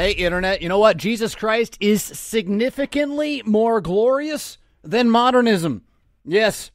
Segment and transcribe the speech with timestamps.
[0.00, 0.96] Hey, Internet, you know what?
[0.96, 5.82] Jesus Christ is significantly more glorious than modernism.
[6.24, 6.70] Yes.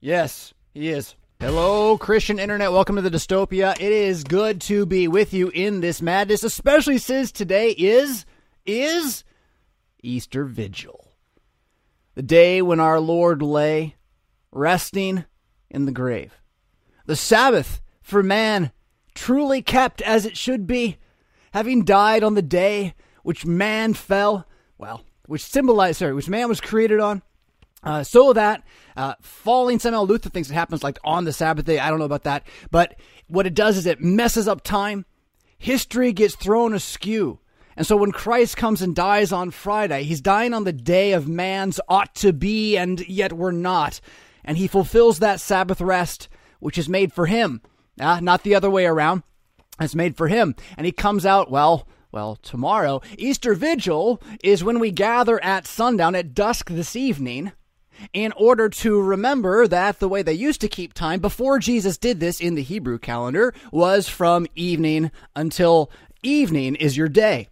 [0.00, 1.16] Yes, he is.
[1.38, 2.72] Hello, Christian Internet.
[2.72, 3.74] Welcome to the dystopia.
[3.78, 8.24] It is good to be with you in this madness, especially since today is,
[8.64, 9.22] is
[10.02, 11.12] Easter Vigil.
[12.14, 13.96] The day when our Lord lay
[14.50, 15.26] resting
[15.68, 16.32] in the grave.
[17.04, 18.72] The Sabbath for man
[19.14, 20.96] truly kept as it should be
[21.56, 24.46] having died on the day which man fell,
[24.76, 27.22] well, which symbolized, sorry, which man was created on,
[27.82, 28.62] uh, so that
[28.94, 31.78] uh, falling somehow Luther thinks it happens like on the Sabbath day.
[31.78, 32.96] I don't know about that, but
[33.28, 35.06] what it does is it messes up time.
[35.56, 37.38] History gets thrown askew.
[37.74, 41.26] And so when Christ comes and dies on Friday, he's dying on the day of
[41.26, 44.02] man's ought to be, and yet we're not.
[44.44, 46.28] And he fulfills that Sabbath rest,
[46.60, 47.62] which is made for him,
[47.98, 49.22] uh, not the other way around.
[49.80, 50.54] It's made for him.
[50.76, 53.02] And he comes out, well, well, tomorrow.
[53.18, 57.52] Easter Vigil is when we gather at sundown at dusk this evening
[58.12, 62.20] in order to remember that the way they used to keep time before Jesus did
[62.20, 65.90] this in the Hebrew calendar was from evening until
[66.22, 67.48] evening is your day.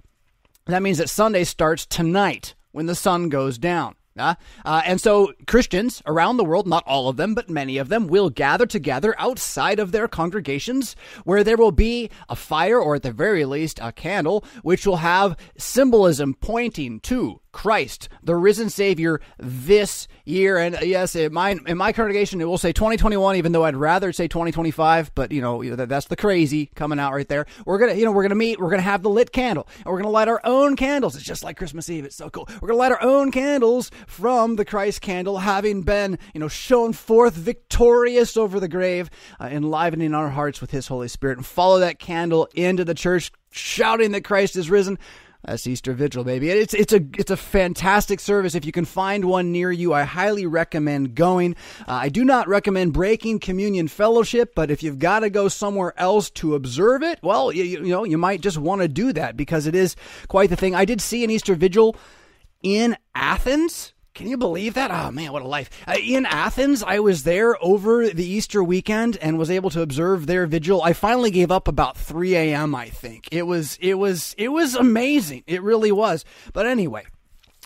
[0.66, 3.96] That means that Sunday starts tonight when the sun goes down.
[4.16, 4.34] Uh,
[4.64, 8.30] and so Christians around the world, not all of them, but many of them, will
[8.30, 13.12] gather together outside of their congregations where there will be a fire or at the
[13.12, 20.08] very least a candle, which will have symbolism pointing to Christ, the risen Savior, this
[20.24, 20.58] year.
[20.58, 23.76] And uh, yes, in my, in my congregation, it will say 2021, even though I'd
[23.76, 25.14] rather say 2025.
[25.14, 27.46] But you know, that's the crazy coming out right there.
[27.64, 28.58] We're gonna, you know, we're gonna meet.
[28.58, 31.14] We're gonna have the lit candle, and we're gonna light our own candles.
[31.14, 32.04] It's just like Christmas Eve.
[32.04, 32.48] It's so cool.
[32.60, 36.92] We're gonna light our own candles from the Christ candle, having been, you know, shown
[36.92, 41.78] forth victorious over the grave, uh, enlivening our hearts with His Holy Spirit, and follow
[41.78, 44.98] that candle into the church, shouting that Christ is risen.
[45.44, 46.48] That's Easter Vigil, baby.
[46.48, 48.54] It's it's a it's a fantastic service.
[48.54, 51.54] If you can find one near you, I highly recommend going.
[51.80, 55.92] Uh, I do not recommend breaking communion fellowship, but if you've got to go somewhere
[55.98, 59.36] else to observe it, well, you, you know you might just want to do that
[59.36, 59.96] because it is
[60.28, 60.74] quite the thing.
[60.74, 61.96] I did see an Easter Vigil
[62.62, 64.90] in Athens can you believe that?
[64.90, 65.68] Oh man, what a life!
[65.86, 70.26] Uh, in Athens, I was there over the Easter weekend and was able to observe
[70.26, 70.82] their vigil.
[70.82, 72.74] I finally gave up about 3 a.m.
[72.74, 75.42] I think it was it was it was amazing.
[75.46, 76.24] It really was.
[76.52, 77.04] But anyway,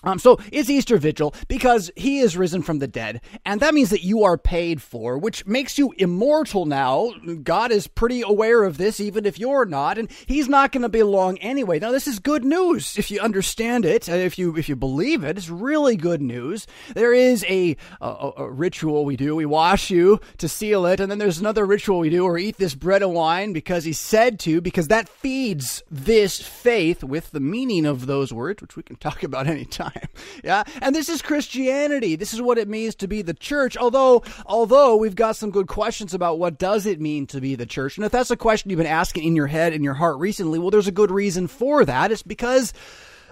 [0.05, 3.91] um, so it's Easter Vigil because he is risen from the dead, and that means
[3.91, 7.13] that you are paid for, which makes you immortal now.
[7.43, 10.89] God is pretty aware of this, even if you're not, and he's not going to
[10.89, 11.81] be long anyway.
[11.81, 15.25] Now, this is good news if you understand it, uh, if you if you believe
[15.25, 15.37] it.
[15.37, 16.69] It's really good news.
[16.95, 19.35] There is a, a, a ritual we do.
[19.35, 22.59] We wash you to seal it, and then there's another ritual we do, or eat
[22.59, 27.41] this bread and wine because he said to, because that feeds this faith with the
[27.41, 29.88] meaning of those words, which we can talk about anytime time.
[30.45, 30.63] Yeah.
[30.81, 32.15] And this is Christianity.
[32.15, 33.77] This is what it means to be the church.
[33.77, 37.67] Although, although we've got some good questions about what does it mean to be the
[37.67, 37.97] church.
[37.97, 40.59] And if that's a question you've been asking in your head and your heart recently,
[40.59, 42.13] well, there's a good reason for that.
[42.13, 42.73] It's because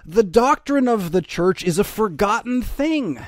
[0.05, 3.19] the doctrine of the church is a forgotten thing.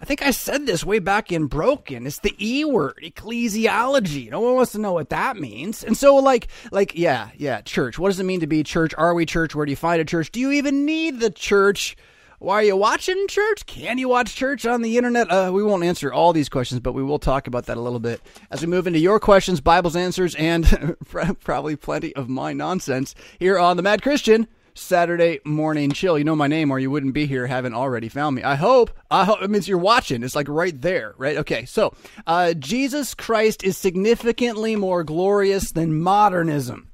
[0.00, 2.06] I think I said this way back in Broken.
[2.06, 4.30] It's the E word, ecclesiology.
[4.30, 5.82] No one wants to know what that means.
[5.82, 7.98] And so, like, like, yeah, yeah, church.
[7.98, 8.92] What does it mean to be church?
[8.98, 9.54] Are we church?
[9.54, 10.30] Where do you find a church?
[10.30, 11.96] Do you even need the church?
[12.44, 13.64] Why are you watching church?
[13.64, 15.30] Can you watch church on the internet?
[15.30, 17.98] Uh, we won't answer all these questions, but we will talk about that a little
[17.98, 20.94] bit as we move into your questions, Bible's answers, and
[21.40, 26.18] probably plenty of my nonsense here on the Mad Christian Saturday morning chill.
[26.18, 27.46] You know my name, or you wouldn't be here.
[27.46, 28.42] Haven't already found me.
[28.42, 28.90] I hope.
[29.10, 30.22] I hope it means you're watching.
[30.22, 31.38] It's like right there, right?
[31.38, 31.64] Okay.
[31.64, 31.94] So,
[32.26, 36.90] uh, Jesus Christ is significantly more glorious than modernism.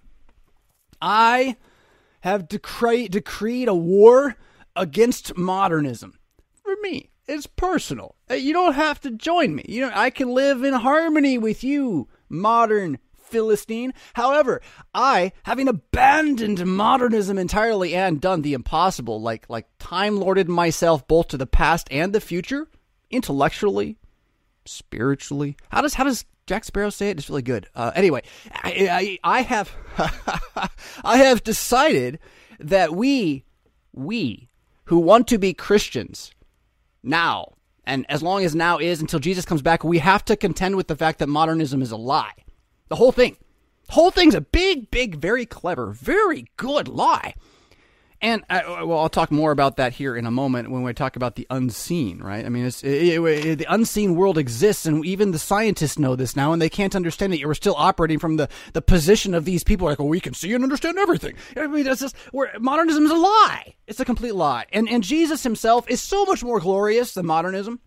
[1.03, 1.57] I
[2.21, 4.37] have decre- decreed a war
[4.77, 6.19] against modernism.
[6.63, 8.17] For me, it's personal.
[8.31, 9.65] You don't have to join me.
[9.69, 12.99] You know, I can live in harmony with you, modern
[13.31, 13.95] Philistine.
[14.15, 14.61] However,
[14.95, 21.29] I, having abandoned modernism entirely and done the impossible, like like time lorded myself both
[21.29, 22.69] to the past and the future,
[23.11, 23.97] intellectually,
[24.65, 25.57] spiritually.
[25.71, 27.19] How does how does Jack Sparrow say it?
[27.19, 27.69] It's really good.
[27.75, 29.73] Uh, anyway, I, I, I have
[31.05, 32.19] I have decided
[32.59, 33.45] that we
[33.93, 34.50] we
[34.91, 36.33] who want to be Christians
[37.01, 37.53] now,
[37.85, 40.89] and as long as now is until Jesus comes back, we have to contend with
[40.89, 42.33] the fact that modernism is a lie.
[42.89, 43.37] The whole thing.
[43.87, 47.35] The whole thing's a big, big, very clever, very good lie.
[48.23, 51.17] And I, well, I'll talk more about that here in a moment when we talk
[51.17, 52.45] about the unseen, right?
[52.45, 56.37] I mean, it, it, it, the unseen world exists, and even the scientists know this
[56.37, 57.47] now, and they can't understand it.
[57.47, 60.53] We're still operating from the, the position of these people, like, well, we can see
[60.53, 61.35] and understand everything.
[61.57, 63.75] I mean, it's just where modernism is a lie.
[63.87, 64.67] It's a complete lie.
[64.73, 67.81] And and Jesus himself is so much more glorious than modernism.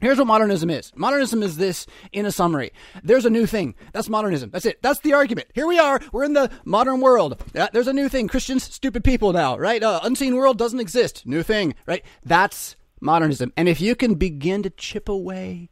[0.00, 0.92] Here's what modernism is.
[0.94, 2.72] Modernism is this in a summary.
[3.02, 3.74] There's a new thing.
[3.92, 4.50] That's modernism.
[4.50, 4.80] That's it.
[4.80, 5.48] That's the argument.
[5.54, 6.00] Here we are.
[6.12, 7.42] We're in the modern world.
[7.72, 8.28] There's a new thing.
[8.28, 9.82] Christians, stupid people now, right?
[9.82, 11.26] Uh, unseen world doesn't exist.
[11.26, 12.04] New thing, right?
[12.24, 13.52] That's modernism.
[13.56, 15.68] And if you can begin to chip away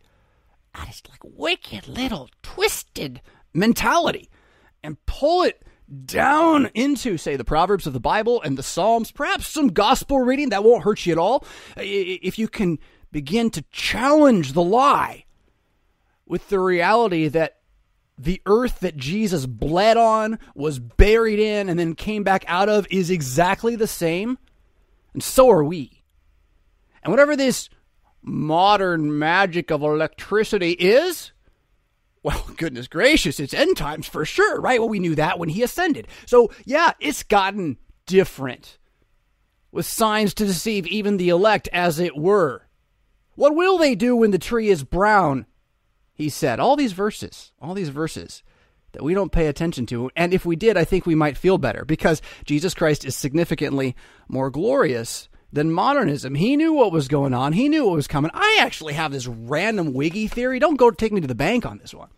[0.74, 3.20] at its like wicked little twisted
[3.54, 4.28] mentality
[4.82, 5.62] and pull it
[6.04, 10.48] down into, say, the Proverbs of the Bible and the Psalms, perhaps some gospel reading
[10.48, 11.44] that won't hurt you at all.
[11.76, 12.78] If you can
[13.16, 15.24] begin to challenge the lie
[16.26, 17.56] with the reality that
[18.18, 22.86] the earth that Jesus bled on, was buried in, and then came back out of
[22.90, 24.36] is exactly the same.
[25.14, 26.02] And so are we.
[27.02, 27.70] And whatever this
[28.20, 31.32] modern magic of electricity is,
[32.22, 34.78] well, goodness gracious, it's end times for sure, right?
[34.78, 36.06] Well, we knew that when he ascended.
[36.26, 38.76] So, yeah, it's gotten different
[39.72, 42.65] with signs to deceive even the elect, as it were.
[43.36, 45.46] What will they do when the tree is brown?
[46.12, 46.58] He said.
[46.58, 48.42] All these verses, all these verses
[48.92, 50.10] that we don't pay attention to.
[50.16, 53.94] And if we did, I think we might feel better because Jesus Christ is significantly
[54.26, 56.34] more glorious than modernism.
[56.34, 58.30] He knew what was going on, he knew what was coming.
[58.32, 60.58] I actually have this random wiggy theory.
[60.58, 62.08] Don't go take me to the bank on this one.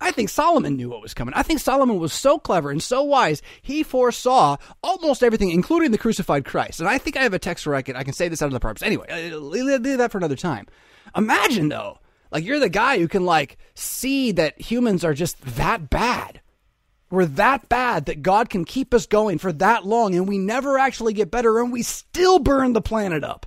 [0.00, 1.34] I think Solomon knew what was coming.
[1.34, 5.98] I think Solomon was so clever and so wise, he foresaw almost everything, including the
[5.98, 6.80] crucified Christ.
[6.80, 8.46] And I think I have a text where I can, I can say this out
[8.46, 8.82] of the purpose.
[8.82, 10.66] Anyway, uh, leave that for another time.
[11.16, 11.98] Imagine, though,
[12.30, 16.40] like you're the guy who can, like, see that humans are just that bad.
[17.10, 20.78] We're that bad that God can keep us going for that long and we never
[20.78, 23.46] actually get better and we still burn the planet up.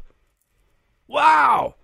[1.07, 1.75] Wow.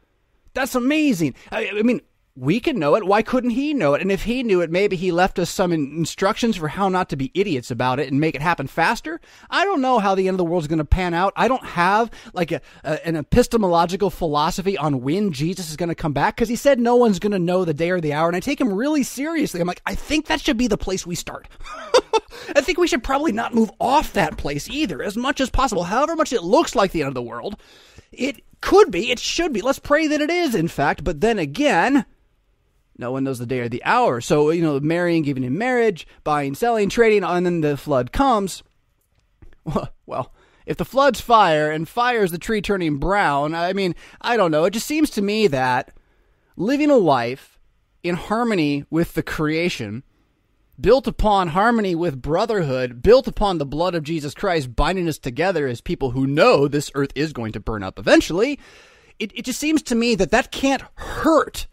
[0.54, 1.36] That's amazing.
[1.52, 2.02] I, I mean,
[2.38, 3.04] we can know it.
[3.04, 4.02] Why couldn't he know it?
[4.02, 7.16] And if he knew it, maybe he left us some instructions for how not to
[7.16, 9.20] be idiots about it and make it happen faster.
[9.50, 11.34] I don't know how the end of the world is going to pan out.
[11.36, 15.96] I don't have like a, a, an epistemological philosophy on when Jesus is going to
[15.96, 18.28] come back because he said no one's going to know the day or the hour.
[18.28, 19.60] And I take him really seriously.
[19.60, 21.48] I'm like, I think that should be the place we start.
[22.56, 25.84] I think we should probably not move off that place either as much as possible.
[25.84, 27.60] However much it looks like the end of the world,
[28.12, 29.62] it could be, it should be.
[29.62, 31.04] Let's pray that it is, in fact.
[31.04, 32.06] But then again,
[32.98, 34.22] no one knows the day or the hour.
[34.22, 38.64] So, you know, marrying, giving in marriage, buying, selling, trading, and then the flood comes.
[40.06, 40.34] Well,
[40.66, 44.64] if the flood's fire and fire's the tree turning brown, I mean, I don't know.
[44.64, 45.94] It just seems to me that
[46.56, 47.60] living a life
[48.04, 50.04] in harmony with the creation,
[50.80, 55.68] built upon harmony with brotherhood, built upon the blood of Jesus Christ, binding us together
[55.68, 58.60] as people who know this earth is going to burn up eventually,
[59.20, 61.68] it, it just seems to me that that can't hurt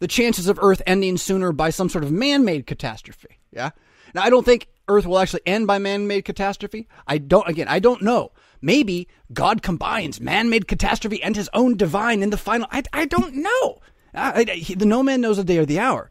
[0.00, 3.38] the chances of Earth ending sooner by some sort of man made catastrophe.
[3.52, 3.70] Yeah.
[4.14, 6.88] Now, I don't think Earth will actually end by man made catastrophe.
[7.06, 8.32] I don't, again, I don't know.
[8.60, 12.66] Maybe God combines man made catastrophe and his own divine in the final.
[12.70, 13.78] I, I don't know.
[14.12, 16.10] I, I, he, the no man knows the day or the hour.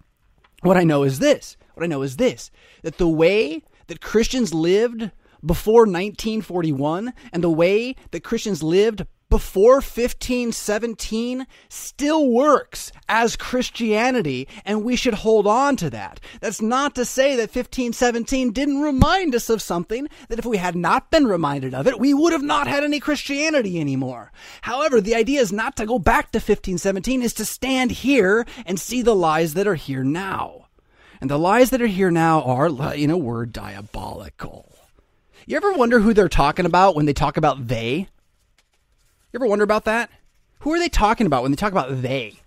[0.62, 1.58] What I know is this.
[1.74, 2.52] What I know is this
[2.84, 5.12] that the way that Christians lived
[5.46, 14.84] before 1941 and the way that Christians lived before 1517 still works as Christianity, and
[14.84, 16.20] we should hold on to that.
[16.42, 20.76] That's not to say that 1517 didn't remind us of something that if we had
[20.76, 24.32] not been reminded of it, we would have not had any Christianity anymore.
[24.62, 28.80] However, the idea is not to go back to 1517, is to stand here and
[28.80, 30.68] see the lies that are here now.
[31.22, 34.74] And the lies that are here now are, in a word, diabolical.
[35.46, 38.08] You ever wonder who they're talking about when they talk about they?
[39.32, 40.10] You ever wonder about that?
[40.60, 42.40] Who are they talking about when they talk about they?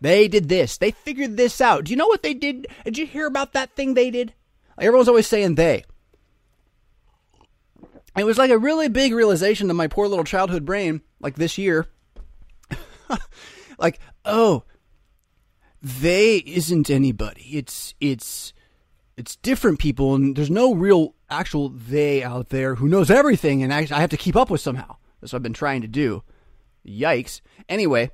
[0.00, 0.76] They did this.
[0.76, 1.84] They figured this out.
[1.84, 2.68] Do you know what they did?
[2.84, 4.32] Did you hear about that thing they did?
[4.78, 5.84] Everyone's always saying they.
[8.16, 11.58] It was like a really big realization to my poor little childhood brain, like this
[11.58, 11.86] year.
[13.78, 14.64] like, oh,
[15.82, 17.42] they isn't anybody.
[17.52, 18.52] It's it's
[19.16, 23.72] it's different people, and there's no real actual they out there who knows everything, and
[23.72, 24.96] I, I have to keep up with somehow.
[25.20, 26.22] That's what I've been trying to do.
[26.86, 27.40] Yikes.
[27.68, 28.10] Anyway,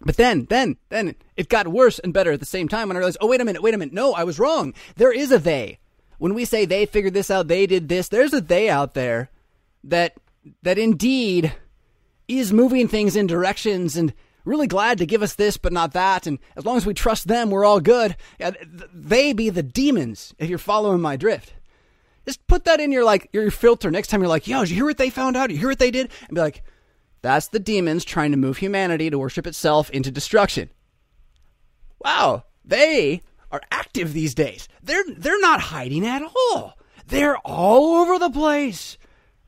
[0.00, 3.00] but then, then, then it got worse and better at the same time when I
[3.00, 3.94] realized, oh, wait a minute, wait a minute.
[3.94, 4.74] No, I was wrong.
[4.96, 5.78] There is a they.
[6.18, 9.30] When we say they figured this out, they did this, there's a they out there
[9.84, 10.14] that,
[10.62, 11.52] that indeed
[12.28, 14.12] is moving things in directions and
[14.44, 16.26] really glad to give us this, but not that.
[16.26, 18.16] And as long as we trust them, we're all good.
[18.94, 21.52] They be the demons, if you're following my drift.
[22.26, 24.76] Just put that in your like your filter next time you're like, yo, did you
[24.76, 25.50] hear what they found out?
[25.50, 26.10] You hear what they did?
[26.28, 26.62] And be like,
[27.22, 30.70] that's the demons trying to move humanity to worship itself into destruction.
[32.04, 34.68] Wow, they are active these days.
[34.82, 36.76] They're they're not hiding at all.
[37.06, 38.98] They're all over the place.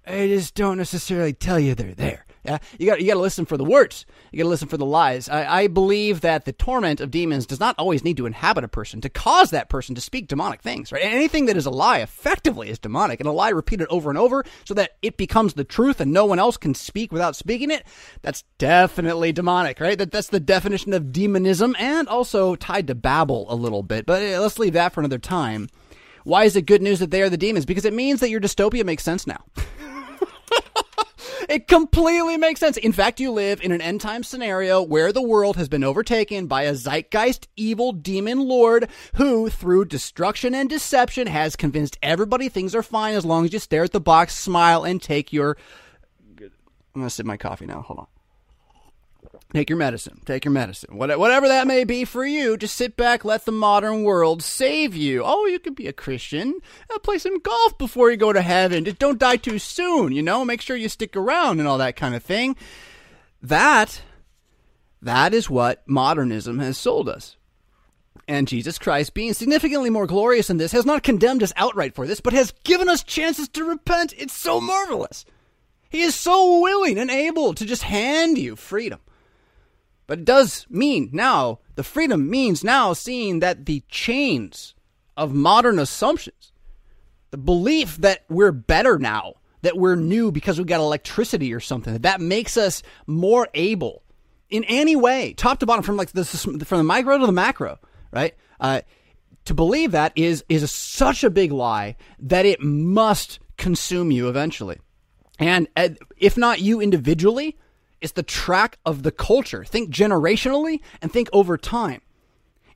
[0.07, 2.25] I just don't necessarily tell you they're there.
[2.45, 4.07] Yeah, you got you got to listen for the words.
[4.33, 5.29] You got to listen for the lies.
[5.29, 8.69] I, I believe that the torment of demons does not always need to inhabit a
[8.69, 10.93] person to cause that person to speak demonic things.
[10.93, 11.05] Right?
[11.05, 14.45] Anything that is a lie effectively is demonic, and a lie repeated over and over
[14.65, 17.85] so that it becomes the truth and no one else can speak without speaking it.
[18.23, 19.99] That's definitely demonic, right?
[19.99, 24.07] That that's the definition of demonism, and also tied to Babel a little bit.
[24.07, 25.69] But let's leave that for another time.
[26.25, 27.65] Why is it good news that they are the demons?
[27.65, 29.45] Because it means that your dystopia makes sense now.
[31.49, 32.77] It completely makes sense.
[32.77, 36.47] In fact, you live in an end time scenario where the world has been overtaken
[36.47, 42.75] by a zeitgeist evil demon lord who, through destruction and deception, has convinced everybody things
[42.75, 45.57] are fine as long as you stare at the box, smile, and take your.
[46.39, 47.81] I'm going to sip my coffee now.
[47.81, 48.07] Hold on.
[49.55, 50.21] Take your medicine.
[50.27, 50.99] Take your medicine.
[50.99, 55.23] Whatever that may be for you, just sit back, let the modern world save you.
[55.25, 56.61] Oh, you could be a Christian.
[56.93, 58.85] Uh, play some golf before you go to heaven.
[58.85, 60.45] Just don't die too soon, you know?
[60.45, 62.57] Make sure you stick around and all that kind of thing.
[63.41, 64.03] That,
[65.01, 67.37] that is what modernism has sold us.
[68.27, 72.07] And Jesus Christ, being significantly more glorious than this, has not condemned us outright for
[72.07, 74.13] this, but has given us chances to repent.
[74.19, 75.25] It's so marvelous.
[75.89, 79.01] He is so willing and able to just hand you freedom.
[80.09, 84.75] But it does mean now, the freedom means now seeing that the chains
[85.17, 86.51] of modern assumptions,
[87.31, 91.93] the belief that we're better now, that we're new because we got electricity or something,
[91.93, 94.03] that that makes us more able
[94.49, 97.79] in any way, top to bottom, from like this, from the micro to the macro,
[98.11, 98.35] right?
[98.59, 98.81] Uh,
[99.45, 104.79] to believe that is is such a big lie that it must consume you eventually,
[105.39, 107.59] and uh, if not you individually,
[108.01, 109.65] it's the track of the culture.
[109.65, 112.01] Think generationally and think over time.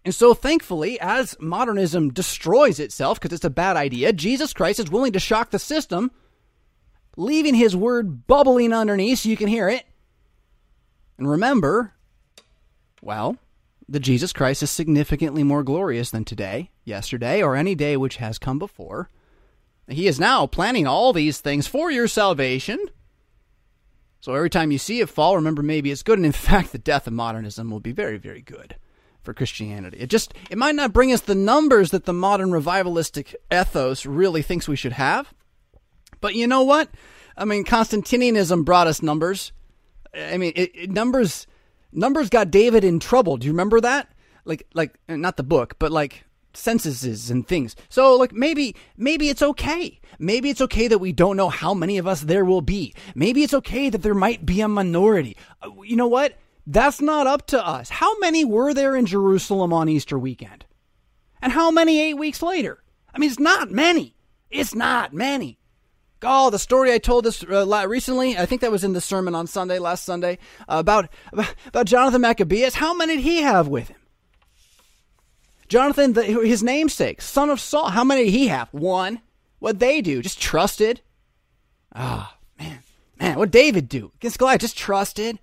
[0.05, 4.91] And so, thankfully, as modernism destroys itself because it's a bad idea, Jesus Christ is
[4.91, 6.11] willing to shock the system,
[7.17, 9.85] leaving his word bubbling underneath so you can hear it.
[11.19, 11.93] And remember,
[13.01, 13.37] well,
[13.89, 18.39] the Jesus Christ is significantly more glorious than today, yesterday, or any day which has
[18.39, 19.09] come before.
[19.89, 22.79] He is now planning all these things for your salvation
[24.23, 26.19] so every time you see it fall, remember maybe it's good.
[26.19, 28.77] And in fact, the death of modernism will be very, very good
[29.21, 29.99] for Christianity.
[29.99, 34.41] It just it might not bring us the numbers that the modern revivalistic ethos really
[34.41, 35.35] thinks we should have.
[36.21, 36.89] But you know what?
[37.37, 39.53] I mean, Constantinianism brought us numbers.
[40.15, 41.49] I mean, it, it, numbers
[41.93, 43.37] numbers got David in trouble.
[43.37, 44.09] Do you remember that?
[44.45, 47.77] Like like not the book, but like censuses and things.
[47.89, 50.01] So like maybe maybe it's okay.
[50.19, 52.95] Maybe it's okay that we don't know how many of us there will be.
[53.15, 55.37] Maybe it's okay that there might be a minority.
[55.63, 56.39] Uh, you know what?
[56.67, 57.89] That's not up to us.
[57.89, 60.65] How many were there in Jerusalem on Easter weekend?
[61.41, 62.83] And how many 8 weeks later?
[63.13, 64.15] I mean, it's not many.
[64.49, 65.59] It's not many.
[66.23, 69.35] Oh, the story I told this uh, recently, I think that was in the sermon
[69.35, 71.09] on Sunday, last Sunday, about,
[71.67, 72.75] about Jonathan Maccabeus.
[72.75, 73.97] How many did he have with him?
[75.73, 78.69] Jonathan, the, his namesake, son of Saul, how many did he have?
[78.75, 79.23] One.
[79.59, 80.21] What they do?
[80.21, 81.01] Just trusted.
[81.95, 82.81] Ah, oh, man,
[83.19, 84.61] man, what David do against Goliath?
[84.61, 85.39] Just trusted.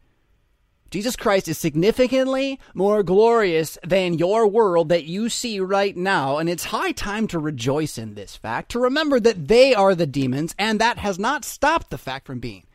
[0.91, 6.47] Jesus Christ is significantly more glorious than your world that you see right now, and
[6.47, 10.53] it's high time to rejoice in this fact, to remember that they are the demons,
[10.59, 12.67] and that has not stopped the fact from being.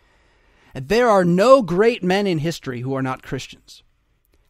[0.74, 3.84] There are no great men in history who are not Christians.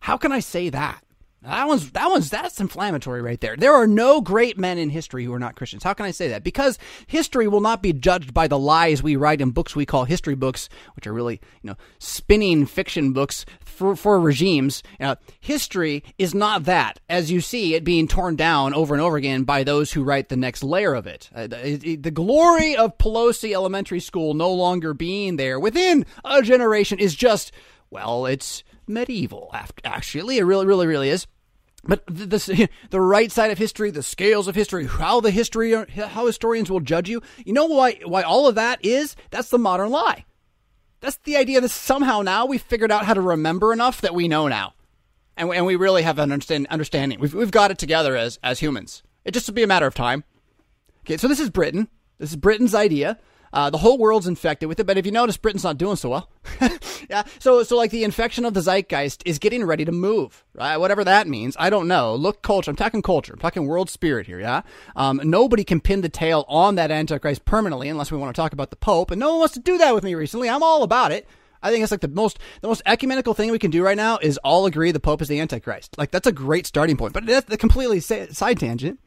[0.01, 1.04] How can I say that?
[1.45, 3.55] That one's that one's that's inflammatory right there.
[3.55, 5.85] There are no great men in history who are not Christians.
[5.85, 6.43] How can I say that?
[6.43, 10.05] Because history will not be judged by the lies we write in books we call
[10.05, 14.83] history books, which are really you know spinning fiction books for for regimes.
[14.99, 19.19] Uh, history is not that, as you see it being torn down over and over
[19.19, 21.29] again by those who write the next layer of it.
[21.35, 26.99] Uh, the, the glory of Pelosi Elementary School no longer being there within a generation
[26.99, 27.53] is just
[27.91, 29.55] well, it's medieval.
[29.85, 31.27] Actually, it really, really, really is.
[31.87, 35.73] But the, the, the right side of history, the scales of history, how the history,
[35.73, 37.23] how historians will judge you.
[37.45, 38.01] You know why?
[38.05, 39.17] Why all of that is?
[39.31, 40.25] That's the modern lie.
[41.01, 44.27] That's the idea that somehow now we figured out how to remember enough that we
[44.27, 44.73] know now,
[45.37, 47.21] and we, and we really have an understand, understanding.
[47.21, 49.03] We've we've got it together as as humans.
[49.25, 50.25] It just will be a matter of time.
[51.01, 51.89] Okay, so this is Britain.
[52.19, 53.19] This is Britain's idea.
[53.55, 56.09] Uh, the whole world's infected with it, but if you notice, Britain's not doing so
[56.09, 56.29] well.
[57.09, 57.23] yeah.
[57.39, 60.77] So, so like the infection of the zeitgeist is getting ready to move, right?
[60.77, 62.17] Whatever that means, I don't know.
[62.17, 62.69] Look, culture.
[62.69, 63.33] I'm talking culture.
[63.33, 64.41] I'm talking world spirit here.
[64.41, 64.63] Yeah.
[64.97, 68.53] Um, nobody can pin the tail on that Antichrist permanently unless we want to talk
[68.53, 70.51] about the Pope, and no one wants to do that with me recently.
[70.51, 71.29] I'm all about it.
[71.63, 74.19] I think it's like the most the most ecumenical thing we can do right now
[74.19, 75.97] is all agree the Pope is the Antichrist.
[75.97, 77.13] Like that's a great starting point.
[77.13, 78.99] But that's a completely side tangent.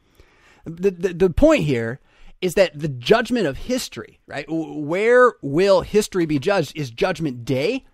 [0.64, 2.00] The, the, the point here
[2.40, 4.46] is that the judgment of history, right?
[4.48, 7.84] Where will history be judged is Judgment Day.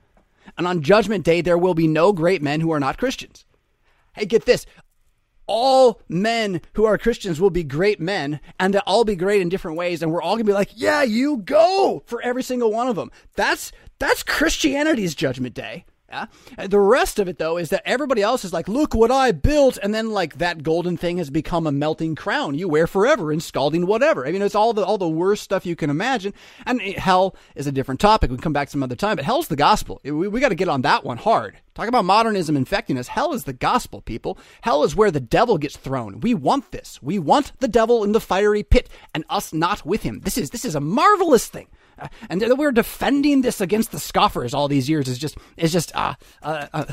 [0.58, 3.46] And on Judgment Day, there will be no great men who are not Christians.
[4.12, 4.66] Hey, get this.
[5.46, 9.48] All men who are Christians will be great men, and they'll all be great in
[9.48, 12.88] different ways, and we're all gonna be like, yeah, you go for every single one
[12.88, 13.10] of them.
[13.34, 15.84] That's that's Christianity's Judgment Day.
[16.08, 16.26] Yeah.
[16.66, 19.78] The rest of it, though, is that everybody else is like, look what I built.
[19.82, 23.40] And then, like, that golden thing has become a melting crown you wear forever in
[23.40, 24.26] scalding whatever.
[24.26, 26.34] I mean, it's all the, all the worst stuff you can imagine.
[26.66, 28.30] And eh, hell is a different topic.
[28.30, 30.00] We come back some other time, but hell's the gospel.
[30.04, 31.56] Eh, we, we got to get on that one hard.
[31.74, 33.08] Talk about modernism infecting us.
[33.08, 34.38] Hell is the gospel, people.
[34.60, 36.20] Hell is where the devil gets thrown.
[36.20, 37.02] We want this.
[37.02, 40.20] We want the devil in the fiery pit and us not with him.
[40.20, 41.66] This is, this is a marvelous thing.
[41.98, 45.72] Uh, and that we're defending this against the scoffers all these years is just is
[45.72, 46.84] just uh, uh, uh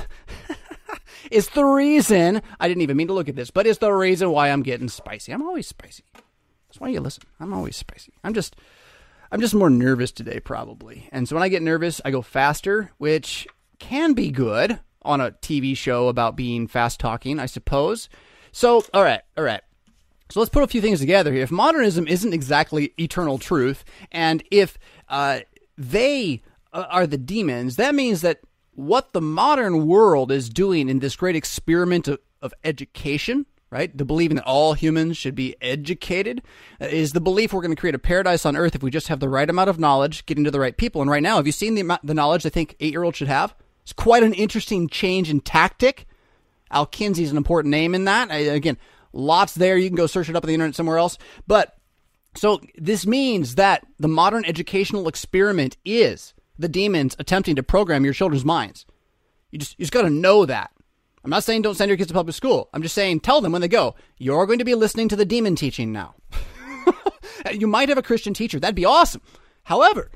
[1.31, 4.31] is the reason I didn't even mean to look at this, but it's the reason
[4.31, 5.31] why I'm getting spicy.
[5.31, 6.03] I'm always spicy.
[6.67, 7.24] That's why you listen.
[7.39, 8.13] I'm always spicy.
[8.24, 8.55] I'm just
[9.31, 11.08] I'm just more nervous today probably.
[11.12, 13.48] And so when I get nervous, I go faster, which
[13.79, 18.10] can be good on a TV show about being fast talking, I suppose.
[18.51, 19.62] So, all right, all right.
[20.31, 21.43] So let's put a few things together here.
[21.43, 23.83] If modernism isn't exactly eternal truth,
[24.13, 24.77] and if
[25.09, 25.41] uh,
[25.77, 28.39] they uh, are the demons, that means that
[28.73, 33.95] what the modern world is doing in this great experiment of, of education, right?
[33.95, 36.41] The believing that all humans should be educated
[36.79, 39.09] uh, is the belief we're going to create a paradise on earth if we just
[39.09, 41.01] have the right amount of knowledge, getting to the right people.
[41.01, 43.27] And right now, have you seen the, the knowledge I think eight year olds should
[43.27, 43.53] have?
[43.83, 46.07] It's quite an interesting change in tactic.
[46.71, 48.31] Al Kinsey's an important name in that.
[48.31, 48.77] I, again,
[49.13, 49.77] Lots there.
[49.77, 51.18] You can go search it up on the internet somewhere else.
[51.48, 51.77] But
[52.36, 58.13] so this means that the modern educational experiment is the demons attempting to program your
[58.13, 58.86] children's minds.
[59.51, 60.72] You just you just got to know that.
[61.24, 62.70] I'm not saying don't send your kids to public school.
[62.74, 65.25] I'm just saying tell them when they go, you're going to be listening to the
[65.25, 66.15] demon teaching now.
[67.51, 68.60] you might have a Christian teacher.
[68.60, 69.22] That'd be awesome.
[69.63, 70.10] However,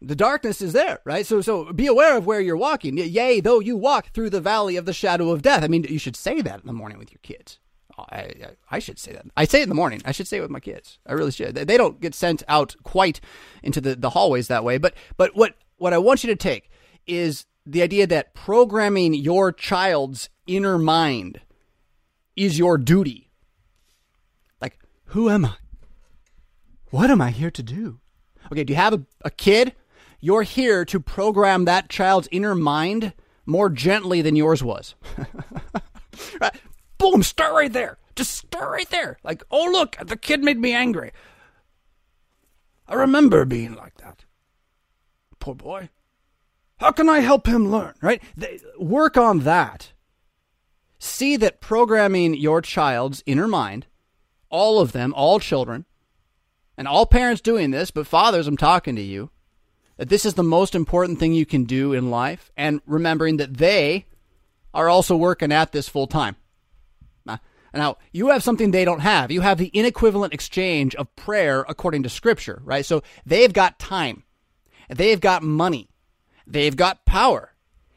[0.00, 1.26] the darkness is there, right?
[1.26, 2.96] So so be aware of where you're walking.
[2.96, 5.62] Yea, though you walk through the valley of the shadow of death.
[5.62, 7.58] I mean, you should say that in the morning with your kids.
[7.98, 8.32] I,
[8.70, 9.26] I should say that.
[9.36, 10.00] I say it in the morning.
[10.04, 10.98] I should say it with my kids.
[11.06, 11.54] I really should.
[11.54, 13.20] They don't get sent out quite
[13.62, 14.78] into the, the hallways that way.
[14.78, 16.70] But but what what I want you to take
[17.06, 21.40] is the idea that programming your child's inner mind
[22.36, 23.30] is your duty.
[24.60, 25.54] Like, who am I?
[26.90, 28.00] What am I here to do?
[28.50, 29.74] Okay, do you have a, a kid?
[30.20, 33.12] You're here to program that child's inner mind
[33.46, 34.94] more gently than yours was.
[36.40, 36.54] right?
[37.02, 37.98] Boom, start right there.
[38.14, 39.18] Just start right there.
[39.24, 41.12] Like, oh, look, the kid made me angry.
[42.86, 44.24] I remember being like that.
[45.38, 45.88] Poor boy.
[46.78, 47.94] How can I help him learn?
[48.00, 48.22] Right?
[48.36, 49.92] They, work on that.
[50.98, 53.86] See that programming your child's inner mind,
[54.50, 55.84] all of them, all children,
[56.76, 59.30] and all parents doing this, but fathers, I'm talking to you,
[59.96, 63.56] that this is the most important thing you can do in life, and remembering that
[63.56, 64.06] they
[64.72, 66.36] are also working at this full time.
[67.74, 69.30] Now, you have something they don't have.
[69.30, 72.84] You have the inequivalent exchange of prayer according to Scripture, right?
[72.84, 74.24] So they've got time,
[74.88, 75.88] they've got money,
[76.46, 77.54] they've got power.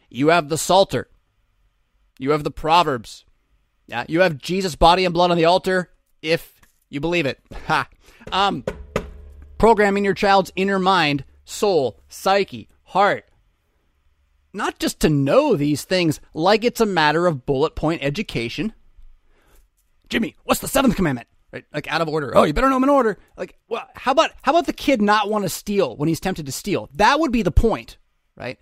[0.09, 1.09] You have the Psalter,
[2.17, 3.25] you have the Proverbs,
[3.87, 7.39] yeah, you have Jesus' body and blood on the altar, if you believe it.
[7.67, 7.87] Ha.
[8.31, 8.63] Um,
[9.57, 13.25] programming your child's inner mind, soul, psyche, heart.
[14.53, 18.73] Not just to know these things like it's a matter of bullet point education
[20.09, 21.27] Jimmy, what's the seventh commandment?
[21.51, 21.65] Right?
[21.73, 22.35] Like out of order.
[22.35, 23.17] Oh, you better know them in order.
[23.37, 26.45] Like, well, how about how about the kid not want to steal when he's tempted
[26.45, 26.89] to steal?
[26.93, 27.97] That would be the point,
[28.35, 28.59] right?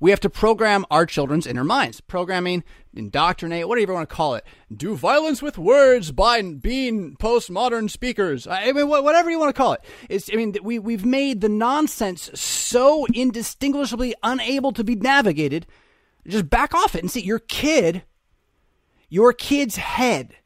[0.00, 2.00] We have to program our children's inner minds.
[2.00, 4.44] Programming, indoctrinate, whatever you want to call it.
[4.74, 8.46] Do violence with words by being postmodern speakers.
[8.46, 9.80] I mean, whatever you want to call it.
[10.10, 15.66] It's, I mean, we, we've made the nonsense so indistinguishably unable to be navigated.
[16.26, 18.02] Just back off it and see your kid,
[19.08, 20.36] your kid's head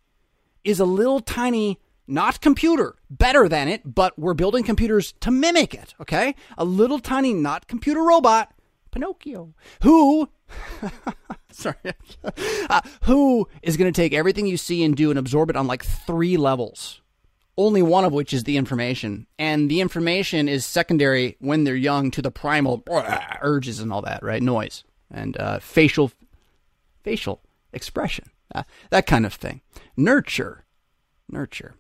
[0.69, 5.75] is a little tiny, not computer, better than it, but we're building computers to mimic
[5.75, 6.35] it, okay?
[6.57, 8.53] A little tiny, not computer robot,
[8.91, 10.29] Pinocchio, who,
[11.51, 11.77] sorry,
[12.71, 15.67] uh, who is going to take everything you see and do and absorb it on
[15.67, 17.01] like three levels.
[17.57, 19.27] only one of which is the information.
[19.39, 22.83] And the information is secondary when they're young to the primal
[23.43, 24.41] urges and all that, right?
[24.43, 26.13] Noise and uh, facial
[27.03, 27.41] facial
[27.73, 29.61] expression, uh, that kind of thing.
[29.99, 30.65] Nurture,
[31.29, 31.75] nurture.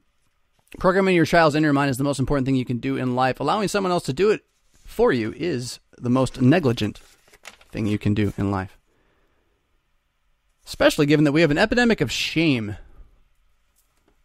[0.80, 3.38] Programming your child's inner mind is the most important thing you can do in life.
[3.38, 4.44] Allowing someone else to do it
[4.84, 6.98] for you is the most negligent
[7.70, 8.76] thing you can do in life.
[10.66, 12.76] Especially given that we have an epidemic of shame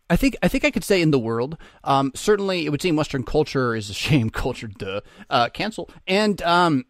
[0.09, 1.57] I think I think I could say in the world.
[1.83, 4.67] Um, certainly, it would seem Western culture is a shame culture.
[4.67, 5.89] Duh, uh, cancel.
[6.07, 6.85] And um,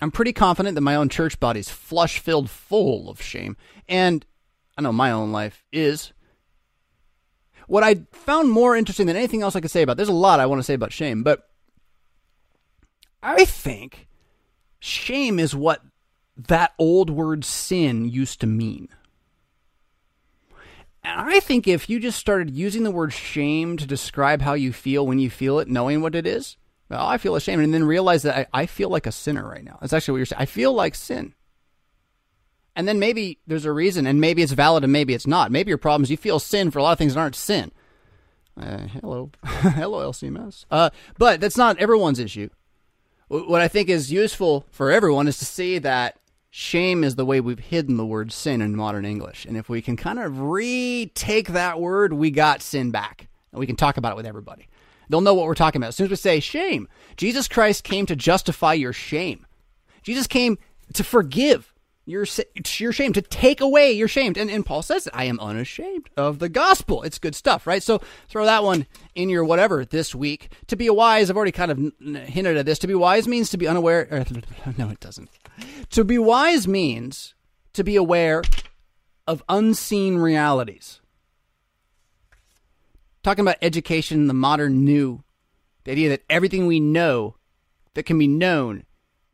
[0.00, 3.56] I'm pretty confident that my own church body is flush filled full of shame.
[3.88, 4.24] And
[4.78, 6.12] I know my own life is.
[7.66, 10.40] What I found more interesting than anything else I could say about there's a lot
[10.40, 11.50] I want to say about shame, but
[13.22, 14.06] I think
[14.78, 15.82] shame is what
[16.36, 18.88] that old word sin used to mean.
[21.02, 24.72] And I think if you just started using the word shame to describe how you
[24.72, 26.56] feel when you feel it, knowing what it is,
[26.88, 29.64] well, I feel ashamed, and then realize that I, I feel like a sinner right
[29.64, 29.78] now.
[29.80, 30.42] That's actually what you're saying.
[30.42, 31.34] I feel like sin.
[32.78, 35.52] And then maybe there's a reason, and maybe it's valid and maybe it's not.
[35.52, 37.72] Maybe your problem is you feel sin for a lot of things that aren't sin.
[38.58, 40.64] Uh, hello, hello, LCMS.
[40.70, 40.88] Uh,
[41.18, 42.48] but that's not everyone's issue.
[43.28, 46.18] What I think is useful for everyone is to see that
[46.50, 49.44] Shame is the way we've hidden the word sin in modern English.
[49.44, 53.28] And if we can kind of retake that word, we got sin back.
[53.52, 54.66] And we can talk about it with everybody.
[55.08, 55.88] They'll know what we're talking about.
[55.88, 59.46] As soon as we say shame, Jesus Christ came to justify your shame.
[60.02, 60.58] Jesus came
[60.94, 61.74] to forgive
[62.08, 62.24] your,
[62.78, 64.32] your shame, to take away your shame.
[64.36, 67.02] And, and Paul says, I am unashamed of the gospel.
[67.02, 67.82] It's good stuff, right?
[67.82, 70.50] So throw that one in your whatever this week.
[70.68, 71.78] To be wise, I've already kind of
[72.28, 72.78] hinted at this.
[72.80, 74.08] To be wise means to be unaware.
[74.78, 75.28] no, it doesn't.
[75.90, 77.34] To be wise means
[77.74, 78.42] to be aware
[79.26, 81.00] of unseen realities.
[83.22, 85.22] Talking about education, the modern new,
[85.84, 87.36] the idea that everything we know
[87.92, 88.84] that can be known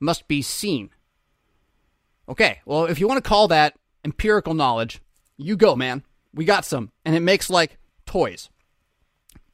[0.00, 0.90] must be seen.
[2.28, 5.00] Okay, well, if you want to call that empirical knowledge,
[5.36, 6.02] you go, man.
[6.32, 6.90] We got some.
[7.04, 8.48] And it makes like toys,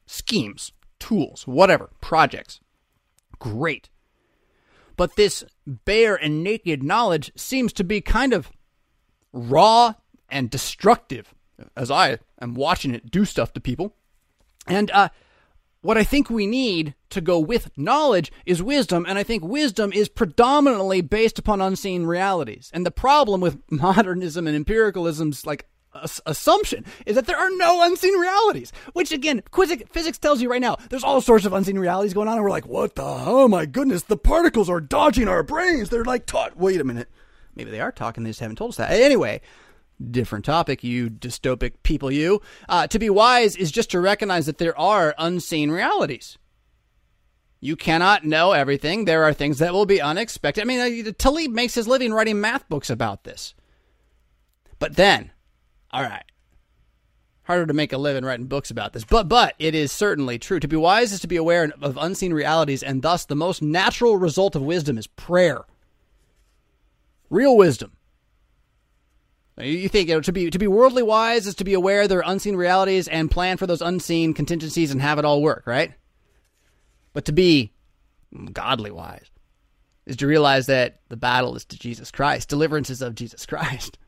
[0.07, 2.61] schemes, tools, whatever, projects.
[3.39, 3.89] Great.
[4.97, 8.51] But this bare and naked knowledge seems to be kind of
[9.33, 9.95] raw
[10.29, 11.35] and destructive
[11.77, 13.95] as I am watching it do stuff to people.
[14.67, 15.09] And uh,
[15.83, 19.93] what I think we need to go with knowledge is wisdom, and I think wisdom
[19.93, 22.71] is predominantly based upon unseen realities.
[22.73, 25.67] And the problem with modernism and empiricalism's like
[26.25, 28.73] assumption is that there are no unseen realities.
[28.93, 32.35] Which again, physics tells you right now, there's all sorts of unseen realities going on,
[32.35, 33.03] and we're like, what the?
[33.05, 35.89] Oh my goodness, the particles are dodging our brains.
[35.89, 36.57] They're like taught.
[36.57, 37.09] Wait a minute,
[37.55, 38.23] maybe they are talking.
[38.23, 38.93] They just haven't told us that.
[38.93, 39.41] Anyway,
[40.11, 42.41] different topic, you dystopic people, you.
[42.69, 46.39] Uh, to be wise is just to recognize that there are unseen realities.
[47.61, 49.05] You cannot know everything.
[49.05, 50.63] There are things that will be unexpected.
[50.63, 53.55] I mean, Taleb makes his living writing math books about this.
[54.79, 55.31] But then,
[55.91, 56.25] all right,
[57.43, 59.05] harder to make a living writing books about this.
[59.05, 60.59] But but it is certainly true.
[60.59, 64.17] To be wise is to be aware of unseen realities, and thus the most natural
[64.17, 65.65] result of wisdom is prayer.
[67.29, 67.93] Real wisdom.
[69.59, 72.21] You think you know, to be to be worldly wise is to be aware there
[72.21, 75.93] are unseen realities and plan for those unseen contingencies and have it all work, right?
[77.13, 77.73] But to be
[78.53, 79.31] godly wise
[80.07, 83.99] is to realize that the battle is to Jesus Christ, deliverance is of Jesus Christ.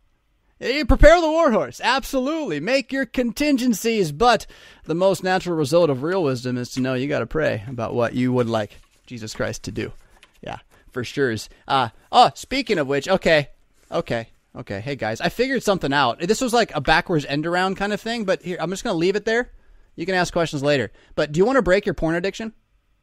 [0.61, 2.61] Prepare the warhorse, absolutely.
[2.61, 4.47] Make your contingencies, but
[4.85, 7.95] the most natural result of real wisdom is to know you got to pray about
[7.95, 9.93] what you would like Jesus Christ to do.
[10.41, 10.59] Yeah,
[10.93, 11.35] for sure.
[11.67, 13.49] Uh, oh, speaking of which, okay,
[13.91, 14.29] okay.
[14.55, 16.21] Okay, hey guys, I figured something out.
[16.21, 18.99] This was like a backwards end around kind of thing, but here I'm just gonna
[18.99, 19.51] leave it there.
[19.97, 20.93] You can ask questions later.
[21.15, 22.53] But do you want to break your porn addiction?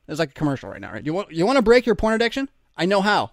[0.06, 1.06] There's like a commercial right now, right?
[1.06, 2.50] You want you want to break your porn addiction?
[2.78, 3.32] I know how.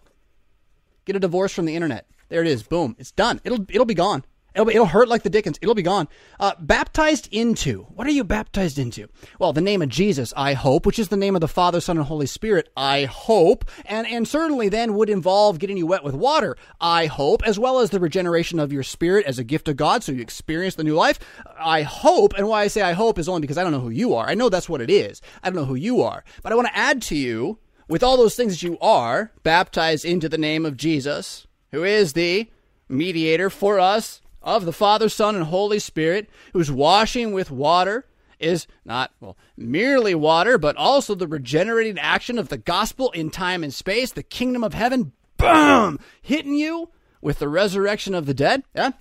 [1.05, 2.07] Get a divorce from the internet.
[2.29, 2.63] There it is.
[2.63, 2.97] Boom.
[2.99, 3.41] It's done.
[3.45, 4.25] It'll it'll be gone.
[4.57, 5.59] It'll, it'll hurt like the Dickens.
[5.61, 6.09] It'll be gone.
[6.41, 7.83] Uh, baptized into.
[7.95, 9.09] What are you baptized into?
[9.39, 11.99] Well, the name of Jesus, I hope, which is the name of the Father, Son,
[11.99, 13.67] and Holy Spirit, I hope.
[13.85, 17.81] And, and certainly then would involve getting you wet with water, I hope, as well
[17.81, 20.85] as the regeneration of your spirit as a gift of God so you experience the
[20.85, 21.19] new life.
[21.59, 22.33] I hope.
[22.35, 24.27] And why I say I hope is only because I don't know who you are.
[24.27, 25.21] I know that's what it is.
[25.43, 26.25] I don't know who you are.
[26.43, 30.05] But I want to add to you, with all those things that you are, baptized
[30.05, 32.51] into the name of Jesus, who is the
[32.89, 38.07] mediator for us of the Father, Son, and Holy Spirit, whose washing with water
[38.39, 43.65] is not, well, merely water, but also the regenerating action of the gospel in time
[43.65, 48.63] and space, the kingdom of heaven, boom, hitting you with the resurrection of the dead.
[48.75, 48.93] Yeah?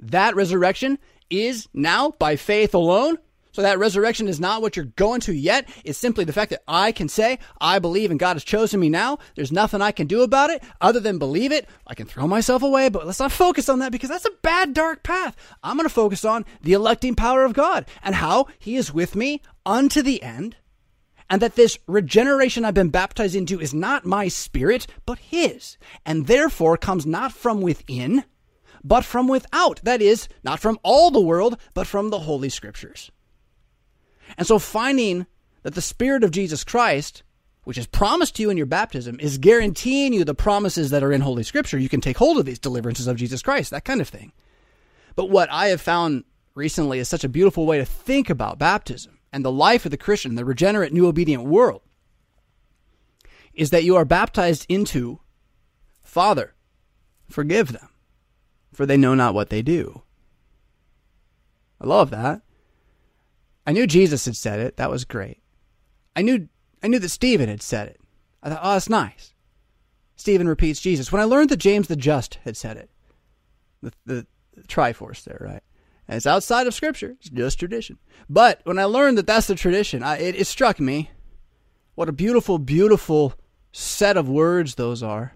[0.00, 0.98] That resurrection
[1.30, 3.18] is now by faith alone,
[3.54, 5.68] So that resurrection is not what you're going to yet.
[5.84, 8.88] It's simply the fact that I can say, I believe and God has chosen me
[8.88, 9.18] now.
[9.36, 11.68] There's nothing I can do about it other than believe it.
[11.86, 14.74] I can throw myself away, but let's not focus on that because that's a bad,
[14.74, 15.36] dark path.
[15.62, 19.14] I'm going to focus on the electing power of God and how he is with
[19.14, 20.56] me unto the end.
[21.30, 26.26] And that this regeneration I've been baptized into is not my spirit, but his, and
[26.26, 28.24] therefore comes not from within,
[28.82, 29.80] but from without.
[29.84, 33.12] That is, not from all the world, but from the Holy Scriptures.
[34.36, 35.26] And so finding
[35.62, 37.22] that the Spirit of Jesus Christ,
[37.64, 41.12] which is promised to you in your baptism, is guaranteeing you the promises that are
[41.12, 41.78] in Holy Scripture.
[41.78, 44.32] You can take hold of these deliverances of Jesus Christ, that kind of thing.
[45.16, 49.18] But what I have found recently is such a beautiful way to think about baptism
[49.32, 51.82] and the life of the Christian, the regenerate, new obedient world,
[53.52, 55.20] is that you are baptized into
[56.02, 56.54] Father,
[57.28, 57.88] forgive them,
[58.72, 60.02] for they know not what they do.
[61.80, 62.42] I love that.
[63.66, 64.76] I knew Jesus had said it.
[64.76, 65.42] That was great.
[66.14, 66.48] I knew
[66.82, 68.00] I knew that Stephen had said it.
[68.42, 69.34] I thought, oh, that's nice.
[70.16, 71.10] Stephen repeats Jesus.
[71.10, 72.90] When I learned that James the Just had said it,
[73.82, 75.62] the, the, the Triforce there, right?
[76.06, 77.16] And it's outside of Scripture.
[77.18, 77.98] It's just tradition.
[78.28, 81.10] But when I learned that that's the tradition, I, it, it struck me
[81.94, 83.34] what a beautiful, beautiful
[83.72, 85.34] set of words those are.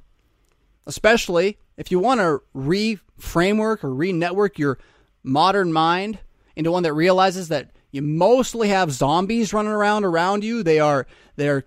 [0.86, 4.78] Especially if you want to re-framework or re-network your
[5.22, 6.18] modern mind
[6.56, 10.62] into one that realizes that you mostly have zombies running around around you.
[10.62, 11.64] They are they're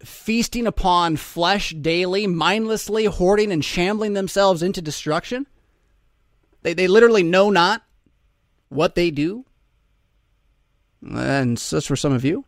[0.00, 5.46] feasting upon flesh daily, mindlessly hoarding and shambling themselves into destruction.
[6.62, 7.82] They they literally know not
[8.68, 9.44] what they do.
[11.02, 12.44] And such for some of you,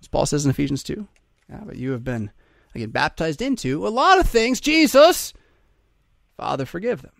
[0.00, 1.06] as Paul says in Ephesians 2.
[1.48, 2.30] Yeah, but you have been
[2.74, 4.60] again baptized into a lot of things.
[4.60, 5.32] Jesus,
[6.36, 7.12] Father, forgive them.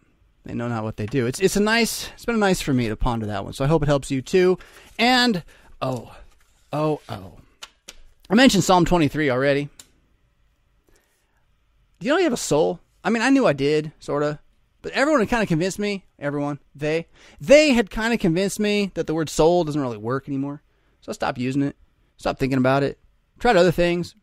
[0.47, 1.27] They know not what they do.
[1.27, 2.09] It's it's a nice.
[2.15, 3.53] It's been nice for me to ponder that one.
[3.53, 4.59] So I hope it helps you too.
[4.97, 5.43] And
[5.83, 6.15] oh,
[6.73, 7.33] oh, oh,
[8.31, 9.69] I mentioned Psalm 23 already.
[11.99, 12.81] Do you know you have a soul?
[13.03, 14.39] I mean, I knew I did, sort of.
[14.83, 17.09] But everyone had kind of convinced me, everyone, they,
[17.41, 20.63] they had kind of convinced me that the word soul doesn't really work anymore.
[21.01, 21.77] So I stopped using it,
[22.19, 22.99] stopped thinking about it,
[23.41, 24.15] tried other things.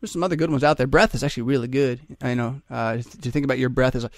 [0.00, 0.86] There's some other good ones out there.
[0.86, 2.00] Breath is actually really good.
[2.20, 2.62] I know.
[2.70, 4.10] Uh, to think about your breath is a,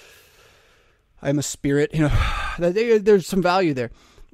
[1.21, 1.91] I'm a spirit.
[1.93, 2.11] You know,
[2.71, 3.91] there's some value there.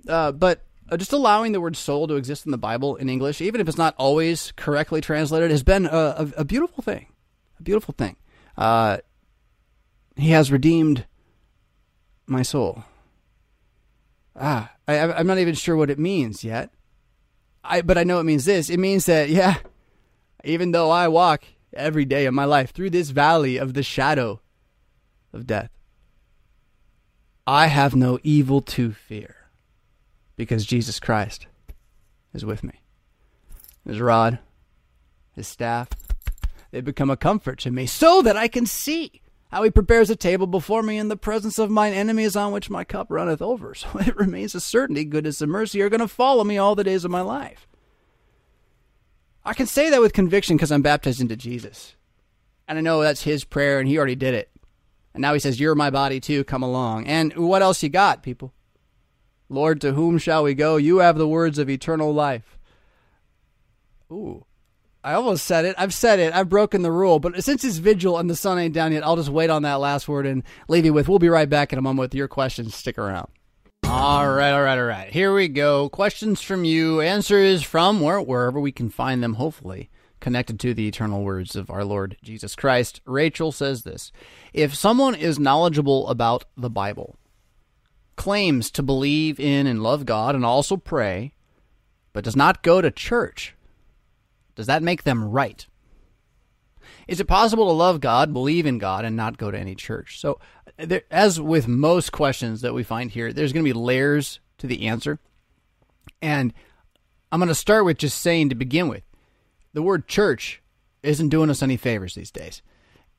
[0.07, 3.41] Uh, but uh, just allowing the word soul to exist in the Bible in English,
[3.41, 7.07] even if it's not always correctly translated, has been a, a, a beautiful thing.
[7.59, 8.15] A beautiful thing.
[8.57, 8.97] Uh,
[10.15, 11.05] he has redeemed
[12.25, 12.83] my soul.
[14.35, 16.71] Ah, I, am not even sure what it means yet.
[17.63, 18.69] I, but I know it means this.
[18.69, 19.57] It means that, yeah,
[20.43, 24.41] even though I walk every day of my life through this valley of the shadow
[25.33, 25.71] of death,
[27.49, 29.37] I have no evil to fear
[30.35, 31.47] because Jesus Christ
[32.33, 32.81] is with me.
[33.87, 34.39] His rod,
[35.33, 35.87] his staff,
[36.71, 40.15] they become a comfort to me so that I can see how he prepares a
[40.17, 43.73] table before me in the presence of mine enemies on which my cup runneth over.
[43.75, 46.83] So it remains a certainty goodness and mercy are going to follow me all the
[46.83, 47.65] days of my life.
[49.45, 51.95] I can say that with conviction because I'm baptized into Jesus.
[52.67, 54.51] And I know that's his prayer and he already did it.
[55.17, 57.07] And now he says, You're my body too, come along.
[57.07, 58.53] And what else you got, people?
[59.49, 60.77] Lord, to whom shall we go?
[60.77, 62.59] You have the words of eternal life.
[64.11, 64.45] Ooh.
[65.03, 65.73] I almost said it.
[65.77, 66.35] I've said it.
[66.35, 67.17] I've broken the rule.
[67.17, 69.79] But since it's vigil and the sun ain't down yet, I'll just wait on that
[69.79, 71.09] last word and leave you with.
[71.09, 72.75] We'll be right back in a moment with your questions.
[72.75, 73.29] Stick around.
[73.85, 75.09] All right, all right, all right.
[75.09, 75.89] Here we go.
[75.89, 80.87] Questions from you, answers from where, wherever we can find them, hopefully connected to the
[80.87, 83.01] eternal words of our Lord Jesus Christ.
[83.05, 84.11] Rachel says this
[84.53, 87.17] If someone is knowledgeable about the Bible,
[88.15, 91.33] claims to believe in and love God and also pray,
[92.13, 93.55] but does not go to church,
[94.55, 95.65] does that make them right?
[97.07, 100.19] Is it possible to love God, believe in God, and not go to any church?
[100.19, 100.39] So,
[100.77, 104.67] there, as with most questions that we find here, there's going to be layers to
[104.67, 105.19] the answer.
[106.21, 106.53] And
[107.31, 109.03] I'm going to start with just saying to begin with
[109.77, 110.63] the word church
[111.03, 112.63] isn't doing us any favors these days.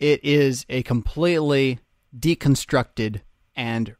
[0.00, 1.78] It is a completely
[2.18, 3.20] deconstructed
[3.54, 3.94] and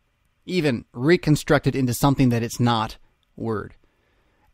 [0.44, 2.96] even reconstructed into something that it's not
[3.36, 3.74] word.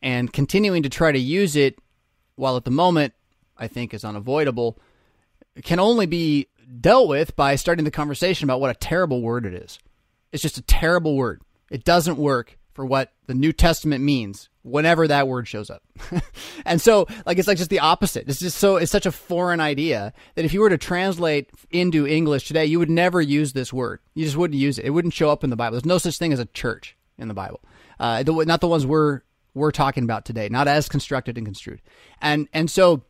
[0.02, 1.78] And continuing to try to use it,
[2.36, 3.14] while at the moment
[3.56, 4.78] I think is unavoidable,
[5.62, 6.48] can only be
[6.82, 9.78] dealt with by starting the conversation about what a terrible word it is.
[10.30, 11.40] It's just a terrible word.
[11.70, 15.83] It doesn't work for what the New Testament means whenever that word shows up.
[16.64, 18.29] and so like it's like just the opposite.
[18.29, 22.07] It's just so it's such a foreign idea that if you were to translate into
[22.07, 24.00] English today, you would never use this word.
[24.14, 24.87] You just wouldn't use it.
[24.87, 25.72] It wouldn't show up in the Bible.
[25.72, 27.61] There's no such thing as a church in the Bible.
[28.00, 29.20] Uh, the, not the ones we're
[29.53, 31.81] we're talking about today, not as constructed and construed.
[32.20, 33.03] And and so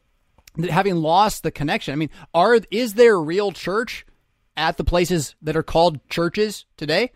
[0.69, 4.05] having lost the connection, I mean, are is there a real church
[4.57, 7.13] at the places that are called churches today?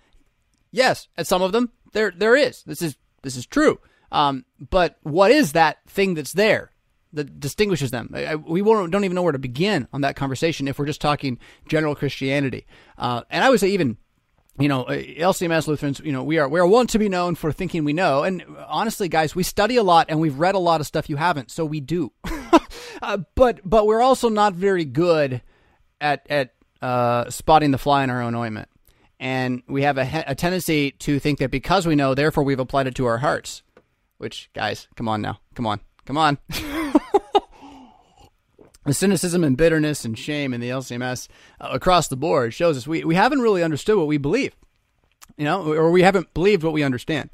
[0.71, 2.63] Yes, at some of them there there is.
[2.63, 3.81] This is this is true.
[4.11, 6.71] Um, but what is that thing that's there
[7.13, 8.11] that distinguishes them?
[8.15, 11.01] I, we won't, don't even know where to begin on that conversation if we're just
[11.01, 12.67] talking general Christianity.
[12.97, 13.97] Uh, and I would say even
[14.59, 17.35] you know, uh, LCMS Lutherans, you know, we are we are want to be known
[17.35, 18.25] for thinking we know.
[18.25, 21.17] And honestly, guys, we study a lot and we've read a lot of stuff you
[21.17, 22.13] haven't, so we do.
[23.03, 25.43] uh, but but we're also not very good
[26.01, 28.69] at at uh, spotting the fly in our own ointment,
[29.21, 32.89] and we have a, a tendency to think that because we know, therefore we've applied
[32.89, 33.63] it to our hearts.
[34.19, 36.39] Which, guys, come on now, come on, come on.
[38.85, 41.29] the cynicism and bitterness and shame in the LCMS
[41.61, 44.57] uh, across the board shows us we, we haven't really understood what we believe,
[45.37, 47.31] you know, or we haven't believed what we understand.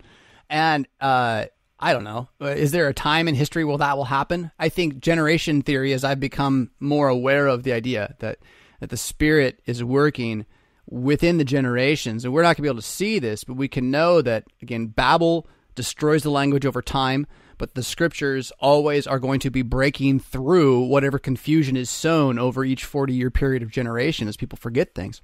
[0.50, 1.46] And uh,
[1.80, 4.50] I don't know, uh, is there a time in history where that will happen?
[4.58, 8.38] I think generation theory, as I've become more aware of the idea that
[8.80, 10.44] that the Spirit is working
[10.86, 13.68] within the generations, and we're not going to be able to see this, but we
[13.68, 17.26] can know that again, Babel destroys the language over time
[17.58, 22.64] but the scriptures always are going to be breaking through whatever confusion is sown over
[22.64, 25.22] each 40 year period of generation as people forget things.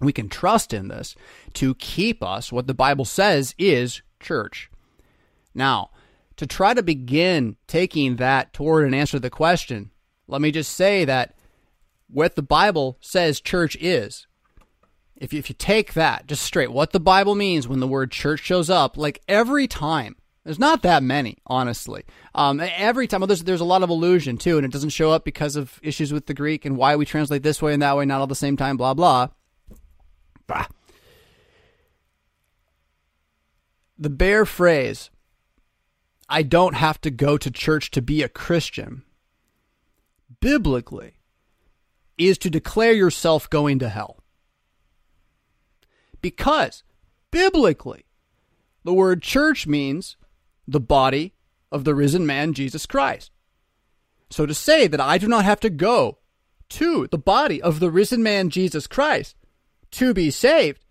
[0.00, 1.14] We can trust in this
[1.54, 4.70] to keep us what the Bible says is church.
[5.54, 5.90] Now,
[6.36, 9.90] to try to begin taking that toward an answer to the question,
[10.26, 11.36] let me just say that
[12.08, 14.26] what the Bible says church is,
[15.16, 18.10] if you, if you take that just straight, what the Bible means when the word
[18.10, 22.04] church shows up, like every time there's not that many, honestly.
[22.34, 25.10] Um, every time, well, there's there's a lot of illusion too, and it doesn't show
[25.10, 27.96] up because of issues with the Greek and why we translate this way and that
[27.96, 28.76] way, not all the same time.
[28.76, 29.28] Blah blah.
[30.46, 30.66] Bah.
[33.96, 35.08] The bare phrase,
[36.28, 39.02] "I don't have to go to church to be a Christian,"
[40.40, 41.14] biblically,
[42.18, 44.23] is to declare yourself going to hell.
[46.24, 46.82] Because
[47.30, 48.06] biblically,
[48.82, 50.16] the word church means
[50.66, 51.34] the body
[51.70, 53.30] of the risen man, Jesus Christ.
[54.30, 56.16] So to say that I do not have to go
[56.70, 59.36] to the body of the risen man, Jesus Christ,
[59.90, 60.82] to be saved,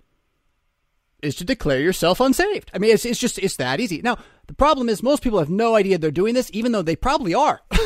[1.23, 2.69] is to declare yourself unsaved.
[2.71, 4.03] I mean, it's, it's just, it's that easy.
[4.03, 6.95] Now, the problem is most people have no idea they're doing this, even though they
[6.95, 7.59] probably are.
[7.73, 7.79] you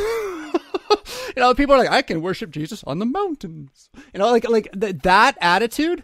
[1.38, 3.90] know, people are like, I can worship Jesus on the mountains.
[4.14, 6.04] You know, like, like th- that attitude,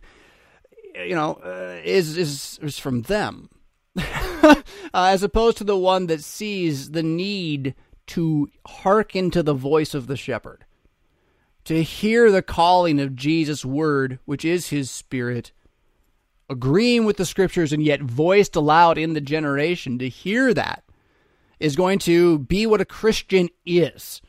[0.95, 3.49] you know, uh, is, is, is from them.
[3.97, 4.55] uh,
[4.93, 7.75] as opposed to the one that sees the need
[8.07, 10.65] to hearken to the voice of the shepherd,
[11.65, 15.51] to hear the calling of Jesus' word, which is his spirit,
[16.49, 20.83] agreeing with the scriptures and yet voiced aloud in the generation, to hear that
[21.59, 24.21] is going to be what a Christian is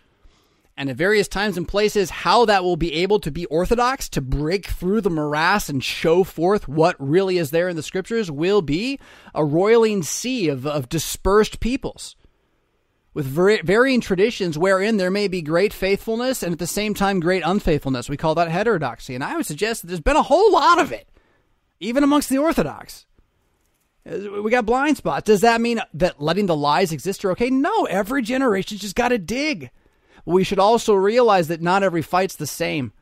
[0.76, 4.20] and at various times and places how that will be able to be orthodox to
[4.20, 8.62] break through the morass and show forth what really is there in the scriptures will
[8.62, 8.98] be
[9.34, 12.16] a roiling sea of, of dispersed peoples
[13.14, 17.44] with varying traditions wherein there may be great faithfulness and at the same time great
[17.46, 18.08] unfaithfulness.
[18.08, 19.14] We call that heterodoxy.
[19.14, 21.08] And i would suggest that there's been a whole lot of it
[21.78, 23.06] even amongst the orthodox.
[24.04, 25.24] We got blind spots.
[25.24, 27.50] Does that mean that letting the lies exist are okay?
[27.50, 29.70] No every generation's just got to dig
[30.24, 32.92] we should also realize that not every fight's the same.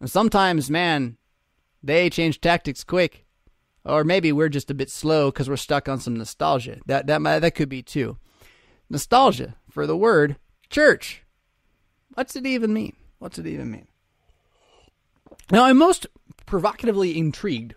[0.00, 1.16] And sometimes, man,
[1.82, 3.26] they change tactics quick.
[3.84, 6.78] Or maybe we're just a bit slow because we're stuck on some nostalgia.
[6.86, 8.16] That that that could be too.
[8.88, 10.36] Nostalgia for the word
[10.70, 11.24] church.
[12.14, 12.94] What's it even mean?
[13.18, 13.88] What's it even mean?
[15.50, 16.06] Now, I'm most
[16.46, 17.74] provocatively intrigued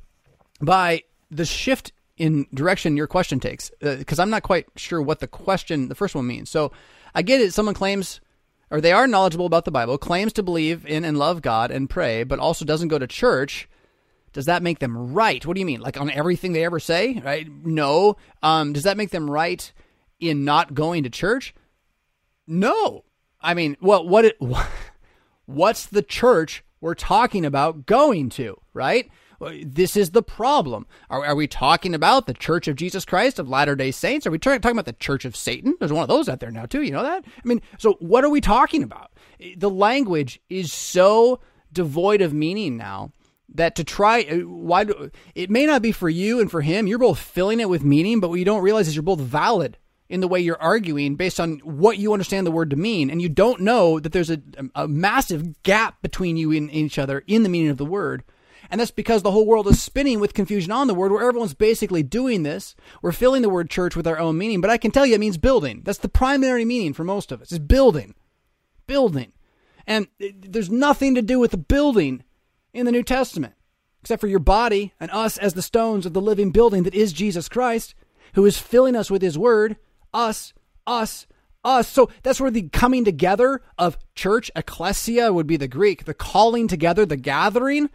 [0.61, 5.19] by the shift in direction your question takes because uh, I'm not quite sure what
[5.19, 6.49] the question, the first one means.
[6.49, 6.71] So
[7.13, 7.53] I get it.
[7.53, 8.21] Someone claims
[8.69, 11.89] or they are knowledgeable about the Bible, claims to believe in and love God and
[11.89, 13.69] pray, but also doesn't go to church,
[14.33, 15.45] does that make them right?
[15.45, 15.81] What do you mean?
[15.81, 17.21] Like on everything they ever say?
[17.23, 17.47] Right?
[17.63, 18.17] No.
[18.43, 19.71] Um, does that make them right
[20.19, 21.55] in not going to church?
[22.47, 23.05] No.
[23.41, 24.37] I mean, well, what it,
[25.45, 29.09] what's the church we're talking about going to, right?
[29.39, 30.87] This is the problem.
[31.09, 34.25] Are, are we talking about the Church of Jesus Christ of Latter day Saints?
[34.25, 35.75] Are we talking about the Church of Satan?
[35.79, 36.81] There's one of those out there now, too.
[36.81, 37.25] You know that?
[37.25, 39.11] I mean, so what are we talking about?
[39.57, 43.11] The language is so devoid of meaning now
[43.53, 46.87] that to try uh, why do, it may not be for you and for him
[46.87, 49.77] you're both filling it with meaning but what you don't realize is you're both valid
[50.09, 53.21] in the way you're arguing based on what you understand the word to mean and
[53.21, 54.41] you don't know that there's a,
[54.73, 58.23] a massive gap between you and each other in the meaning of the word
[58.69, 61.53] And that's because the whole world is spinning with confusion on the word, where everyone's
[61.53, 62.75] basically doing this.
[63.01, 65.19] We're filling the word church with our own meaning, but I can tell you it
[65.19, 65.81] means building.
[65.83, 68.15] That's the primary meaning for most of us, is building.
[68.87, 69.33] Building.
[69.87, 72.23] And there's nothing to do with the building
[72.73, 73.53] in the New Testament,
[74.01, 77.13] except for your body and us as the stones of the living building that is
[77.13, 77.95] Jesus Christ,
[78.33, 79.77] who is filling us with his word,
[80.13, 80.53] us,
[80.87, 81.27] us,
[81.63, 81.87] us.
[81.87, 86.67] So that's where the coming together of church, ecclesia would be the Greek, the calling
[86.67, 87.89] together, the gathering.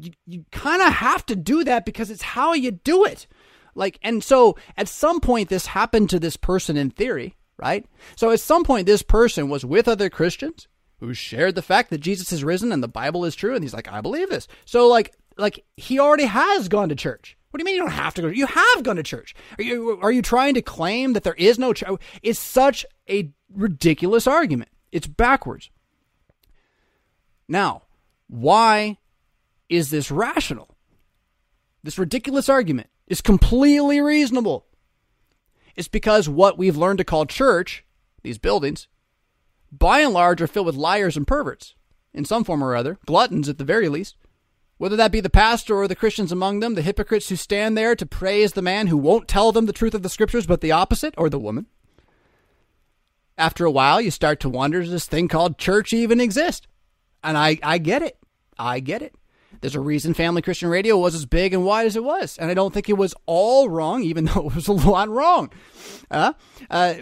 [0.00, 3.26] You, you kind of have to do that because it's how you do it.
[3.74, 7.86] Like, and so at some point, this happened to this person in theory, right?
[8.16, 10.66] So at some point, this person was with other Christians
[10.98, 13.74] who shared the fact that Jesus is risen and the Bible is true, and he's
[13.74, 14.48] like, I believe this.
[14.64, 17.36] So like, like he already has gone to church.
[17.50, 18.28] What do you mean you don't have to go?
[18.28, 19.34] You have gone to church.
[19.58, 22.00] Are you are you trying to claim that there is no church?
[22.22, 24.70] It's such a ridiculous argument.
[24.92, 25.70] It's backwards.
[27.48, 27.82] Now,
[28.28, 28.98] why
[29.68, 30.76] is this rational?
[31.82, 34.66] This ridiculous argument is completely reasonable.
[35.76, 37.84] It's because what we've learned to call church,
[38.22, 38.88] these buildings,
[39.70, 41.74] by and large are filled with liars and perverts
[42.14, 44.16] in some form or other, gluttons at the very least.
[44.78, 47.94] Whether that be the pastor or the Christians among them, the hypocrites who stand there
[47.96, 50.72] to praise the man who won't tell them the truth of the scriptures, but the
[50.72, 51.66] opposite, or the woman.
[53.38, 56.66] After a while, you start to wonder does this thing called church even exist?
[57.22, 58.18] And I, I get it.
[58.58, 59.14] I get it.
[59.60, 62.38] There's a reason Family Christian Radio was as big and wide as it was.
[62.38, 65.50] And I don't think it was all wrong, even though it was a lot wrong.
[66.10, 66.32] Uh,
[66.70, 66.94] uh,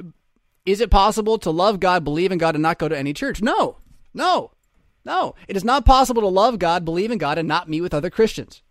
[0.65, 3.43] is it possible to love God, believe in God, and not go to any church?
[3.43, 3.79] No.
[4.13, 4.53] No.
[5.05, 5.35] No.
[5.49, 8.11] It is not possible to love God, believe in God, and not meet with other
[8.11, 8.63] Christians.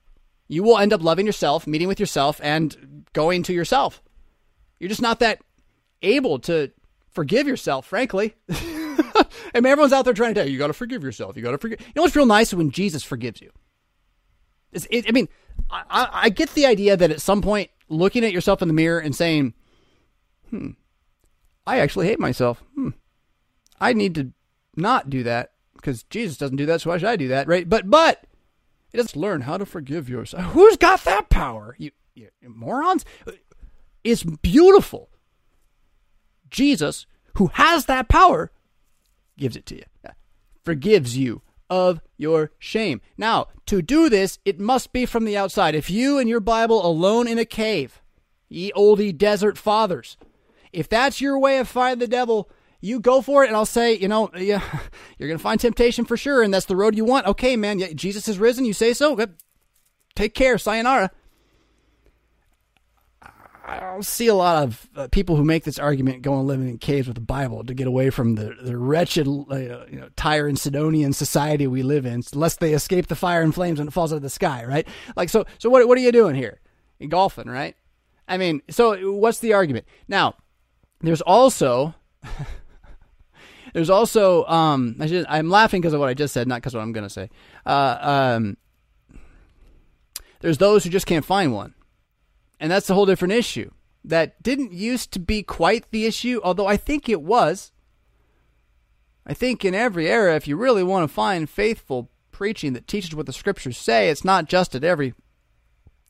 [0.48, 4.02] You will end up loving yourself, meeting with yourself, and going to yourself.
[4.80, 5.42] You're just not that
[6.02, 6.72] able to
[7.12, 8.36] forgive yourself, frankly.
[8.50, 9.26] I
[9.56, 11.38] mean, everyone's out there trying to tell you, you got to forgive yourself.
[11.38, 11.80] You got to forgive.
[11.82, 13.52] You know what's real nice when Jesus forgives you?
[14.74, 15.30] It, I mean,
[15.70, 19.00] I, I get the idea that at some point, looking at yourself in the mirror
[19.00, 19.54] and saying,
[20.50, 20.72] hmm,
[21.66, 22.64] I actually hate myself.
[22.76, 22.90] Hmm.
[23.80, 24.32] I need to
[24.76, 27.68] not do that because Jesus doesn't do that, so why should I do that, right?
[27.68, 28.24] But but
[28.92, 30.54] it doesn't learn how to forgive yourself.
[30.54, 31.76] Who's got that power?
[31.78, 33.06] You, you morons.
[34.04, 35.10] It's beautiful.
[36.50, 37.06] Jesus,
[37.36, 38.52] who has that power,
[39.38, 39.84] gives it to you,
[40.64, 41.42] forgives you
[41.74, 43.02] of your shame.
[43.18, 45.74] Now, to do this, it must be from the outside.
[45.74, 48.00] If you and your Bible alone in a cave,
[48.48, 50.16] ye oldie desert fathers,
[50.72, 52.48] if that's your way of fighting the devil,
[52.80, 53.48] you go for it.
[53.48, 54.62] And I'll say, you know, yeah,
[55.18, 56.44] you're going to find temptation for sure.
[56.44, 57.26] And that's the road you want.
[57.26, 57.80] Okay, man.
[57.96, 58.66] Jesus is risen.
[58.66, 59.16] You say so.
[59.16, 59.34] Good.
[60.16, 60.60] Take care.
[60.60, 61.10] Sayonara.
[63.82, 66.78] I don't see a lot of uh, people who make this argument going living in
[66.78, 70.48] caves with the Bible to get away from the, the wretched, uh, you know, Tyre
[70.48, 73.94] and Sidonian society we live in, lest they escape the fire and flames when it
[73.94, 74.88] falls out of the sky, right?
[75.16, 76.60] Like, so, so what, what are you doing here?
[77.00, 77.76] You're golfing, right?
[78.28, 79.86] I mean, so what's the argument?
[80.08, 80.36] Now,
[81.02, 81.94] there's also
[83.74, 86.80] there's also um I am laughing because of what I just said, not because of
[86.80, 87.30] what I'm going to say.
[87.66, 88.58] Uh, um,
[90.40, 91.74] there's those who just can't find one,
[92.60, 93.72] and that's a whole different issue.
[94.06, 97.72] That didn't used to be quite the issue, although I think it was.
[99.26, 103.16] I think in every era, if you really want to find faithful preaching that teaches
[103.16, 105.14] what the scriptures say, it's not just at every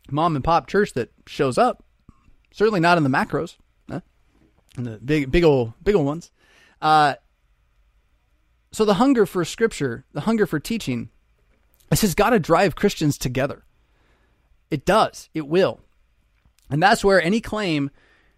[0.09, 1.83] mom and pop church that shows up.
[2.51, 3.57] Certainly not in the macros
[4.77, 6.31] in the big, big old, big old ones.
[6.81, 7.15] Uh,
[8.71, 11.09] so the hunger for scripture, the hunger for teaching,
[11.89, 13.65] this has got to drive Christians together.
[14.71, 15.29] It does.
[15.33, 15.81] It will.
[16.73, 17.91] And that's where any claim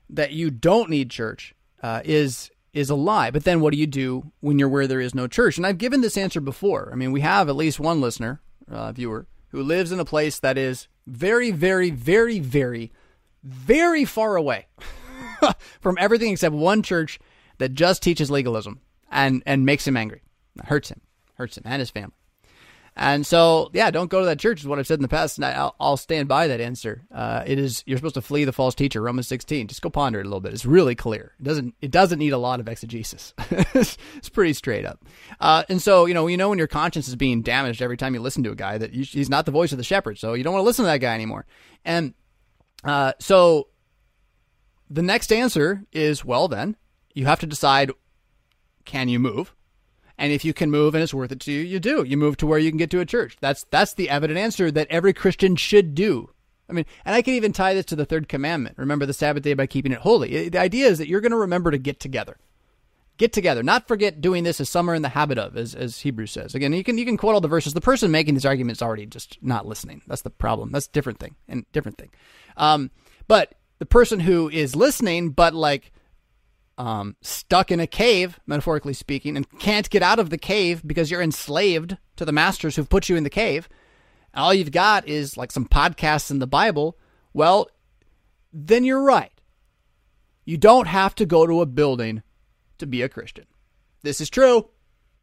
[0.09, 3.31] that you don't need church uh, is is a lie.
[3.31, 5.55] But then what do you do when you're where there is no church?
[5.55, 6.89] And I've given this answer before.
[6.91, 10.37] I mean, we have at least one listener, uh, viewer, who lives in a place
[10.39, 12.91] that is very, very, very, very,
[13.41, 14.67] very far away
[15.79, 17.17] from everything except one church
[17.59, 20.23] that just teaches legalism and and makes him angry.
[20.65, 20.99] Hurts him,
[21.35, 22.17] hurts him and his family.
[22.97, 25.37] And so, yeah, don't go to that church is what I've said in the past,
[25.37, 27.03] and I'll, I'll stand by that answer.
[27.13, 29.67] Uh, it is you're supposed to flee the false teacher, Romans 16.
[29.67, 30.53] Just go ponder it a little bit.
[30.53, 31.33] It's really clear.
[31.37, 33.33] It doesn't it doesn't need a lot of exegesis.
[33.49, 35.03] it's pretty straight up.
[35.41, 38.13] Uh, and so, you know, you know when your conscience is being damaged every time
[38.13, 40.33] you listen to a guy that you, he's not the voice of the shepherd, so
[40.33, 41.45] you don't want to listen to that guy anymore.
[41.83, 42.13] And
[42.85, 43.67] uh, so
[44.89, 46.77] the next answer is well, then
[47.13, 47.91] you have to decide
[48.85, 49.54] can you move?
[50.17, 52.03] And if you can move and it's worth it to you, you do.
[52.03, 53.37] You move to where you can get to a church.
[53.41, 56.29] That's that's the evident answer that every Christian should do.
[56.69, 58.77] I mean, and I can even tie this to the third commandment.
[58.77, 60.49] Remember the Sabbath day by keeping it holy.
[60.49, 62.37] The idea is that you're going to remember to get together.
[63.17, 63.63] get together.
[63.63, 66.55] Not forget doing this as some are in the habit of, as, as Hebrews says.
[66.55, 67.73] Again, you can you can quote all the verses.
[67.73, 70.01] The person making these arguments already just not listening.
[70.07, 70.71] That's the problem.
[70.71, 72.11] That's a different thing and different thing.
[72.57, 72.91] Um,
[73.27, 75.91] but the person who is listening, but like
[76.77, 81.09] um, stuck in a cave, metaphorically speaking, and can't get out of the cave because
[81.09, 83.69] you're enslaved to the masters who've put you in the cave.
[84.33, 86.97] All you've got is like some podcasts in the Bible.
[87.33, 87.69] Well,
[88.51, 89.31] then you're right.
[90.43, 92.21] You don't have to go to a building
[92.77, 93.45] to be a Christian.
[94.03, 94.69] This is true.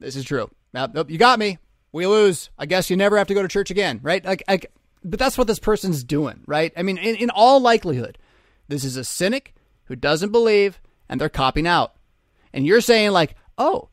[0.01, 0.51] This is true.
[0.73, 1.59] Now, you got me.
[1.93, 2.51] We lose.
[2.59, 4.25] I guess you never have to go to church again, right?
[4.25, 4.73] Like, like
[5.05, 6.73] but that's what this person's doing, right?
[6.77, 8.19] I mean, in, in all likelihood,
[8.69, 10.81] this is a cynic who doesn't believe
[11.13, 11.93] and they're copying out.
[12.55, 13.91] And you're saying, like, oh,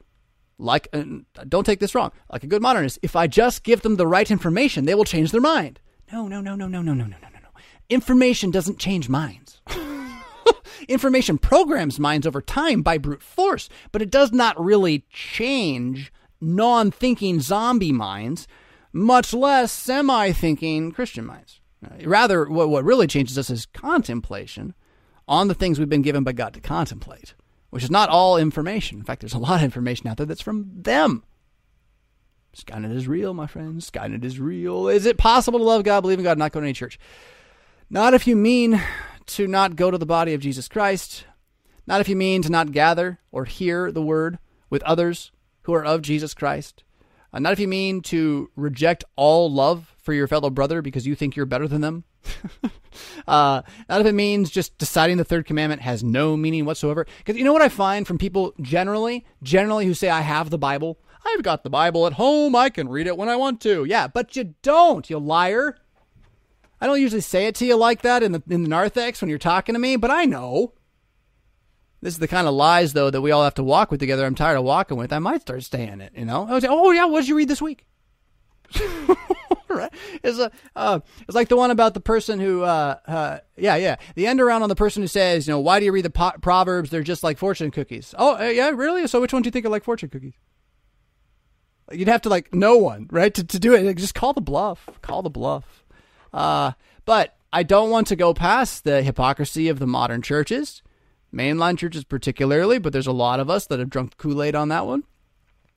[0.57, 1.03] like, uh,
[1.49, 4.31] don't take this wrong, like a good modernist, if I just give them the right
[4.31, 5.81] information, they will change their mind.
[6.13, 7.39] No, no, no, no, no, no, no, no, no, no.
[7.43, 7.49] No.
[7.89, 9.59] Information doesn't change minds.
[10.87, 16.89] information programs minds over time by brute force, but it does not really change non
[16.89, 18.47] thinking zombie minds,
[18.93, 21.59] much less semi thinking Christian minds.
[22.05, 24.73] Rather, what, what really changes us is contemplation
[25.29, 27.35] on the things we've been given by God to contemplate,
[27.69, 28.97] which is not all information.
[28.97, 31.23] In fact, there's a lot of information out there that's from them.
[32.57, 33.89] Skynet is real, my friends.
[33.89, 34.89] Skynet is real.
[34.89, 36.99] Is it possible to love God, believe in God, not go to any church?
[37.91, 38.81] Not if you mean
[39.27, 41.25] to not go to the body of Jesus Christ.
[41.85, 45.31] Not if you mean to not gather or hear the word with others
[45.63, 46.83] who are of Jesus Christ.
[47.31, 51.15] Uh, not if you mean to reject all love for your fellow brother because you
[51.15, 52.03] think you're better than them.
[53.27, 57.05] uh, not if it means just deciding the third commandment has no meaning whatsoever.
[57.19, 60.57] Because you know what I find from people generally, generally who say, I have the
[60.57, 60.99] Bible.
[61.25, 62.55] I've got the Bible at home.
[62.55, 63.85] I can read it when I want to.
[63.85, 65.77] Yeah, but you don't, you liar.
[66.81, 69.29] I don't usually say it to you like that in the in the narthex when
[69.29, 70.73] you're talking to me, but I know.
[72.01, 74.25] This is the kind of lies, though, that we all have to walk with together.
[74.25, 75.11] I'm tired of walking with.
[75.11, 76.47] I might start staying it, you know?
[76.47, 77.85] I would say, oh, yeah, what did you read this week?
[79.69, 79.91] right?
[80.23, 83.97] It's a, uh, it's like the one about the person who, uh, uh, yeah, yeah,
[84.15, 86.09] the end around on the person who says, you know, why do you read the
[86.09, 86.89] po- proverbs?
[86.89, 88.15] They're just like fortune cookies.
[88.17, 89.07] Oh, uh, yeah, really?
[89.07, 90.35] So which one do you think are like fortune cookies?
[91.91, 93.33] You'd have to like know one, right?
[93.33, 94.87] To to do it, just call the bluff.
[95.01, 95.83] Call the bluff.
[96.31, 96.73] Uh,
[97.05, 100.83] but I don't want to go past the hypocrisy of the modern churches,
[101.33, 102.79] mainline churches particularly.
[102.79, 105.03] But there's a lot of us that have drunk Kool Aid on that one.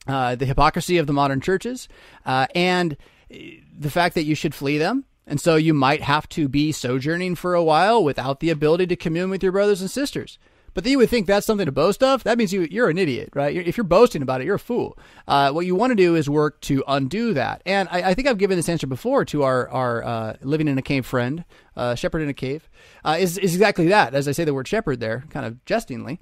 [0.05, 1.87] Uh, the hypocrisy of the modern churches,
[2.25, 2.97] uh, and
[3.29, 5.05] the fact that you should flee them.
[5.25, 8.97] And so you might have to be sojourning for a while without the ability to
[8.97, 10.37] commune with your brothers and sisters.
[10.73, 12.23] But then you would think that's something to boast of.
[12.23, 13.55] That means you, you're an idiot, right?
[13.55, 14.97] If you're boasting about it, you're a fool.
[15.27, 17.61] Uh, what you want to do is work to undo that.
[17.65, 20.77] And I, I think I've given this answer before to our, our uh, living in
[20.77, 21.45] a cave friend,
[21.75, 22.69] uh, shepherd in a cave,
[23.05, 24.15] uh, is, is exactly that.
[24.15, 26.19] As I say the word shepherd there, kind of jestingly.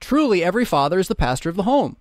[0.00, 1.96] Truly, every father is the pastor of the home.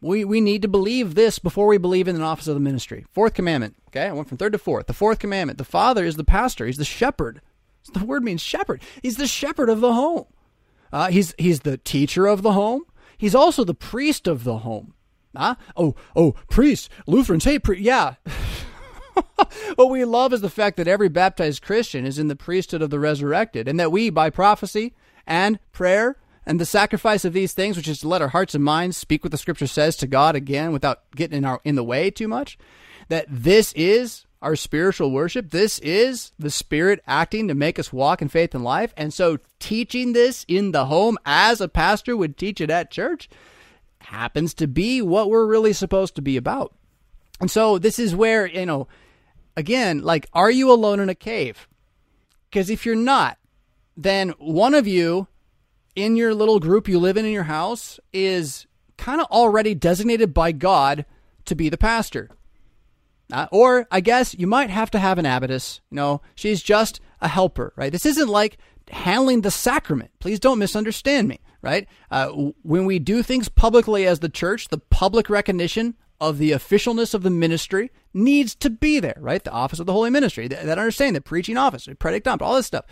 [0.00, 3.06] We, we need to believe this before we believe in an office of the ministry.
[3.10, 3.76] Fourth commandment.
[3.88, 4.86] Okay, I went from third to fourth.
[4.86, 5.58] The fourth commandment.
[5.58, 6.66] The father is the pastor.
[6.66, 7.40] He's the shepherd.
[7.94, 8.82] The word means shepherd.
[9.02, 10.26] He's the shepherd of the home.
[10.96, 12.82] Uh, he's he's the teacher of the home.
[13.18, 14.94] He's also the priest of the home.
[15.36, 15.56] Huh?
[15.76, 16.88] Oh oh, priest.
[17.06, 17.82] Lutherans hate priest.
[17.82, 18.14] Yeah.
[19.74, 22.88] what we love is the fact that every baptized Christian is in the priesthood of
[22.88, 24.94] the resurrected, and that we, by prophecy
[25.26, 26.16] and prayer
[26.46, 29.22] and the sacrifice of these things, which is to let our hearts and minds speak
[29.22, 32.26] what the scripture says to God again without getting in our in the way too
[32.26, 32.56] much,
[33.10, 35.50] that this is our spiritual worship.
[35.50, 38.92] This is the Spirit acting to make us walk in faith and life.
[38.96, 43.28] And so teaching this in the home as a pastor would teach it at church
[44.00, 46.74] happens to be what we're really supposed to be about.
[47.40, 48.88] And so this is where, you know,
[49.56, 51.68] again, like, are you alone in a cave?
[52.48, 53.38] Because if you're not,
[53.96, 55.26] then one of you
[55.94, 58.66] in your little group you live in in your house is
[58.96, 61.04] kind of already designated by God
[61.46, 62.30] to be the pastor.
[63.32, 65.80] Uh, or I guess you might have to have an abbess.
[65.90, 67.90] You know, she's just a helper, right?
[67.90, 68.58] This isn't like
[68.90, 70.12] handling the sacrament.
[70.20, 71.88] Please don't misunderstand me, right?
[72.10, 72.28] Uh,
[72.62, 77.22] when we do things publicly as the church, the public recognition of the officialness of
[77.22, 79.42] the ministry needs to be there, right?
[79.42, 82.54] The office of the holy ministry, that, that understanding, the preaching office, the predict all
[82.54, 82.86] this stuff.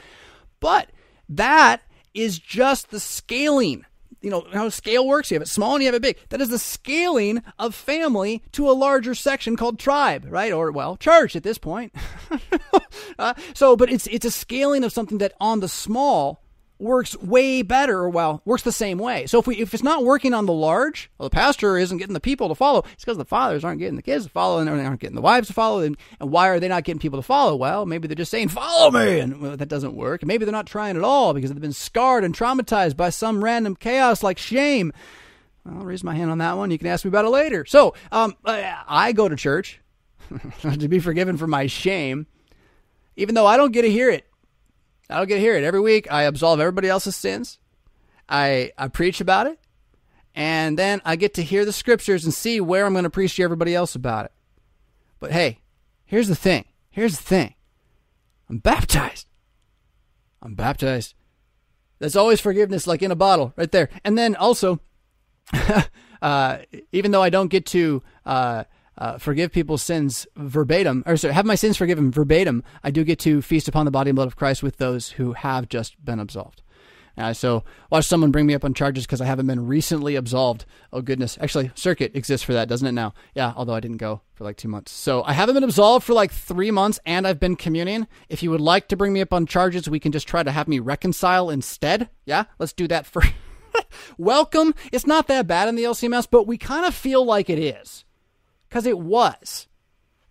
[0.61, 0.91] But
[1.29, 1.83] that
[2.13, 3.87] is just the scaling.
[4.25, 5.31] You know how scale works?
[5.31, 6.19] You have it small and you have it big.
[6.31, 10.53] That is the scaling of family to a larger section called tribe, right?
[10.53, 11.95] Or well, church at this point.
[13.19, 16.44] uh, so, but it's it's a scaling of something that on the small
[16.85, 19.27] works way better, or well, works the same way.
[19.27, 22.15] So if we if it's not working on the large, well, the pastor isn't getting
[22.15, 22.85] the people to follow.
[22.93, 25.23] It's because the fathers aren't getting the kids to follow, and they aren't getting the
[25.23, 25.81] wives to follow.
[25.81, 27.57] And, and why are they not getting people to follow?
[27.57, 30.25] Well, maybe they're just saying follow me, and well, that doesn't work.
[30.25, 33.75] Maybe they're not trying at all because they've been scarred and traumatized by some random
[33.75, 34.93] chaos like shame.
[35.67, 36.71] I'll raise my hand on that one.
[36.71, 37.65] You can ask me about it later.
[37.65, 39.81] So um, I go to church
[40.61, 42.27] to be forgiven for my shame,
[43.17, 44.27] even though I don't get to hear it.
[45.11, 46.11] I don't get to hear it every week.
[46.11, 47.59] I absolve everybody else's sins.
[48.29, 49.59] I I preach about it,
[50.35, 53.37] and then I get to hear the scriptures and see where I'm going to preach
[53.37, 54.33] to everybody else about it.
[55.21, 55.61] But hey,
[56.07, 56.65] here's the thing.
[56.91, 57.55] Here's the thing.
[58.49, 59.27] I'm baptized.
[60.43, 61.15] I'm baptized.
[61.99, 63.89] That's always forgiveness, like in a bottle, right there.
[64.05, 64.81] And then also,
[66.23, 66.59] uh,
[66.93, 68.65] even though I don't get to uh,
[68.99, 73.19] uh, forgive people's sins verbatim, or sorry, have my sins forgiven verbatim, I do get
[73.21, 76.21] to feast upon the body and blood of Christ with those who have just been
[76.21, 76.63] absolved.
[77.17, 80.65] Uh, so watch someone bring me up on charges because I haven't been recently absolved.
[80.93, 82.93] Oh goodness, actually, circuit exists for that, doesn't it?
[82.93, 83.53] Now, yeah.
[83.57, 86.33] Although I didn't go for like two months, so I haven't been absolved for like
[86.33, 88.09] three months, and I've been communing.
[88.29, 90.51] If you would like to bring me up on charges, we can just try to
[90.51, 92.09] have me reconcile instead.
[92.25, 93.23] Yeah, let's do that for.
[94.19, 94.75] Welcome.
[94.93, 98.04] It's not that bad in the LCMS, but we kind of feel like it is
[98.75, 99.69] because it was.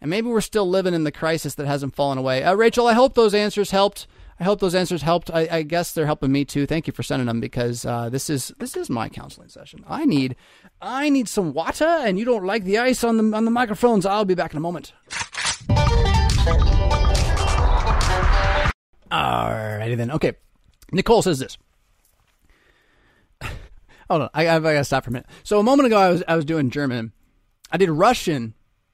[0.02, 2.44] And maybe we're still living in the crisis that hasn't fallen away.
[2.44, 4.06] Uh, Rachel, I hope those answers helped.
[4.38, 5.32] I hope those answers helped.
[5.32, 6.66] I, I guess they're helping me too.
[6.66, 9.86] Thank you for sending them because uh, this is this is my counseling session.
[9.88, 10.36] I need
[10.82, 14.06] I need some water, and you don't like the ice on the on the microphones.
[14.06, 14.91] I'll be back in a moment.
[19.10, 20.12] Alrighty then.
[20.12, 20.34] Okay,
[20.91, 21.58] Nicole says this.
[24.10, 25.30] Hold on, I, I, I gotta stop for a minute.
[25.44, 27.14] So a moment ago, I was I was doing German
[27.74, 28.54] I did Russian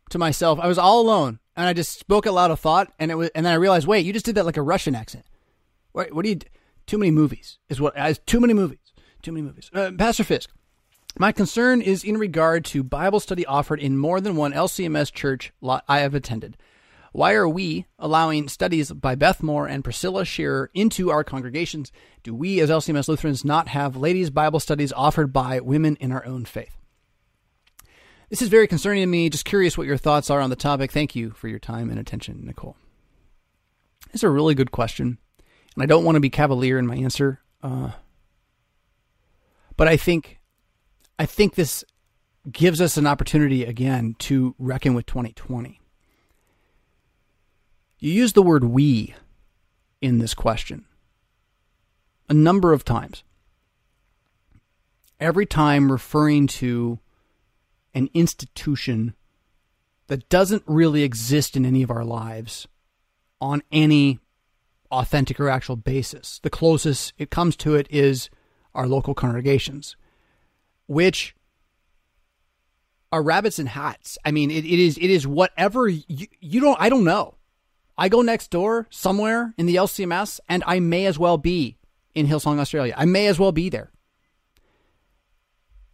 [0.09, 0.57] to myself.
[0.57, 3.29] I was all alone, and I just spoke out loud of thought, and it was,
[3.35, 5.25] and then I realized, wait, you just did that like a Russian accent.
[5.91, 6.39] What, what do you?
[6.87, 7.95] Too many movies is what.
[7.97, 8.79] Uh, too many movies.
[9.21, 9.69] Too many movies.
[9.73, 10.49] Uh, Pastor Fisk.
[11.17, 15.51] My concern is in regard to Bible study offered in more than one LCMS church
[15.61, 16.55] I have attended.
[17.11, 21.91] Why are we allowing studies by Beth Moore and Priscilla Shirer into our congregations?
[22.23, 26.25] Do we, as LCMS Lutherans, not have ladies' Bible studies offered by women in our
[26.25, 26.78] own faith?
[28.29, 29.29] This is very concerning to me.
[29.29, 30.91] Just curious what your thoughts are on the topic.
[30.91, 32.77] Thank you for your time and attention, Nicole.
[34.13, 35.17] It's a really good question,
[35.75, 37.39] and I don't want to be cavalier in my answer.
[37.63, 37.91] Uh,
[39.75, 40.39] but I think,
[41.17, 41.83] I think this
[42.51, 45.79] gives us an opportunity again to reckon with 2020.
[47.99, 49.15] You use the word we
[50.01, 50.85] in this question
[52.29, 53.23] a number of times.
[55.19, 56.99] Every time referring to
[57.99, 59.13] an institution
[60.07, 62.67] that doesn't really exist in any of our lives
[63.39, 64.19] on any
[64.89, 66.39] authentic or actual basis.
[66.41, 68.29] The closest it comes to it is
[68.73, 69.95] our local congregations,
[70.87, 71.35] which
[73.11, 74.17] are rabbits and hats.
[74.25, 76.79] I mean, it, it is it is whatever you, you don't.
[76.79, 77.35] I don't know.
[77.97, 81.77] I go next door somewhere in the LCMS, and I may as well be
[82.15, 82.93] in Hillsong, Australia.
[82.97, 83.91] I may as well be there.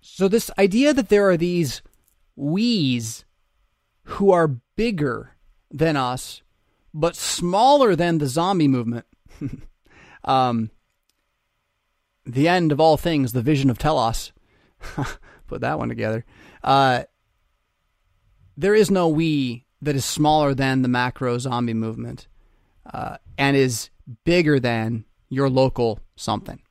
[0.01, 1.81] So this idea that there are these
[2.35, 3.25] we's
[4.03, 5.35] who are bigger
[5.71, 6.41] than us,
[6.93, 9.05] but smaller than the zombie movement.
[10.23, 10.69] um,
[12.25, 14.31] the end of all things, the vision of Telos.
[15.47, 16.25] Put that one together.
[16.63, 17.03] Uh,
[18.57, 22.27] there is no we that is smaller than the macro zombie movement
[22.91, 23.89] uh, and is
[24.23, 26.61] bigger than your local something.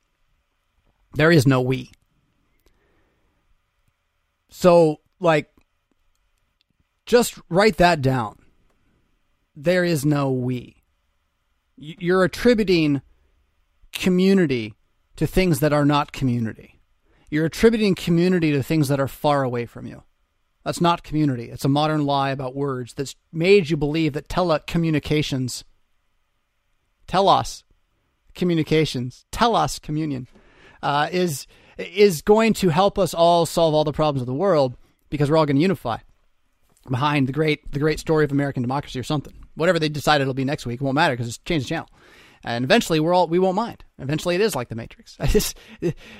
[1.13, 1.91] There is no we.
[4.49, 5.49] So, like,
[7.05, 8.37] just write that down.
[9.55, 10.83] There is no we.
[11.77, 13.01] You're attributing
[13.93, 14.73] community
[15.15, 16.79] to things that are not community.
[17.29, 20.03] You're attributing community to things that are far away from you.
[20.63, 21.49] That's not community.
[21.51, 25.63] It's a modern lie about words that's made you believe that telecommunications,
[27.07, 27.63] telos
[28.33, 30.27] communications, telos communion,
[30.81, 31.45] uh, is
[31.77, 34.75] is going to help us all solve all the problems of the world
[35.09, 35.97] because we're all going to unify
[36.89, 39.33] behind the great the great story of American democracy or something.
[39.55, 41.89] Whatever they decide it'll be next week won't matter because it's changed the channel.
[42.43, 43.83] And eventually we're all we won't mind.
[43.97, 45.17] Eventually it is like the Matrix.
[45.25, 45.57] Just,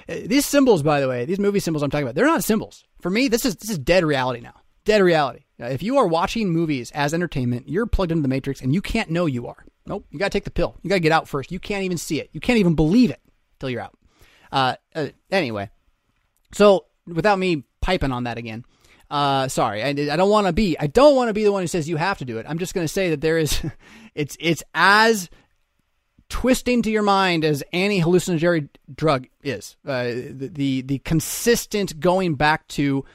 [0.07, 2.83] these symbols, by the way, these movie symbols I'm talking about, they're not symbols.
[2.99, 4.55] For me, this is this is dead reality now.
[4.85, 5.45] Dead reality.
[5.57, 9.09] If you are watching movies as entertainment, you're plugged into the Matrix and you can't
[9.09, 9.65] know you are.
[9.87, 10.05] Nope.
[10.09, 10.75] You got to take the pill.
[10.81, 11.51] You got to get out first.
[11.51, 12.29] You can't even see it.
[12.33, 13.21] You can't even believe it
[13.59, 13.97] till you're out.
[14.51, 15.69] Uh, uh, anyway,
[16.53, 18.65] so without me piping on that again,
[19.15, 20.77] uh, sorry, I, I don't want to be.
[20.77, 22.45] I don't want to be the one who says you have to do it.
[22.49, 23.65] I'm just going to say that there is,
[24.15, 25.29] it's it's as
[26.27, 29.77] twisting to your mind as any hallucinatory drug is.
[29.87, 33.05] Uh, the, the the consistent going back to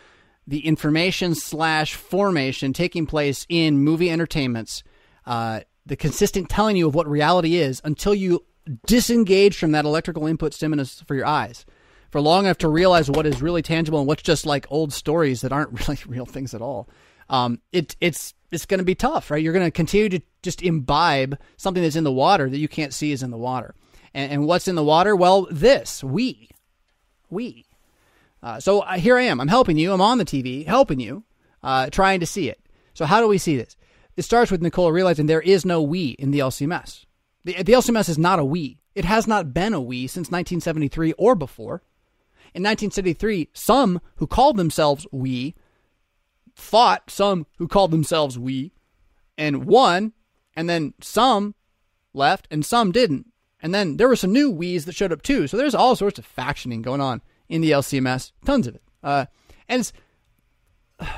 [0.46, 4.82] the information slash formation taking place in movie entertainments,
[5.26, 8.42] uh, the consistent telling you of what reality is until you
[8.86, 11.66] disengage from that electrical input stimulus for your eyes
[12.10, 15.40] for long enough to realize what is really tangible and what's just like old stories
[15.40, 16.88] that aren't really real things at all.
[17.28, 19.42] Um, it, it's it's going to be tough, right?
[19.42, 22.92] You're going to continue to just imbibe something that's in the water that you can't
[22.92, 23.74] see is in the water.
[24.12, 25.14] And, and what's in the water?
[25.14, 26.50] Well, this we,
[27.28, 27.66] we.
[28.42, 29.40] Uh, so uh, here I am.
[29.40, 29.92] I'm helping you.
[29.92, 31.24] I'm on the TV, helping you,
[31.62, 32.60] uh, trying to see it.
[32.94, 33.76] So how do we see this?
[34.16, 37.04] It starts with Nicole realizing there is no we in the LCMS.
[37.44, 38.80] The, the LCMS is not a we.
[38.94, 41.82] It has not been a we since 1973 or before.
[42.52, 45.54] In 1973, some who called themselves we
[46.54, 48.72] fought some who called themselves we
[49.38, 50.12] and won,
[50.54, 51.54] and then some
[52.12, 53.32] left and some didn't.
[53.62, 55.46] And then there were some new we's that showed up too.
[55.46, 58.82] So there's all sorts of factioning going on in the LCMS, tons of it.
[59.02, 59.26] Uh,
[59.68, 59.92] and it's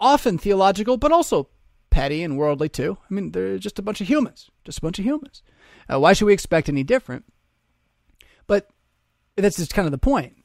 [0.00, 1.48] often theological, but also
[1.90, 2.98] petty and worldly too.
[3.10, 5.42] I mean, they're just a bunch of humans, just a bunch of humans.
[5.92, 7.24] Uh, why should we expect any different?
[8.46, 8.68] But
[9.36, 10.36] that's just kind of the point.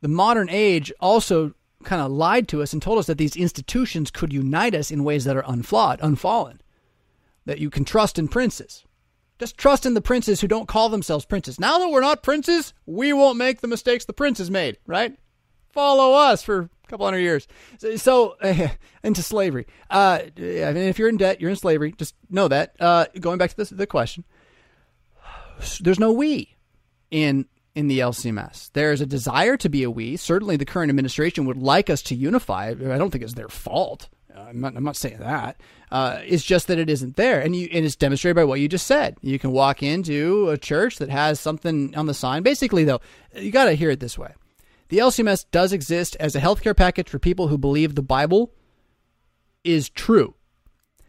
[0.00, 4.10] The modern age also kind of lied to us and told us that these institutions
[4.10, 6.60] could unite us in ways that are unflawed, unfallen,
[7.46, 8.84] that you can trust in princes.
[9.38, 11.60] Just trust in the princes who don't call themselves princes.
[11.60, 15.16] Now that we're not princes, we won't make the mistakes the princes made, right?
[15.70, 17.46] Follow us for a couple hundred years.
[17.78, 18.68] So, so uh,
[19.04, 19.66] into slavery.
[19.88, 21.92] Uh, if you're in debt, you're in slavery.
[21.96, 22.74] Just know that.
[22.80, 24.24] Uh, going back to this, the question,
[25.80, 26.56] there's no we
[27.10, 27.46] in
[27.78, 28.72] in the LCMS.
[28.72, 30.16] There's a desire to be a we.
[30.16, 32.70] Certainly, the current administration would like us to unify.
[32.70, 34.08] I don't think it's their fault.
[34.36, 35.60] I'm not, I'm not saying that.
[35.90, 38.68] Uh, it's just that it isn't there, and you and it's demonstrated by what you
[38.68, 39.16] just said.
[39.22, 42.42] You can walk into a church that has something on the sign.
[42.42, 43.00] Basically, though,
[43.36, 44.34] you got to hear it this way:
[44.88, 48.52] the LCMS does exist as a healthcare package for people who believe the Bible
[49.62, 50.34] is true.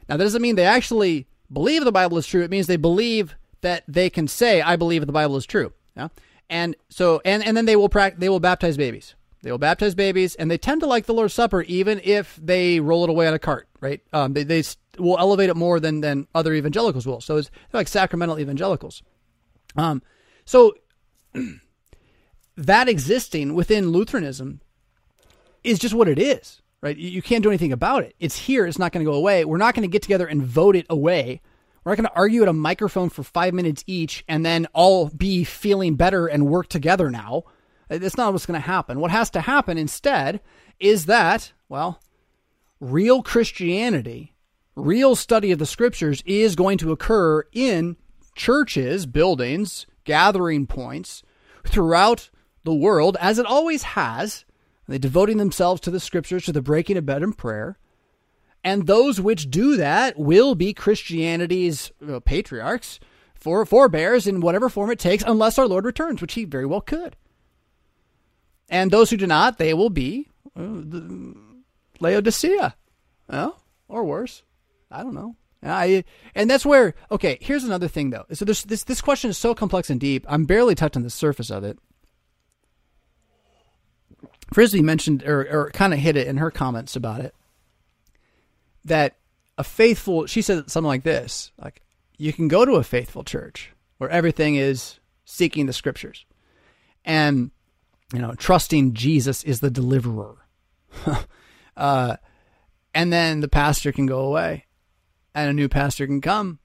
[0.07, 2.43] Now, that doesn't mean they actually believe the Bible is true.
[2.43, 6.09] It means they believe that they can say, "I believe the Bible is true." Yeah.
[6.49, 9.15] And so, and, and then they will pract- they will baptize babies.
[9.41, 12.79] They will baptize babies, and they tend to like the Lord's Supper even if they
[12.79, 14.01] roll it away on a cart, right?
[14.11, 14.63] Um, they, they
[14.97, 17.21] will elevate it more than, than other evangelicals will.
[17.21, 19.01] So it's like sacramental evangelicals.
[19.77, 20.01] Um,
[20.43, 20.73] so
[22.57, 24.59] that existing within Lutheranism
[25.63, 26.97] is just what it is, right?
[26.97, 28.15] You can't do anything about it.
[28.19, 28.65] It's here.
[28.65, 29.45] It's not going to go away.
[29.45, 31.41] We're not going to get together and vote it away
[31.83, 35.09] we're not going to argue at a microphone for five minutes each and then all
[35.09, 37.43] be feeling better and work together now.
[37.87, 38.99] That's not what's going to happen.
[38.99, 40.41] What has to happen instead
[40.79, 41.99] is that, well,
[42.79, 44.33] real Christianity,
[44.75, 47.97] real study of the scriptures is going to occur in
[48.35, 51.23] churches, buildings, gathering points
[51.65, 52.29] throughout
[52.63, 54.45] the world, as it always has.
[54.87, 57.77] They devoting themselves to the scriptures, to the breaking of bread and prayer.
[58.63, 62.99] And those which do that will be Christianity's uh, patriarchs,
[63.33, 66.81] for forebears in whatever form it takes, unless our Lord returns, which he very well
[66.81, 67.15] could.
[68.67, 70.81] And those who do not, they will be uh,
[71.99, 72.75] Laodicea,
[73.29, 74.43] well, or worse.
[74.91, 75.35] I don't know.
[75.63, 76.03] I,
[76.35, 77.37] and that's where okay.
[77.41, 78.25] Here's another thing though.
[78.31, 80.25] So this this this question is so complex and deep.
[80.29, 81.77] I'm barely touching the surface of it.
[84.53, 87.35] Frisbee mentioned or, or kind of hit it in her comments about it
[88.85, 89.17] that
[89.57, 91.81] a faithful, she said something like this like,
[92.17, 96.25] you can go to a faithful church where everything is seeking the scriptures
[97.05, 97.51] and,
[98.13, 100.37] you know, trusting Jesus is the deliverer.
[101.77, 102.17] uh,
[102.93, 104.65] and then the pastor can go away
[105.33, 106.59] and a new pastor can come.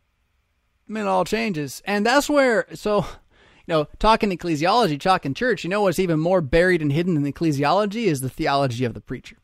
[0.87, 1.83] Mean, it all changes.
[1.87, 6.41] And that's where, so, you know, talking ecclesiology, talking church, you know what's even more
[6.41, 9.37] buried and hidden in ecclesiology is the theology of the preacher,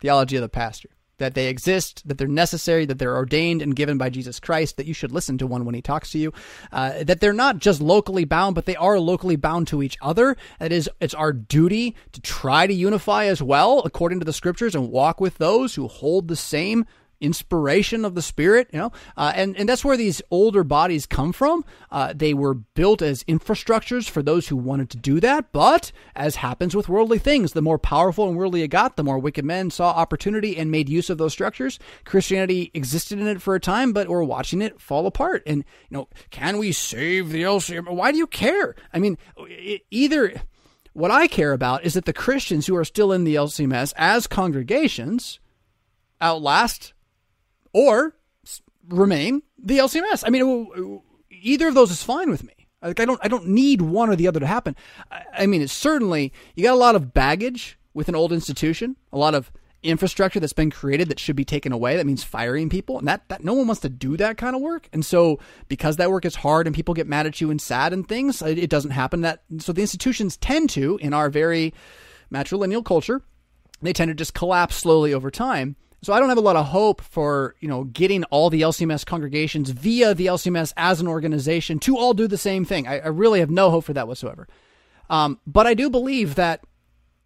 [0.00, 3.98] theology of the pastor that they exist, that they're necessary, that they're ordained and given
[3.98, 6.32] by Jesus Christ, that you should listen to one when he talks to you,
[6.72, 10.36] uh, that they're not just locally bound, but they are locally bound to each other.
[10.58, 14.74] That is, it's our duty to try to unify as well, according to the scriptures,
[14.74, 16.86] and walk with those who hold the same
[17.20, 18.92] inspiration of the spirit you know?
[19.16, 21.64] Uh, and and that's where these older bodies come from.
[21.90, 25.52] Uh, they were built as infrastructures for those who wanted to do that.
[25.52, 29.18] But as happens with worldly things the more powerful and worldly it got the more
[29.18, 31.78] wicked men saw opportunity and made use of those structures.
[32.04, 35.42] Christianity existed in it for a time but we're watching it fall apart.
[35.46, 38.74] And you know can we save the LCM why do you care?
[38.92, 39.18] I mean
[39.90, 40.42] either
[40.92, 44.26] what i care about is that the christians who are still in the lcms as
[44.26, 45.38] congregations
[46.20, 46.92] outlast
[47.78, 48.14] or
[48.88, 50.24] remain the LCMS.
[50.26, 51.00] I mean,
[51.30, 52.54] either of those is fine with me.
[52.82, 54.76] Like I don't I don't need one or the other to happen.
[55.10, 58.96] I, I mean, it's certainly you got a lot of baggage with an old institution,
[59.12, 59.50] a lot of
[59.82, 61.96] infrastructure that's been created that should be taken away.
[61.96, 64.62] That means firing people, and that, that no one wants to do that kind of
[64.62, 64.88] work.
[64.92, 67.92] And so, because that work is hard and people get mad at you and sad
[67.92, 69.20] and things, it, it doesn't happen.
[69.20, 71.74] That so the institutions tend to, in our very
[72.32, 73.22] matrilineal culture,
[73.80, 75.76] they tend to just collapse slowly over time.
[76.02, 79.04] So I don't have a lot of hope for you know getting all the LCMS
[79.04, 82.86] congregations via the LCMS as an organization to all do the same thing.
[82.86, 84.46] I, I really have no hope for that whatsoever.
[85.10, 86.62] Um, but I do believe that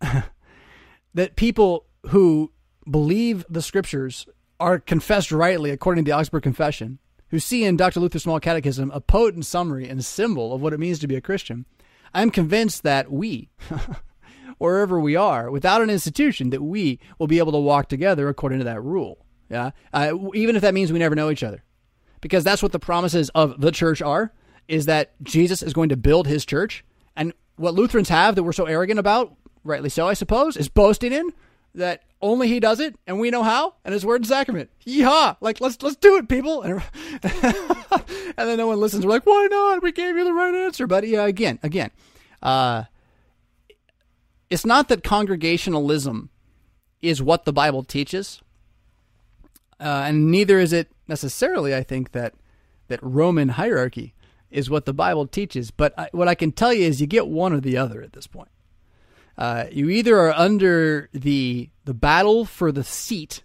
[1.15, 2.53] that people who
[2.91, 4.27] believe the scriptures
[4.59, 6.99] are confessed rightly according to the Augsburg Confession,
[7.29, 8.01] who see in Dr.
[8.01, 11.21] Luther's Small Catechism a potent summary and symbol of what it means to be a
[11.21, 11.67] Christian,
[12.15, 13.51] I'm convinced that we,
[14.63, 18.59] wherever we are, without an institution, that we will be able to walk together according
[18.61, 19.27] to that rule.
[19.51, 21.65] Yeah, uh, even if that means we never know each other,
[22.21, 24.33] because that's what the promises of the church are:
[24.69, 26.85] is that Jesus is going to build His church,
[27.17, 29.35] and what Lutherans have that we're so arrogant about,
[29.65, 31.33] rightly so, I suppose, is boasting in
[31.75, 34.71] that only he does it and we know how and his word and sacrament.
[34.87, 35.37] Yeehaw!
[35.41, 36.63] Like let's let's do it, people.
[36.63, 36.83] And,
[37.23, 39.05] and then no one listens.
[39.05, 39.83] We're like, why not?
[39.83, 40.87] We gave you the right answer.
[40.87, 41.91] But yeah, again, again,
[42.43, 42.85] uh,
[44.53, 46.29] it's not that congregationalism
[47.01, 48.43] is what the Bible teaches,
[49.81, 51.75] uh, and neither is it necessarily.
[51.75, 52.35] I think that
[52.89, 54.15] that Roman hierarchy
[54.51, 55.71] is what the Bible teaches.
[55.71, 58.13] But I, what I can tell you is you get one or the other at
[58.13, 58.51] this point.
[59.39, 63.43] Uh, you either are under the the battle for the seat,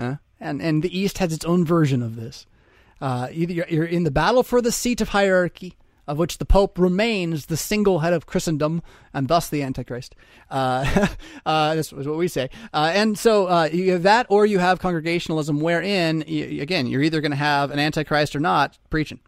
[0.00, 2.46] uh, and and the East has its own version of this.
[3.02, 5.76] Uh, either you're, you're, in the battle for the seat of hierarchy,
[6.12, 8.82] of which the Pope remains the single head of Christendom
[9.12, 10.14] and thus the Antichrist.
[10.50, 11.08] Uh,
[11.46, 12.50] uh, this was what we say.
[12.72, 17.20] Uh, and so you have that, or you have congregationalism, wherein you, again you're either
[17.20, 19.20] going to have an Antichrist or not preaching.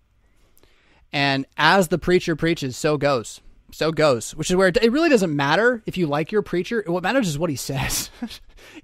[1.12, 3.40] And as the preacher preaches, so goes
[3.74, 6.84] so goes, which is where it, really doesn't matter if you like your preacher.
[6.86, 8.10] What matters is what he says.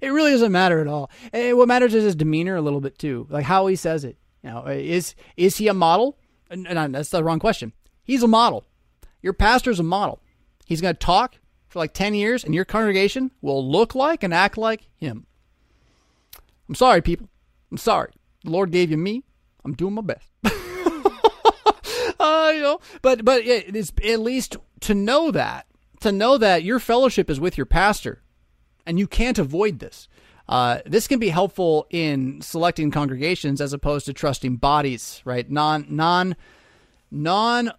[0.01, 1.09] it really doesn't matter at all.
[1.31, 4.17] And what matters is his demeanor a little bit too, like how he says it.
[4.43, 6.17] You know, is is he a model?
[6.53, 7.73] No, that's the wrong question.
[8.11, 8.65] He's a model.
[9.21, 10.19] Your pastor's a model.
[10.65, 11.35] He's going to talk
[11.69, 15.27] for like 10 years, and your congregation will look like and act like him.
[16.67, 17.29] I'm sorry, people.
[17.71, 18.11] I'm sorry.
[18.43, 19.23] The Lord gave you me.
[19.63, 20.27] I'm doing my best.
[22.19, 25.67] uh, you know, but but it's at least to know that,
[26.01, 28.21] to know that your fellowship is with your pastor,
[28.85, 30.09] and you can't avoid this.
[30.49, 35.49] Uh, this can be helpful in selecting congregations as opposed to trusting bodies, right?
[35.49, 36.35] Non non
[37.09, 37.71] non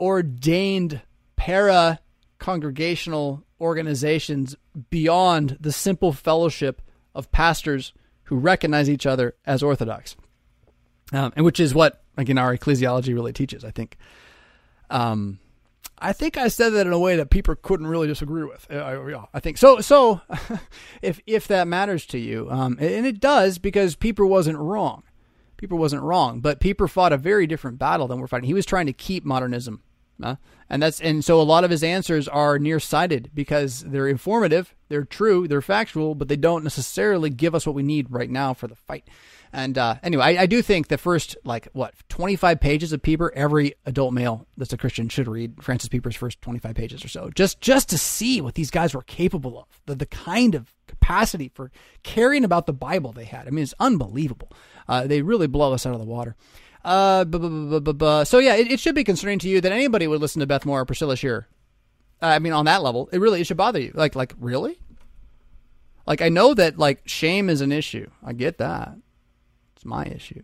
[0.00, 1.02] ordained
[1.36, 2.00] para
[2.38, 4.56] congregational organizations
[4.88, 6.80] beyond the simple fellowship
[7.14, 7.92] of pastors
[8.24, 10.16] who recognize each other as orthodox,
[11.12, 13.64] um, and which is what again our ecclesiology really teaches.
[13.64, 13.96] I think.
[14.88, 15.38] Um,
[16.02, 18.66] I think I said that in a way that people couldn't really disagree with.
[18.70, 19.80] I, yeah, I think so.
[19.80, 20.22] So,
[21.02, 25.02] if if that matters to you, um, and it does, because Pieper wasn't wrong.
[25.58, 28.46] Pieper wasn't wrong, but Pieper fought a very different battle than we're fighting.
[28.46, 29.82] He was trying to keep modernism,
[30.22, 30.36] uh,
[30.68, 35.04] and that's and so a lot of his answers are nearsighted because they're informative, they're
[35.04, 38.68] true, they're factual, but they don't necessarily give us what we need right now for
[38.68, 39.08] the fight.
[39.52, 43.32] And uh, anyway, I, I, do think the first like what 25 pages of Pieper,
[43.34, 47.30] every adult male that's a Christian should read Francis Pieper's first 25 pages or so,
[47.34, 51.50] just just to see what these guys were capable of, the the kind of capacity
[51.52, 51.72] for
[52.04, 53.48] caring about the Bible they had.
[53.48, 54.52] I mean, it's unbelievable.
[54.88, 56.36] Uh, they really blow us out of the water.
[56.84, 60.46] Uh, so yeah, it, it, should be concerning to you that anybody would listen to
[60.46, 61.46] Beth Moore or Priscilla Shirer.
[62.22, 63.92] Uh, I mean, on that level, it really it should bother you.
[63.94, 64.78] Like, like really?
[66.06, 68.08] Like, I know that like shame is an issue.
[68.24, 68.96] I get that.
[69.76, 70.42] It's my issue.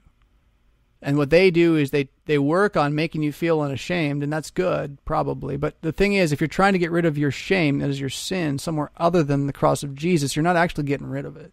[1.03, 4.51] And what they do is they, they work on making you feel unashamed, and that's
[4.51, 5.57] good, probably.
[5.57, 8.01] But the thing is, if you're trying to get rid of your shame, that is
[8.01, 11.37] your sin, somewhere other than the cross of Jesus, you're not actually getting rid of
[11.37, 11.53] it.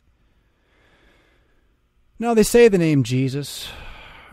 [2.19, 3.67] No, they say the name Jesus,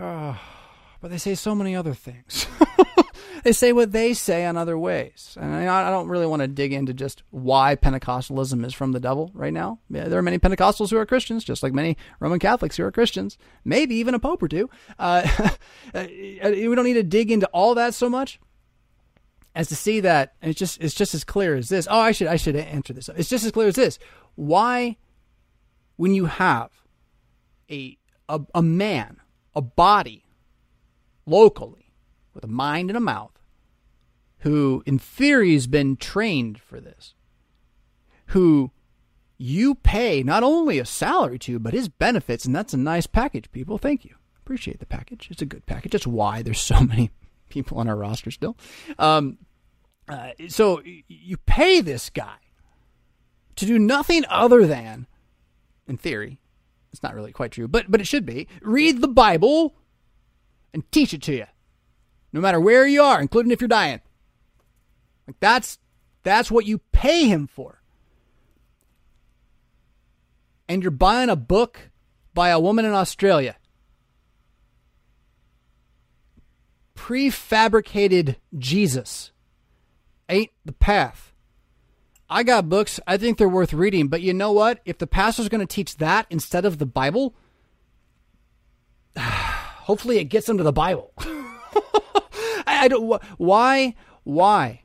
[0.00, 0.40] oh,
[1.00, 2.46] but they say so many other things.
[3.44, 5.36] they say what they say in other ways.
[5.40, 9.30] And I don't really want to dig into just why Pentecostalism is from the devil
[9.34, 9.78] right now.
[9.88, 12.92] Yeah, there are many Pentecostals who are Christians, just like many Roman Catholics who are
[12.92, 14.68] Christians, maybe even a pope or two.
[14.98, 15.28] Uh,
[15.94, 18.40] uh we don't need to dig into all that so much
[19.54, 21.86] as to see that it's just it's just as clear as this.
[21.90, 23.08] Oh, I should I should answer this.
[23.16, 23.98] It's just as clear as this.
[24.34, 24.96] Why,
[25.96, 26.70] when you have
[27.70, 27.96] a
[28.28, 29.18] a, a man,
[29.54, 30.24] a body,
[31.26, 31.92] locally
[32.34, 33.38] with a mind and a mouth,
[34.40, 37.14] who in theory has been trained for this,
[38.26, 38.70] who
[39.36, 43.50] you pay not only a salary to, but his benefits, and that's a nice package,
[43.50, 43.78] people.
[43.78, 44.14] Thank you.
[44.38, 45.28] Appreciate the package.
[45.30, 45.92] It's a good package.
[45.92, 47.10] That's why there's so many
[47.48, 48.56] people on our roster still.
[48.98, 49.38] Um,
[50.08, 52.36] uh, so you pay this guy
[53.56, 55.06] to do nothing other than,
[55.86, 56.40] in theory,
[56.92, 59.74] it's not really quite true, but but it should be read the Bible
[60.72, 61.46] and teach it to you,
[62.32, 64.00] no matter where you are, including if you're dying.
[65.26, 65.78] Like that's
[66.22, 67.80] that's what you pay him for.
[70.68, 71.90] And you're buying a book
[72.34, 73.56] by a woman in Australia.
[76.94, 79.32] Prefabricated Jesus
[80.28, 81.29] ain't the path.
[82.30, 83.00] I got books.
[83.06, 84.06] I think they're worth reading.
[84.06, 84.80] But you know what?
[84.84, 87.34] If the pastor's going to teach that instead of the Bible,
[89.18, 91.12] hopefully it gets them to the Bible.
[91.18, 93.20] I, I don't.
[93.36, 93.94] Why?
[94.22, 94.82] Why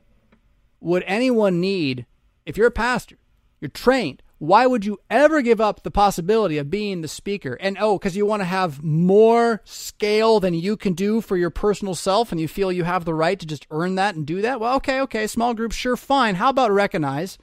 [0.80, 2.06] would anyone need?
[2.44, 3.16] If you're a pastor,
[3.60, 4.22] you're trained.
[4.38, 7.54] Why would you ever give up the possibility of being the speaker?
[7.54, 11.48] And oh, because you want to have more scale than you can do for your
[11.48, 14.42] personal self and you feel you have the right to just earn that and do
[14.42, 14.60] that?
[14.60, 16.34] Well, okay, okay, small group, sure, fine.
[16.34, 17.38] How about recognize,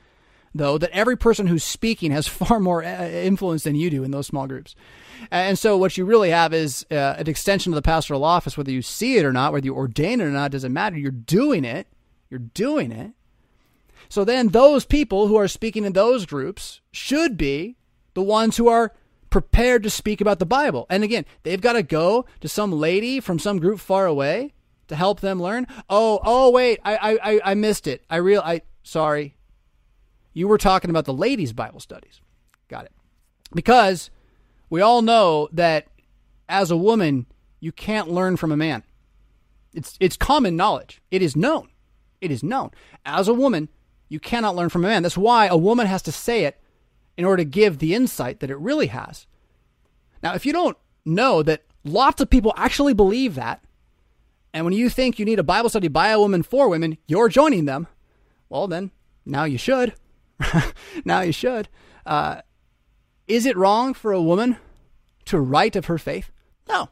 [0.54, 4.12] though, that every person who's speaking has far more uh, influence than you do in
[4.12, 4.76] those small groups?
[5.32, 8.72] And so what you really have is uh, an extension of the pastoral office, whether
[8.72, 10.98] you see it or not, whether you ordain it or not, doesn't matter.
[10.98, 11.88] You're doing it.
[12.30, 13.14] You're doing it.
[14.14, 17.78] So then those people who are speaking in those groups should be
[18.14, 18.94] the ones who are
[19.32, 20.86] prepared to speak about the Bible.
[20.88, 24.54] And again, they've got to go to some lady from some group far away
[24.88, 25.66] to help them learn.
[25.90, 28.06] Oh, oh, wait, I, I, I missed it.
[28.08, 29.36] I real, I sorry.
[30.32, 32.22] You were talking about the ladies' Bible studies.
[32.68, 32.92] Got it.
[33.56, 34.12] Because
[34.70, 35.88] we all know that
[36.48, 37.26] as a woman,
[37.60, 38.84] you can't learn from a man.
[39.74, 41.02] It's it's common knowledge.
[41.10, 41.70] It is known.
[42.22, 42.70] It is known.
[43.08, 43.70] As a woman,
[44.14, 45.02] you cannot learn from a man.
[45.02, 46.62] That's why a woman has to say it
[47.18, 49.26] in order to give the insight that it really has.
[50.22, 53.64] Now, if you don't know that lots of people actually believe that,
[54.54, 57.28] and when you think you need a Bible study by a woman for women, you're
[57.28, 57.88] joining them,
[58.50, 58.92] well, then
[59.26, 59.96] now you should.
[61.06, 61.68] now you should.
[62.06, 62.42] Uh,
[63.28, 64.58] is it wrong for a woman
[65.26, 66.30] to write of her faith?
[66.70, 66.90] No.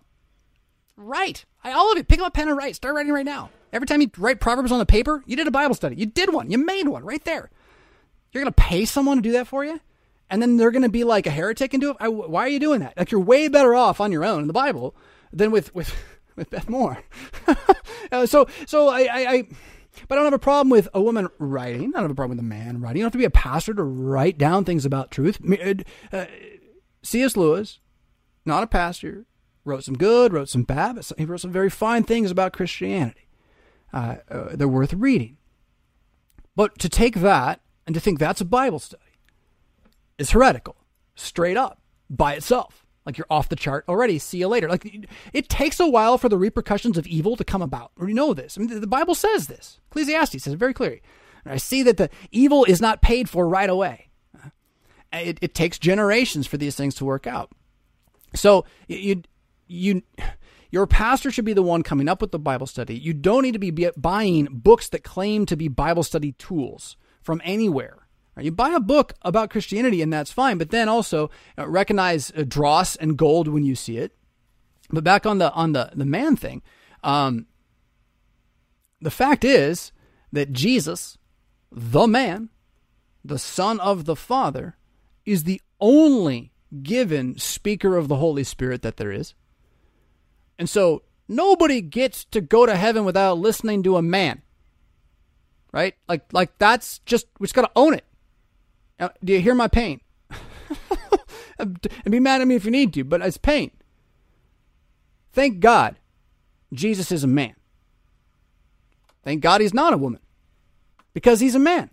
[0.97, 1.45] Write.
[1.63, 2.07] I, all of it.
[2.07, 2.75] Pick up a pen and write.
[2.75, 3.51] Start writing right now.
[3.73, 5.95] Every time you write Proverbs on the paper, you did a Bible study.
[5.95, 6.51] You did one.
[6.51, 7.49] You made one right there.
[8.31, 9.79] You're going to pay someone to do that for you?
[10.29, 11.97] And then they're going to be like a heretic and do it?
[11.99, 12.97] I, why are you doing that?
[12.97, 14.95] Like you're way better off on your own in the Bible
[15.33, 15.93] than with, with,
[16.35, 17.03] with Beth Moore.
[18.11, 19.47] uh, so, so I, I, I,
[20.07, 21.89] but I don't have a problem with a woman writing.
[21.89, 22.99] I don't have a problem with a man writing.
[22.99, 25.39] You don't have to be a pastor to write down things about truth.
[25.49, 25.73] Uh,
[26.15, 26.25] uh
[27.03, 27.35] C.S.
[27.35, 27.79] Lewis,
[28.45, 29.25] not a pastor,
[29.65, 33.27] wrote some good, wrote some bad, but he wrote some very fine things about Christianity
[33.93, 35.37] uh, uh, they're worth reading.
[36.55, 39.03] But to take that and to think that's a Bible study
[40.17, 40.75] is heretical,
[41.15, 42.85] straight up, by itself.
[43.05, 44.19] Like you're off the chart already.
[44.19, 44.69] See you later.
[44.69, 47.91] Like it takes a while for the repercussions of evil to come about.
[47.97, 48.57] We know this.
[48.57, 49.79] I mean, the Bible says this.
[49.89, 51.01] Ecclesiastes says it very clearly.
[51.43, 54.09] And I see that the evil is not paid for right away.
[55.11, 57.51] It, it takes generations for these things to work out.
[58.35, 59.23] So you
[59.67, 60.03] you
[60.71, 62.97] your pastor should be the one coming up with the Bible study.
[62.97, 67.41] You don't need to be buying books that claim to be Bible study tools from
[67.43, 68.07] anywhere.
[68.39, 70.57] You buy a book about Christianity, and that's fine.
[70.57, 74.15] But then also uh, recognize uh, dross and gold when you see it.
[74.89, 76.61] But back on the on the the man thing,
[77.03, 77.47] um,
[79.01, 79.91] the fact is
[80.31, 81.17] that Jesus,
[81.71, 82.49] the man,
[83.23, 84.77] the Son of the Father,
[85.25, 89.33] is the only given speaker of the Holy Spirit that there is.
[90.61, 94.43] And so nobody gets to go to heaven without listening to a man.
[95.71, 95.95] Right?
[96.07, 98.05] Like like that's just we just got to own it.
[98.99, 100.01] Now, do you hear my pain?
[101.57, 101.79] and
[102.11, 103.71] be mad at me if you need to, but it's pain.
[105.33, 105.95] Thank God
[106.71, 107.55] Jesus is a man.
[109.23, 110.21] Thank God he's not a woman
[111.15, 111.89] because he's a man.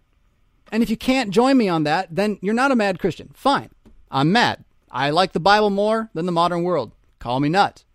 [0.70, 3.30] And if you can't join me on that, then you're not a mad Christian.
[3.32, 3.70] Fine.
[4.10, 4.62] I'm mad.
[4.90, 6.92] I like the Bible more than the modern world.
[7.18, 7.86] Call me nuts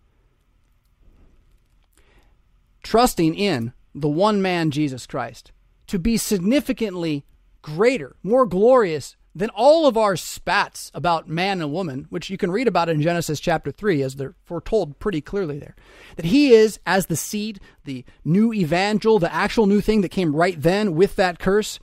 [2.84, 5.50] trusting in the one man, Jesus Christ,
[5.88, 7.24] to be significantly
[7.62, 12.52] greater, more glorious than all of our spats about man and woman, which you can
[12.52, 15.74] read about in Genesis chapter 3, as they're foretold pretty clearly there.
[16.14, 20.36] That he is, as the seed, the new evangel, the actual new thing that came
[20.36, 21.80] right then with that curse,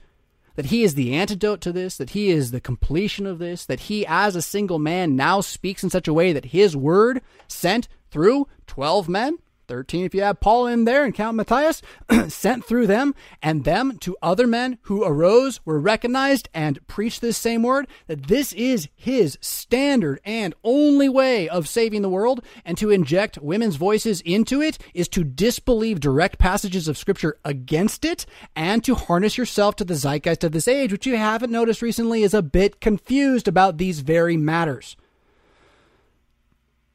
[0.54, 3.80] that he is the antidote to this, that he is the completion of this, that
[3.80, 7.86] he, as a single man, now speaks in such a way that his word, sent
[8.10, 9.36] through 12 men,
[9.72, 11.80] 13 if you have Paul in there and count Matthias,
[12.28, 17.38] sent through them and them to other men who arose, were recognized, and preached this
[17.38, 22.76] same word, that this is his standard and only way of saving the world, and
[22.76, 28.26] to inject women's voices into it is to disbelieve direct passages of scripture against it
[28.54, 32.22] and to harness yourself to the zeitgeist of this age, which you haven't noticed recently
[32.22, 34.98] is a bit confused about these very matters.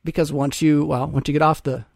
[0.04, 1.87] Because once you well once you get off the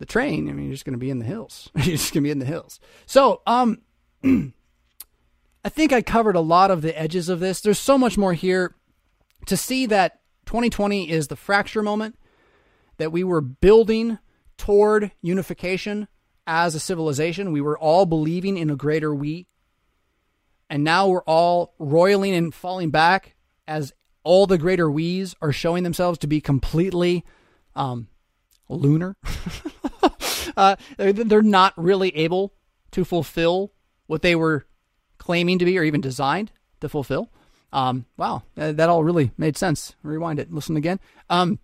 [0.00, 1.70] the train i mean you're just going to be in the hills.
[1.76, 2.80] You're just going to be in the hills.
[3.06, 3.82] So um
[4.24, 7.60] i think i covered a lot of the edges of this.
[7.60, 8.74] There's so much more here.
[9.46, 12.18] To see that 2020 is the fracture moment
[12.96, 14.18] that we were building
[14.58, 16.08] toward unification
[16.46, 19.46] as a civilization we were all believing in a greater we
[20.68, 23.34] and now we're all roiling and falling back
[23.66, 23.92] as
[24.24, 27.24] all the greater we's are showing themselves to be completely
[27.74, 28.08] um,
[28.74, 29.16] lunar.
[30.56, 32.54] uh, they're not really able
[32.92, 33.72] to fulfill
[34.06, 34.66] what they were
[35.18, 37.30] claiming to be or even designed to fulfill.
[37.72, 39.94] Um, wow, that all really made sense.
[40.02, 40.98] Rewind it, listen again.
[41.28, 41.60] Um,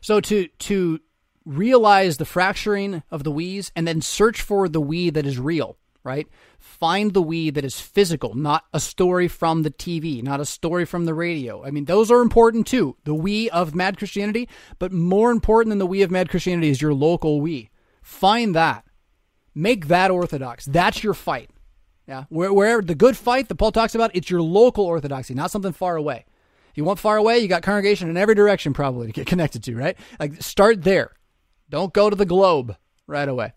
[0.00, 1.00] so to to
[1.44, 5.76] realize the fracturing of the we's and then search for the we that is real,
[6.04, 6.28] right?
[6.62, 10.84] find the we that is physical, not a story from the TV, not a story
[10.84, 11.64] from the radio.
[11.64, 12.96] I mean, those are important too.
[13.04, 14.48] The we of Mad Christianity,
[14.78, 17.70] but more important than the we of Mad Christianity is your local we.
[18.00, 18.84] Find that.
[19.54, 20.64] Make that orthodox.
[20.66, 21.50] That's your fight.
[22.06, 22.24] Yeah.
[22.28, 25.72] Where, where the good fight that Paul talks about, it's your local orthodoxy, not something
[25.72, 26.24] far away.
[26.70, 29.62] If you want far away, you got congregation in every direction probably to get connected
[29.64, 29.96] to, right?
[30.18, 31.12] Like start there.
[31.68, 32.76] Don't go to the globe
[33.06, 33.52] right away.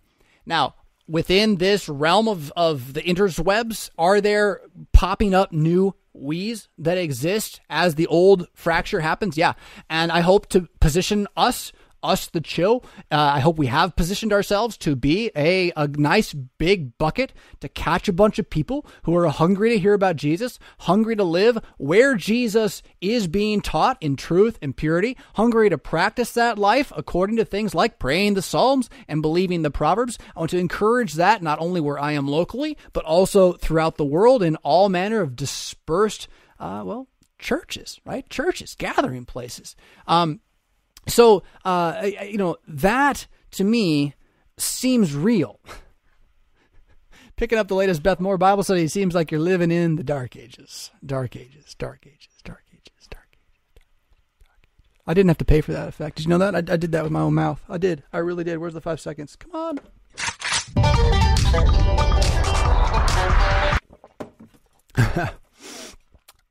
[0.45, 0.75] Now,
[1.07, 7.59] within this realm of, of the interwebs, are there popping up new we's that exist
[7.69, 9.37] as the old fracture happens?
[9.37, 9.53] Yeah.
[9.89, 11.71] And I hope to position us
[12.05, 12.83] us, the chill.
[13.11, 17.69] Uh, I hope we have positioned ourselves to be a, a nice big bucket to
[17.69, 21.59] catch a bunch of people who are hungry to hear about Jesus, hungry to live
[21.77, 27.37] where Jesus is being taught in truth and purity, hungry to practice that life according
[27.37, 30.17] to things like praying the Psalms and believing the Proverbs.
[30.35, 34.05] I want to encourage that not only where I am locally, but also throughout the
[34.05, 36.27] world in all manner of dispersed,
[36.59, 37.07] uh, well,
[37.39, 38.27] churches, right?
[38.29, 39.75] Churches, gathering places.
[40.07, 40.41] Um,
[41.07, 44.13] so, uh, you know, that to me
[44.57, 45.59] seems real.
[47.35, 50.37] Picking up the latest Beth Moore Bible study seems like you're living in the dark
[50.37, 50.91] ages.
[51.05, 53.43] Dark ages, dark ages, dark ages, dark ages.
[55.05, 56.15] I didn't have to pay for that effect.
[56.15, 56.55] Did you know that?
[56.55, 57.61] I, I did that with my own mouth.
[57.69, 58.03] I did.
[58.13, 58.57] I really did.
[58.57, 59.35] Where's the five seconds?
[59.35, 59.79] Come on.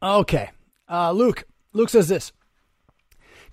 [0.02, 0.50] okay.
[0.88, 1.44] Uh, Luke.
[1.72, 2.32] Luke says this.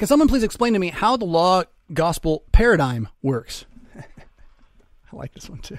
[0.01, 1.61] Can someone please explain to me how the law
[1.93, 3.65] gospel paradigm works?
[3.95, 5.77] I like this one too.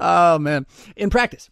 [0.00, 0.64] Oh man.
[0.96, 1.50] In practice,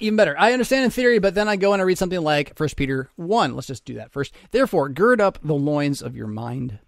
[0.00, 0.34] even better.
[0.36, 3.08] I understand in theory, but then I go and I read something like 1 Peter
[3.14, 3.54] 1.
[3.54, 4.34] Let's just do that first.
[4.50, 6.80] Therefore, gird up the loins of your mind.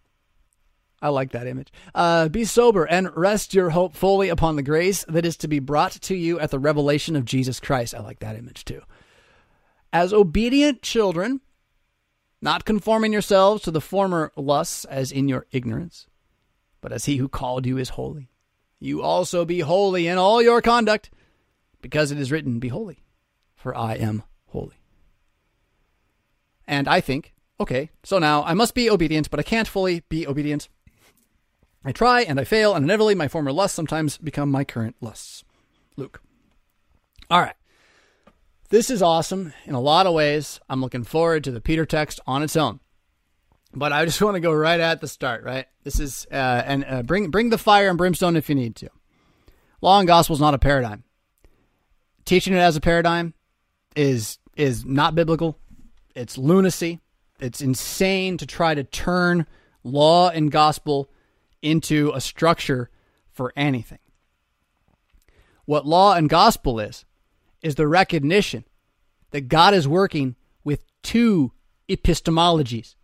[1.01, 1.72] I like that image.
[1.95, 5.61] Uh, be sober and rest your hope fully upon the grace that is to be
[5.61, 7.95] brought to you at the revelation of Jesus Christ.
[7.95, 8.82] I like that image too.
[9.93, 11.41] As obedient children,
[12.47, 16.07] not conforming yourselves to the former lusts as in your ignorance,
[16.80, 18.30] but as he who called you is holy.
[18.78, 21.11] You also be holy in all your conduct,
[21.82, 23.03] because it is written, Be holy,
[23.57, 24.76] for I am holy.
[26.68, 30.24] And I think, okay, so now I must be obedient, but I can't fully be
[30.24, 30.68] obedient.
[31.84, 35.42] I try and I fail, and inevitably my former lusts sometimes become my current lusts.
[35.97, 36.22] Luke.
[37.28, 37.57] All right.
[38.69, 40.61] This is awesome in a lot of ways.
[40.69, 42.81] I'm looking forward to the Peter text on its own.
[43.73, 45.67] But I just want to go right at the start, right?
[45.85, 48.91] This is uh, and uh, bring bring the fire and brimstone if you need to.
[49.81, 51.05] Law and gospel is not a paradigm.
[52.25, 53.35] Teaching it as a paradigm
[53.95, 55.59] is is not biblical.
[56.17, 57.01] It's lunacy.
[57.39, 59.47] It's insane to try to turn
[59.85, 61.11] law and gospel
[61.62, 62.91] into a structure
[63.31, 63.99] for anything.
[65.67, 67.05] What law and gospel is
[67.63, 68.65] is the recognition
[69.31, 71.53] that God is working with two
[71.89, 72.95] epistemologies.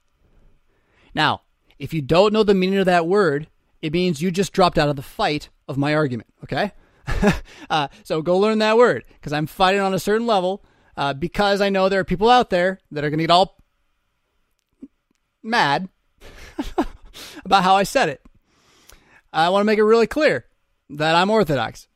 [1.14, 1.42] Now,
[1.78, 3.48] if you don't know the meaning of that word,
[3.80, 6.72] it means you just dropped out of the fight of my argument, okay?
[7.70, 10.64] uh, so go learn that word because I'm fighting on a certain level
[10.96, 13.56] uh, because I know there are people out there that are going to get all
[15.42, 15.88] mad
[17.44, 18.22] about how I said it.
[19.32, 20.46] I want to make it really clear
[20.90, 21.88] that I'm Orthodox.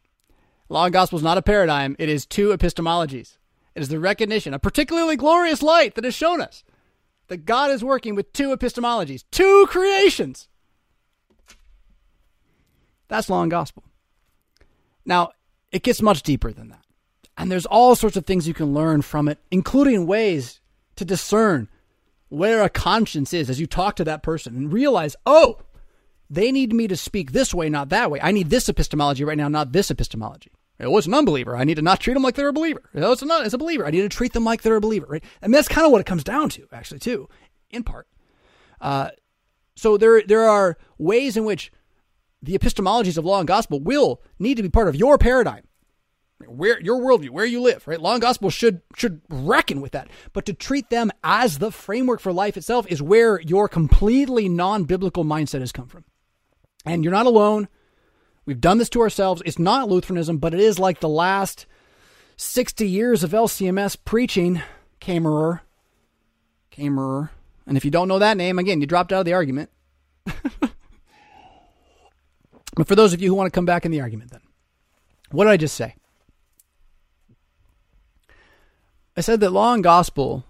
[0.69, 3.39] Law and gospel is not a paradigm, it is two epistemologies.
[3.75, 6.65] It is the recognition, a particularly glorious light that has shown us
[7.29, 10.49] that God is working with two epistemologies, two creations.
[13.09, 13.85] That's law and gospel.
[15.05, 15.33] Now,
[15.71, 16.85] it gets much deeper than that.
[17.37, 20.61] And there's all sorts of things you can learn from it, including ways
[20.97, 21.69] to discern
[22.29, 25.59] where a conscience is as you talk to that person and realize, oh,
[26.29, 28.21] they need me to speak this way, not that way.
[28.23, 30.51] I need this epistemology right now, not this epistemology.
[30.79, 31.57] It was an unbeliever.
[31.57, 32.83] I need to not treat them like they're a believer.
[32.93, 33.87] It was it's a believer.
[33.87, 35.25] I need to treat them like they're a believer, right?
[35.41, 37.29] Mean, that's kind of what it comes down to, actually, too,
[37.71, 38.07] in part.
[38.81, 39.11] Uh,
[39.75, 41.73] so there, there are ways in which
[42.43, 45.63] the epistemologies of law and gospel will need to be part of your paradigm
[46.47, 48.01] where your worldview, where you live, right?
[48.01, 50.09] Law and gospel should should reckon with that.
[50.33, 55.25] But to treat them as the framework for life itself is where your completely non-biblical
[55.25, 56.05] mindset has come from.
[56.87, 57.69] And you're not alone.
[58.47, 59.43] We've done this to ourselves.
[59.45, 61.67] It's not Lutheranism, but it is like the last
[62.37, 64.63] 60 years of LCMS preaching,
[65.01, 65.61] Caemmerer.
[66.71, 67.31] Caemmerer.
[67.67, 69.71] And if you don't know that name, again, you dropped out of the argument.
[70.25, 70.71] but
[72.87, 74.43] for those of you who want to come back in the argument, then,
[75.33, 75.97] what did I just say?
[79.17, 80.45] I said that law and gospel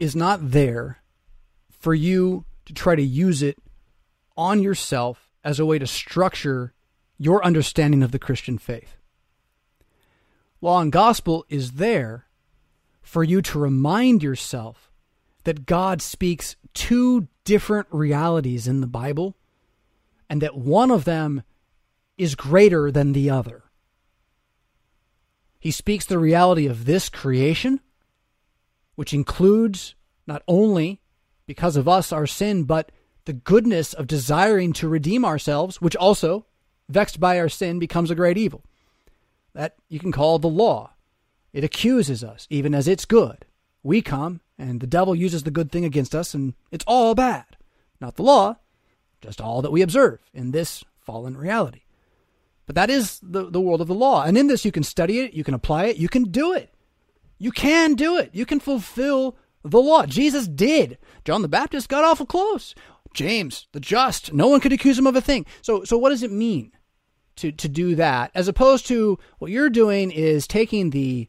[0.00, 0.98] is not there
[1.70, 3.56] for you to try to use it
[4.36, 6.72] on yourself as a way to structure
[7.18, 8.96] your understanding of the Christian faith.
[10.60, 12.26] Law and gospel is there
[13.02, 14.90] for you to remind yourself
[15.44, 19.36] that God speaks two different realities in the Bible
[20.28, 21.42] and that one of them
[22.16, 23.64] is greater than the other.
[25.58, 27.80] He speaks the reality of this creation,
[28.94, 29.94] which includes
[30.26, 31.00] not only
[31.46, 32.92] because of us our sin, but
[33.24, 36.46] the goodness of desiring to redeem ourselves, which also,
[36.88, 38.64] vexed by our sin, becomes a great evil.
[39.54, 40.92] That you can call the law.
[41.52, 43.44] It accuses us, even as it's good.
[43.82, 47.44] We come, and the devil uses the good thing against us, and it's all bad.
[48.00, 48.56] Not the law,
[49.20, 51.82] just all that we observe in this fallen reality.
[52.66, 54.22] But that is the, the world of the law.
[54.22, 56.72] And in this, you can study it, you can apply it, you can do it.
[57.38, 58.30] You can do it.
[58.32, 60.06] You can fulfill the law.
[60.06, 60.98] Jesus did.
[61.24, 62.74] John the Baptist got awful close.
[63.14, 65.46] James, the just, no one could accuse him of a thing.
[65.62, 66.72] So, so what does it mean
[67.36, 68.30] to, to do that?
[68.34, 71.28] As opposed to what you're doing is taking the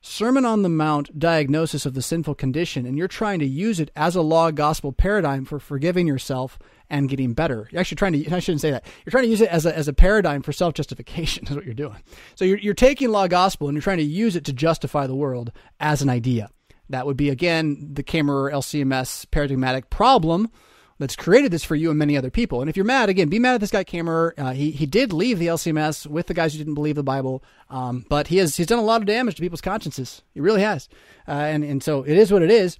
[0.00, 3.90] Sermon on the Mount diagnosis of the sinful condition, and you're trying to use it
[3.96, 6.56] as a law gospel paradigm for forgiving yourself
[6.88, 7.68] and getting better.
[7.70, 8.86] You're actually trying to, I shouldn't say that.
[9.04, 11.64] You're trying to use it as a, as a paradigm for self justification, is what
[11.64, 11.98] you're doing.
[12.36, 15.16] So you're, you're taking law gospel and you're trying to use it to justify the
[15.16, 15.50] world
[15.80, 16.48] as an idea.
[16.90, 20.50] That would be, again, the Caemmerer LCMS paradigmatic problem
[20.98, 22.60] that's created this for you and many other people.
[22.60, 24.32] And if you're mad, again, be mad at this guy Caemmerer.
[24.36, 27.42] Uh, he he did leave the LCMS with the guys who didn't believe the Bible,
[27.70, 30.22] um, but he has he's done a lot of damage to people's consciences.
[30.34, 30.88] He really has,
[31.26, 32.78] uh, and and so it is what it is.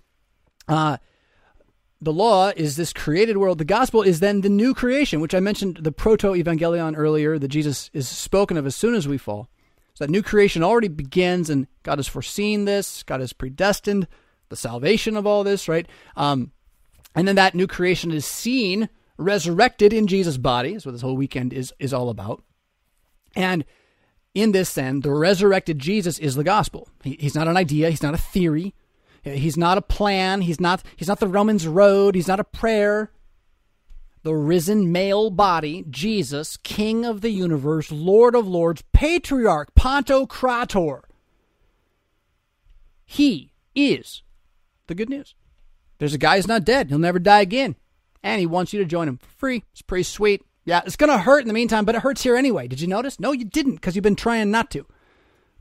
[0.66, 0.98] Uh,
[2.00, 3.58] the law is this created world.
[3.58, 7.48] The gospel is then the new creation, which I mentioned the proto evangelion earlier, that
[7.48, 9.48] Jesus is spoken of as soon as we fall.
[9.98, 13.02] So that new creation already begins, and God has foreseen this.
[13.02, 14.06] God has predestined
[14.48, 15.88] the salvation of all this, right?
[16.16, 16.52] Um,
[17.16, 20.74] and then that new creation is seen resurrected in Jesus' body.
[20.74, 22.44] That's what this whole weekend is is all about.
[23.34, 23.64] And
[24.36, 26.88] in this, then, the resurrected Jesus is the gospel.
[27.02, 27.90] He, he's not an idea.
[27.90, 28.76] He's not a theory.
[29.24, 30.42] He's not a plan.
[30.42, 32.14] He's not, he's not the Romans road.
[32.14, 33.10] He's not a prayer.
[34.22, 41.02] The risen male body, Jesus, King of the universe, Lord of lords, Patriarch, Pantocrator.
[43.04, 44.22] He is
[44.86, 45.34] the good news.
[45.98, 46.88] There's a guy who's not dead.
[46.88, 47.76] He'll never die again.
[48.22, 49.64] And he wants you to join him for free.
[49.72, 50.42] It's pretty sweet.
[50.64, 52.68] Yeah, it's going to hurt in the meantime, but it hurts here anyway.
[52.68, 53.18] Did you notice?
[53.18, 54.84] No, you didn't because you've been trying not to.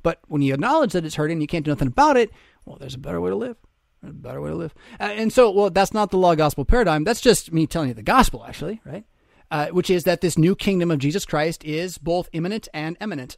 [0.04, 2.32] But when you acknowledge that it's hurting, and you can't do nothing about it.
[2.66, 3.58] Well, there's a better way to live.
[4.04, 4.76] Better way to live.
[5.00, 7.04] Uh, and so, well, that's not the law gospel paradigm.
[7.04, 9.06] That's just me telling you the gospel, actually, right?
[9.50, 13.36] Uh, which is that this new kingdom of Jesus Christ is both imminent and eminent,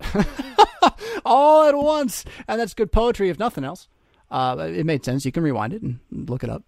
[1.25, 2.25] all at once.
[2.47, 3.87] And that's good poetry, if nothing else.
[4.29, 5.25] Uh, it made sense.
[5.25, 6.63] You can rewind it and look it up.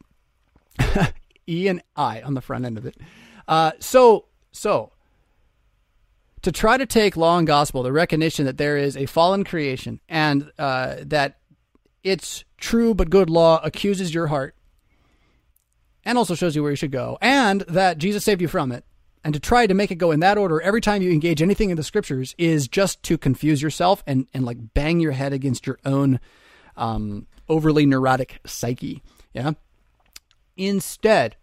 [1.48, 2.96] e and I on the front end of it.
[3.48, 4.92] Uh, so, so
[6.42, 10.00] to try to take law and gospel, the recognition that there is a fallen creation
[10.10, 11.38] and uh, that
[12.04, 14.56] its true but good law accuses your heart
[16.04, 18.84] and also shows you where you should go, and that Jesus saved you from it.
[19.24, 21.70] And to try to make it go in that order every time you engage anything
[21.70, 25.68] in the scriptures is just to confuse yourself and, and like bang your head against
[25.68, 26.20] your own
[26.76, 29.04] um, overly neurotic psyche.
[29.32, 29.52] Yeah.
[30.58, 31.36] Instead,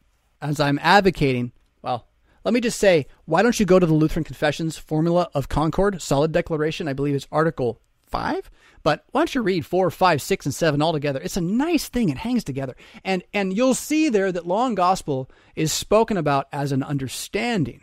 [0.42, 2.08] as I'm advocating, well,
[2.42, 6.02] let me just say, why don't you go to the Lutheran Confessions Formula of Concord,
[6.02, 6.88] Solid Declaration?
[6.88, 8.50] I believe it's Article 5.
[8.82, 11.20] But once you read four, five, six, and seven all together?
[11.22, 12.08] It's a nice thing.
[12.08, 12.74] It hangs together.
[13.04, 17.82] And and you'll see there that law gospel is spoken about as an understanding,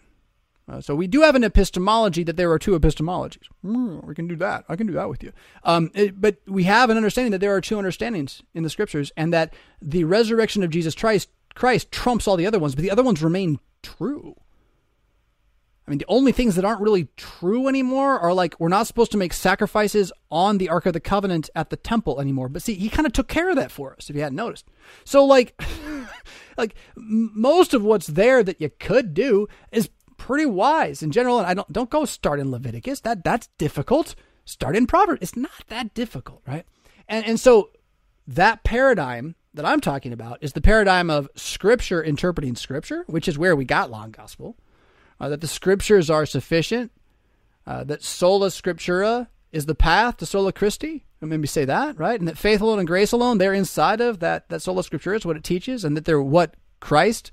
[0.67, 3.47] Uh, so we do have an epistemology that there are two epistemologies.
[3.63, 4.65] Mm, we can do that.
[4.67, 5.31] I can do that with you.
[5.63, 9.11] Um, it, but we have an understanding that there are two understandings in the scriptures,
[9.15, 12.91] and that the resurrection of Jesus Christ Christ trumps all the other ones, but the
[12.91, 14.35] other ones remain true.
[15.87, 19.11] I mean, the only things that aren't really true anymore are like we're not supposed
[19.11, 22.49] to make sacrifices on the Ark of the Covenant at the temple anymore.
[22.49, 24.65] But see, he kind of took care of that for us, if you hadn't noticed.
[25.03, 25.61] So, like,
[26.57, 31.37] like most of what's there that you could do is pretty wise in general.
[31.37, 33.01] And I don't don't go start in Leviticus.
[33.01, 34.15] That that's difficult.
[34.43, 35.21] Start in Proverbs.
[35.21, 36.65] It's not that difficult, right?
[37.07, 37.69] And and so
[38.27, 43.37] that paradigm that I'm talking about is the paradigm of Scripture interpreting Scripture, which is
[43.37, 44.57] where we got law gospel.
[45.19, 46.91] Uh, that the Scriptures are sufficient.
[47.67, 51.05] Uh, that sola scriptura is the path to sola Christi.
[51.21, 52.19] Maybe say that, right?
[52.19, 55.25] And that faith alone and grace alone, they're inside of that, that sola scriptura is
[55.25, 57.31] what it teaches, and that they're what Christ,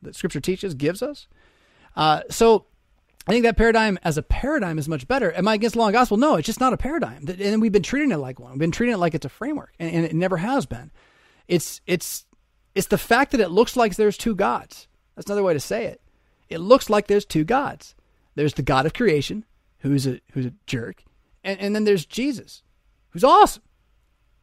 [0.00, 1.26] that Scripture teaches, gives us.
[1.94, 2.64] Uh, so
[3.26, 5.32] I think that paradigm as a paradigm is much better.
[5.32, 6.16] Am I against law and gospel?
[6.16, 7.26] No, it's just not a paradigm.
[7.38, 8.52] And we've been treating it like one.
[8.52, 10.90] We've been treating it like it's a framework, and, and it never has been.
[11.48, 12.24] It's it's
[12.74, 14.88] it's the fact that it looks like there's two gods.
[15.14, 16.00] That's another way to say it.
[16.48, 17.94] It looks like there's two gods.
[18.34, 19.44] There's the God of creation,
[19.78, 21.04] who's a who's a jerk,
[21.42, 22.62] and, and then there's Jesus,
[23.10, 23.62] who's awesome.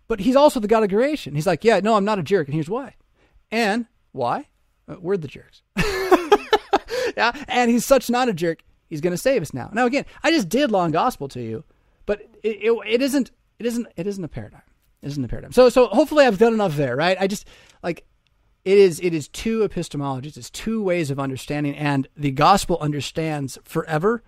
[0.07, 1.35] But he's also the God of creation.
[1.35, 2.95] He's like, yeah, no, I'm not a jerk, and here's why.
[3.49, 4.47] And why?
[4.87, 5.61] Uh, we're the jerks.
[7.17, 8.63] yeah, and he's such not a jerk.
[8.89, 9.69] He's going to save us now.
[9.73, 11.63] Now again, I just did law gospel to you,
[12.05, 14.61] but it, it, it isn't it isn't it isn't a paradigm.
[15.01, 15.53] It isn't a paradigm.
[15.53, 17.17] So so hopefully I've done enough there, right?
[17.19, 17.47] I just
[17.81, 18.05] like
[18.63, 20.37] it is it is two epistemologies.
[20.37, 24.23] It's two ways of understanding, and the gospel understands forever.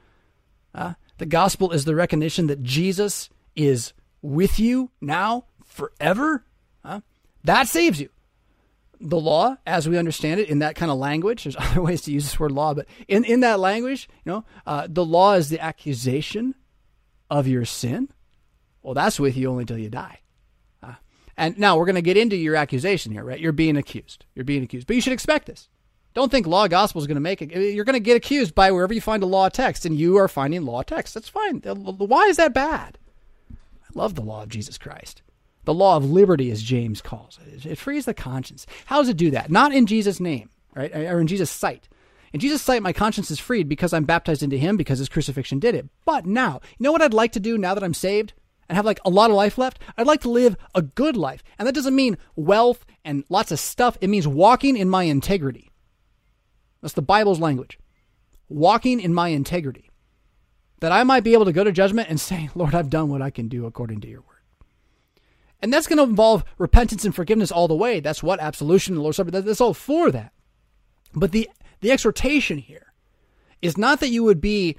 [0.74, 6.46] Uh, the gospel is the recognition that Jesus is with you now forever.
[6.84, 7.02] Uh,
[7.44, 8.10] that saves you
[9.00, 11.44] the law as we understand it in that kind of language.
[11.44, 14.46] There's other ways to use this word law, but in, in that language, you know,
[14.66, 16.56] uh, the law is the accusation
[17.30, 18.10] of your sin.
[18.82, 20.20] Well, that's with you only till you die.
[21.38, 23.40] And now we're going to get into your accusation here, right?
[23.40, 24.26] You're being accused.
[24.36, 25.68] You're being accused, but you should expect this.
[26.14, 27.52] Don't think law gospel is going to make it.
[27.52, 30.18] Eh, you're going to get accused by wherever you find a law text, and you
[30.18, 31.14] are finding law text.
[31.14, 31.62] That's fine.
[31.62, 32.98] Why is that bad?
[33.52, 35.24] I love the law of Jesus Christ.
[35.66, 37.66] The law of liberty, as James calls it.
[37.66, 38.68] It frees the conscience.
[38.86, 39.50] How does it do that?
[39.50, 40.92] Not in Jesus' name, right?
[40.94, 41.90] Eh, or in Jesus' sight.
[42.32, 45.60] In Jesus' sight, my conscience is freed because I'm baptized into him because his crucifixion
[45.60, 45.88] did it.
[46.06, 48.34] But now, you know what I'd like to do now that I'm saved?
[48.74, 51.44] And have like a lot of life left, I'd like to live a good life.
[51.60, 54.00] And that doesn't mean wealth and lots of stuff.
[54.02, 55.72] It means walking in my integrity.
[56.82, 57.78] That's the Bible's language.
[58.50, 59.92] Walking in my integrity.
[60.80, 63.22] That I might be able to go to judgment and say, Lord, I've done what
[63.22, 64.30] I can do according to your word.
[65.62, 68.00] And that's going to involve repentance and forgiveness all the way.
[68.00, 70.34] That's what absolution, the Lord's Supper, that's all for that.
[71.14, 71.48] But the,
[71.82, 72.92] the exhortation here
[73.62, 74.78] is not that you would be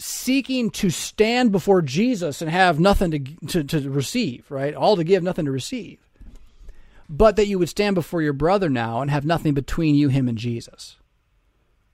[0.00, 4.74] seeking to stand before Jesus and have nothing to, to, to receive, right?
[4.74, 5.98] All to give, nothing to receive.
[7.08, 10.28] But that you would stand before your brother now and have nothing between you, him,
[10.28, 10.96] and Jesus.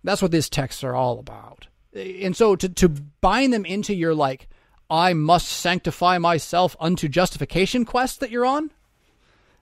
[0.05, 1.67] That's what these texts are all about.
[1.95, 4.49] And so to, to bind them into your like
[4.89, 8.71] I must sanctify myself unto justification quest that you're on.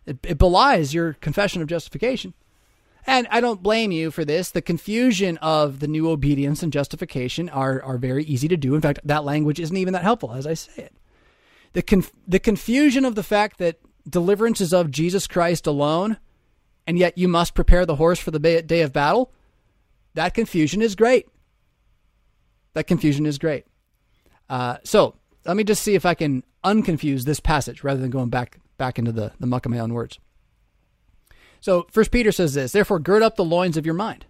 [0.04, 2.34] It, it, belies your confession of justification.
[3.06, 4.50] And I don't blame you for this.
[4.50, 8.74] The confusion of the new obedience and justification are, are very easy to do.
[8.74, 10.96] In fact, that language isn't even that helpful as I say it.
[11.74, 16.18] The, conf- the confusion of the fact that deliverance is of Jesus Christ alone,
[16.86, 19.32] and yet you must prepare the horse for the day of battle,
[20.14, 21.26] that confusion is great.
[22.74, 23.66] That confusion is great.
[24.48, 28.30] Uh, so let me just see if I can unconfuse this passage rather than going
[28.30, 30.18] back back into the, the muck of my own words.
[31.64, 34.26] So First Peter says this, therefore gird up the loins of your mind.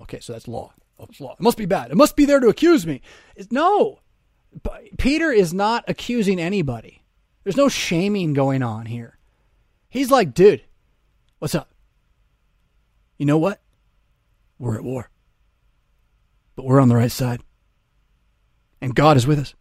[0.00, 0.72] Okay, so that's law.
[0.98, 1.34] Oh, it's law.
[1.34, 1.90] It must be bad.
[1.90, 3.02] It must be there to accuse me.
[3.36, 3.98] It's, no.
[4.96, 7.04] Peter is not accusing anybody.
[7.44, 9.18] There's no shaming going on here.
[9.90, 10.64] He's like, dude,
[11.38, 11.68] what's up?
[13.18, 13.60] You know what?
[14.58, 15.10] We're at war.
[16.56, 17.42] But we're on the right side
[18.80, 19.52] and God is with us.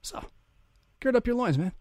[0.00, 0.22] So,
[1.00, 1.72] gird up your loins, man.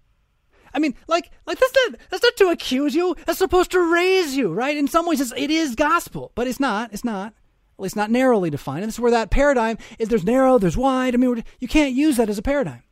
[0.73, 3.15] I mean, like, like that's not that's not to accuse you.
[3.25, 4.75] That's supposed to raise you, right?
[4.77, 6.93] In some ways, it is gospel, but it's not.
[6.93, 7.33] It's not.
[7.77, 8.83] At least not narrowly defined.
[8.83, 10.09] And this is where that paradigm is.
[10.09, 11.15] There's narrow, there's wide.
[11.15, 12.83] I mean, you can't use that as a paradigm.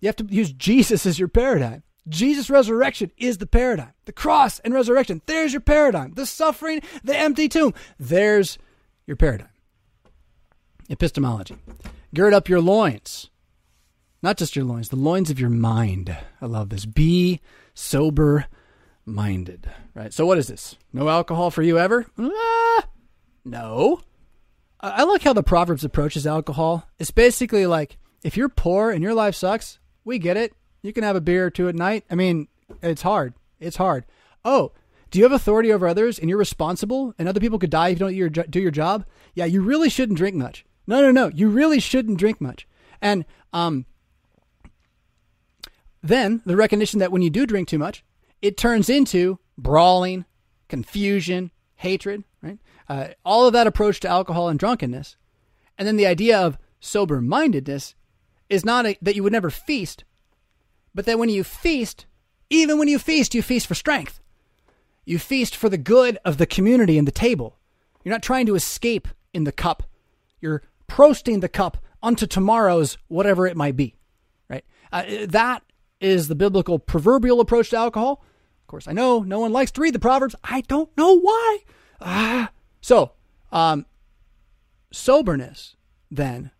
[0.00, 1.82] You have to use Jesus as your paradigm.
[2.08, 3.92] Jesus' resurrection is the paradigm.
[4.04, 6.12] The cross and resurrection, there's your paradigm.
[6.12, 8.58] The suffering, the empty tomb, there's
[9.06, 9.48] your paradigm.
[10.88, 11.56] Epistemology.
[12.14, 13.30] Gird up your loins.
[14.26, 16.16] Not just your loins, the loins of your mind.
[16.42, 16.84] I love this.
[16.84, 17.40] Be
[17.74, 18.46] sober
[19.04, 19.70] minded.
[19.94, 20.12] Right?
[20.12, 20.74] So, what is this?
[20.92, 22.06] No alcohol for you ever?
[22.18, 22.88] Ah,
[23.44, 24.00] no.
[24.80, 26.88] I like how the Proverbs approaches alcohol.
[26.98, 30.52] It's basically like if you're poor and your life sucks, we get it.
[30.82, 32.04] You can have a beer or two at night.
[32.10, 32.48] I mean,
[32.82, 33.32] it's hard.
[33.60, 34.06] It's hard.
[34.44, 34.72] Oh,
[35.12, 38.00] do you have authority over others and you're responsible and other people could die if
[38.00, 39.06] you don't do your job?
[39.34, 40.66] Yeah, you really shouldn't drink much.
[40.84, 41.28] No, no, no.
[41.28, 42.66] You really shouldn't drink much.
[43.00, 43.86] And um,
[46.08, 48.04] then the recognition that when you do drink too much,
[48.42, 50.24] it turns into brawling,
[50.68, 52.58] confusion, hatred, right?
[52.88, 55.16] Uh, all of that approach to alcohol and drunkenness.
[55.78, 57.94] And then the idea of sober mindedness
[58.48, 60.04] is not a, that you would never feast,
[60.94, 62.06] but that when you feast,
[62.50, 64.20] even when you feast, you feast for strength.
[65.04, 67.58] You feast for the good of the community and the table.
[68.04, 69.84] You're not trying to escape in the cup.
[70.40, 73.94] You're prosting the cup unto tomorrow's whatever it might be,
[74.48, 74.64] right?
[74.92, 75.62] Uh, that
[76.00, 78.22] is the biblical proverbial approach to alcohol.
[78.62, 80.34] Of course, I know no one likes to read the Proverbs.
[80.42, 81.58] I don't know why.
[82.00, 82.50] Ah.
[82.80, 83.12] So,
[83.52, 83.86] um,
[84.92, 85.76] soberness,
[86.10, 86.50] then,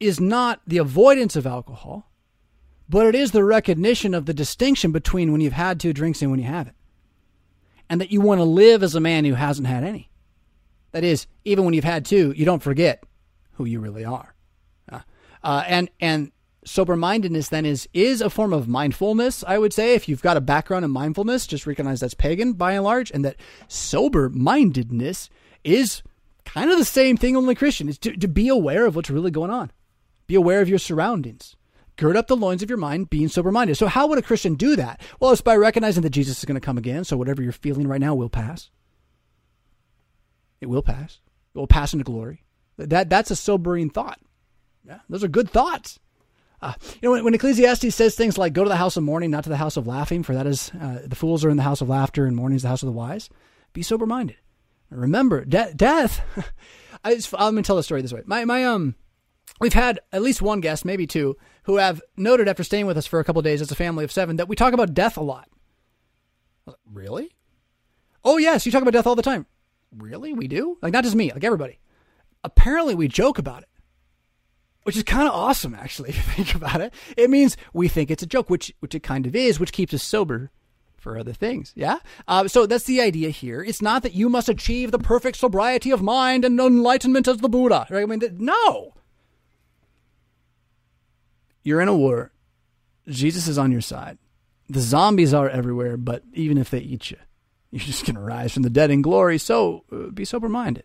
[0.00, 2.10] is not the avoidance of alcohol,
[2.88, 6.30] but it is the recognition of the distinction between when you've had two drinks and
[6.30, 6.76] when you haven't.
[7.88, 10.10] And that you want to live as a man who hasn't had any.
[10.92, 13.04] That is, even when you've had two, you don't forget
[13.52, 14.34] who you really are.
[14.90, 15.00] Uh,
[15.42, 16.32] uh, and and
[16.64, 20.36] sober mindedness then is is a form of mindfulness i would say if you've got
[20.36, 23.36] a background in mindfulness just recognize that's pagan by and large and that
[23.66, 25.28] sober mindedness
[25.64, 26.02] is
[26.44, 27.88] kind of the same thing only christian.
[27.88, 29.70] Is to, to be aware of what's really going on.
[30.26, 31.56] Be aware of your surroundings.
[31.96, 34.54] Gird up the loins of your mind being sober minded so how would a christian
[34.54, 35.00] do that?
[35.20, 37.86] Well it's by recognizing that jesus is going to come again so whatever you're feeling
[37.86, 38.70] right now will pass.
[40.60, 41.20] It will pass.
[41.54, 42.44] It will pass into glory.
[42.78, 44.20] That that's a sobering thought.
[44.86, 45.98] Yeah those are good thoughts
[46.62, 49.32] uh, you know, when, when, Ecclesiastes says things like, go to the house of mourning,
[49.32, 51.62] not to the house of laughing, for that is, uh, the fools are in the
[51.64, 53.28] house of laughter and mourning is the house of the wise,
[53.72, 54.36] be sober minded.
[54.90, 56.22] Remember, de- death.
[57.04, 58.22] I just, I'm going to tell the story this way.
[58.26, 58.94] My, my, um,
[59.60, 63.06] we've had at least one guest, maybe two, who have noted after staying with us
[63.06, 65.22] for a couple days as a family of seven that we talk about death a
[65.22, 65.48] lot.
[66.64, 67.32] Like, really?
[68.24, 69.46] Oh, yes, you talk about death all the time.
[69.96, 70.32] Really?
[70.32, 70.78] We do?
[70.80, 71.80] Like, not just me, like everybody.
[72.44, 73.68] Apparently, we joke about it
[74.84, 76.92] which is kind of awesome, actually, if you think about it.
[77.16, 79.94] It means we think it's a joke, which which it kind of is, which keeps
[79.94, 80.50] us sober
[81.02, 81.72] for other things.
[81.74, 81.98] Yeah.
[82.28, 83.62] Uh, so that's the idea here.
[83.62, 87.48] It's not that you must achieve the perfect sobriety of mind and enlightenment as the
[87.48, 87.86] Buddha.
[87.90, 88.02] Right?
[88.02, 88.94] I mean, no.
[91.64, 92.32] You're in a war.
[93.08, 94.18] Jesus is on your side.
[94.68, 97.18] The zombies are everywhere, but even if they eat you,
[97.70, 99.38] you're just going to rise from the dead in glory.
[99.38, 100.84] So uh, be sober minded.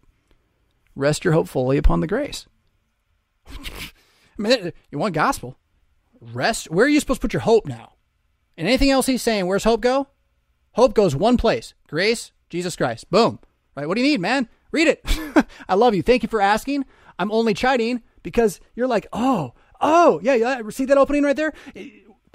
[0.96, 2.48] Rest your hope fully upon the grace.
[3.50, 5.58] I mean, you want gospel.
[6.20, 6.70] Rest.
[6.70, 7.94] Where are you supposed to put your hope now?
[8.58, 10.08] And anything else he's saying, where's hope go?
[10.74, 13.10] Hope goes one place grace, Jesus Christ.
[13.10, 13.40] Boom.
[13.76, 13.88] Right?
[13.88, 14.48] What do you need, man?
[14.72, 15.04] Read it.
[15.70, 16.02] I love you.
[16.02, 16.86] Thank you for asking.
[17.20, 20.62] I'm only chiding because you're like, oh, oh, yeah, yeah.
[20.70, 21.54] See that opening right there?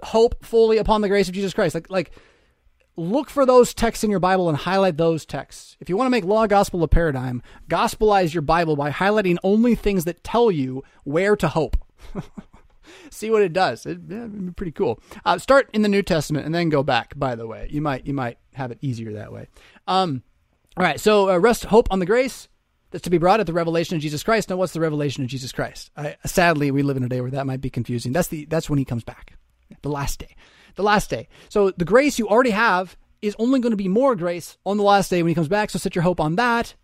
[0.03, 1.75] Hope fully upon the grace of Jesus Christ.
[1.75, 2.13] Like, like,
[2.97, 5.77] look for those texts in your Bible and highlight those texts.
[5.81, 9.75] If you want to make law gospel a paradigm, gospelize your Bible by highlighting only
[9.75, 11.77] things that tell you where to hope.
[13.11, 13.87] See what it does.
[13.87, 15.01] It, would be pretty cool.
[15.25, 17.19] Uh, start in the New Testament and then go back.
[17.19, 19.49] By the way, you might you might have it easier that way.
[19.87, 20.23] Um,
[20.77, 21.01] all right.
[21.01, 22.49] So uh, rest hope on the grace
[22.91, 24.51] that's to be brought at the revelation of Jesus Christ.
[24.51, 25.91] Now, what's the revelation of Jesus Christ?
[25.97, 28.13] I, sadly, we live in a day where that might be confusing.
[28.13, 29.39] That's the that's when he comes back,
[29.81, 30.35] the last day
[30.75, 31.29] the last day.
[31.49, 34.83] So the grace you already have is only going to be more grace on the
[34.83, 35.71] last day when he comes back.
[35.71, 36.75] So set your hope on that.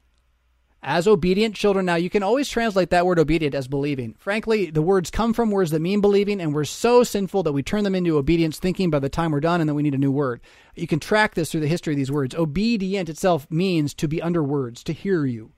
[0.81, 4.15] As obedient children, now you can always translate that word obedient as believing.
[4.16, 7.65] Frankly, the words come from words that mean believing, and we're so sinful that we
[7.65, 9.98] turn them into obedience thinking by the time we're done, and then we need a
[9.98, 10.40] new word.
[10.77, 12.32] You can track this through the history of these words.
[12.32, 15.51] Obedient itself means to be under words, to hear you.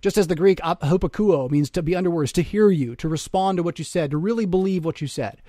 [0.00, 3.56] Just as the Greek hupakuo means to be under words, to hear you, to respond
[3.56, 5.42] to what you said, to really believe what you said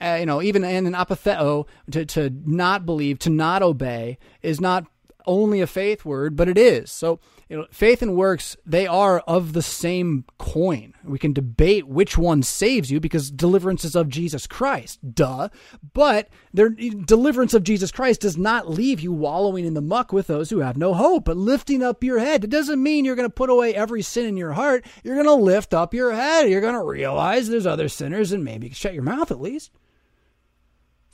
[0.00, 4.60] uh, you know, even in an apatheo, to, to not believe, to not obey, is
[4.60, 4.86] not
[5.26, 6.90] only a faith word, but it is.
[6.90, 10.94] So, you know, faith and works, they are of the same coin.
[11.04, 15.48] We can debate which one saves you because deliverance is of Jesus Christ, duh.
[15.92, 20.26] But their deliverance of Jesus Christ does not leave you wallowing in the muck with
[20.26, 22.44] those who have no hope, but lifting up your head.
[22.44, 24.84] It doesn't mean you're going to put away every sin in your heart.
[25.02, 26.48] You're going to lift up your head.
[26.48, 29.70] You're going to realize there's other sinners and maybe shut your mouth at least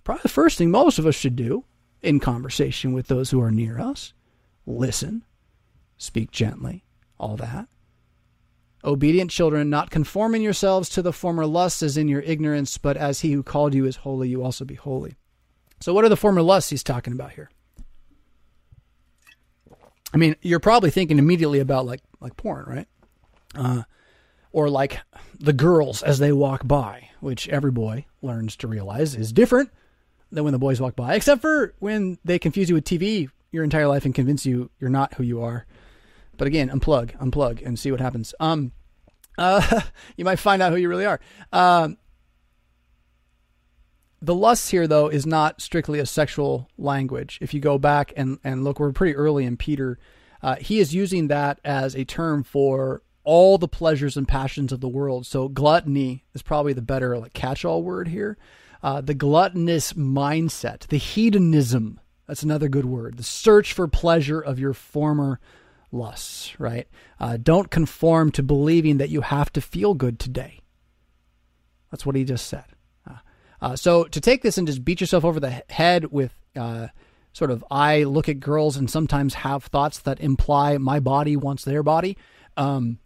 [0.06, 1.64] probably the first thing most of us should do
[2.00, 4.14] in conversation with those who are near us
[4.66, 5.24] listen,
[5.96, 6.84] speak gently,
[7.18, 7.68] all that.
[8.84, 13.20] Obedient children, not conforming yourselves to the former lusts as in your ignorance, but as
[13.20, 15.16] he who called you is holy, you also be holy.
[15.80, 17.50] So, what are the former lusts he's talking about here?
[20.14, 22.88] I mean, you're probably thinking immediately about like like porn, right?
[23.54, 23.82] Uh,
[24.52, 25.00] or like
[25.38, 29.70] the girls as they walk by, which every boy learns to realize is different
[30.30, 33.64] than when the boys walk by, except for when they confuse you with TV your
[33.64, 35.66] entire life and convince you you're not who you are.
[36.36, 38.34] But again, unplug, unplug, and see what happens.
[38.40, 38.72] Um,
[39.38, 39.80] uh,
[40.16, 41.20] you might find out who you really are.
[41.52, 41.98] Um,
[44.22, 47.38] the lust here, though, is not strictly a sexual language.
[47.40, 49.98] If you go back and, and look, we're pretty early in Peter.
[50.42, 54.80] Uh, he is using that as a term for all the pleasures and passions of
[54.80, 55.26] the world.
[55.26, 58.38] So gluttony is probably the better like catch-all word here.
[58.82, 62.00] Uh, the gluttonous mindset, the hedonism.
[62.26, 63.16] That's another good word.
[63.16, 65.40] The search for pleasure of your former
[65.92, 66.58] lusts.
[66.58, 66.88] Right?
[67.18, 70.60] Uh, don't conform to believing that you have to feel good today.
[71.90, 72.64] That's what he just said.
[73.08, 73.16] Uh,
[73.60, 76.88] uh so to take this and just beat yourself over the head with uh,
[77.32, 81.64] sort of I look at girls and sometimes have thoughts that imply my body wants
[81.64, 82.16] their body.
[82.56, 82.98] Um,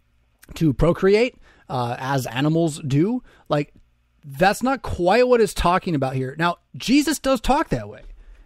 [0.55, 1.35] to procreate
[1.69, 3.23] uh, as animals do.
[3.49, 3.73] Like,
[4.23, 6.35] that's not quite what it's talking about here.
[6.37, 8.01] Now, Jesus does talk that way.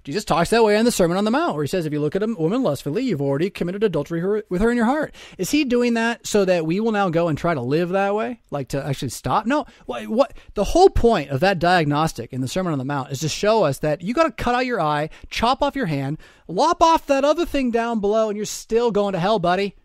[0.06, 2.00] Jesus talks that way in the Sermon on the Mount, where he says, If you
[2.00, 5.16] look at a woman lustfully, you've already committed adultery with her in your heart.
[5.40, 8.14] Is he doing that so that we will now go and try to live that
[8.14, 8.40] way?
[8.52, 9.48] Like to actually stop?
[9.48, 9.66] No.
[9.88, 13.20] What, what the whole point of that diagnostic in the Sermon on the Mount is
[13.22, 16.20] to show us that you got to cut out your eye, chop off your hand,
[16.48, 19.76] lop off that other thing down below, and you're still going to hell, buddy.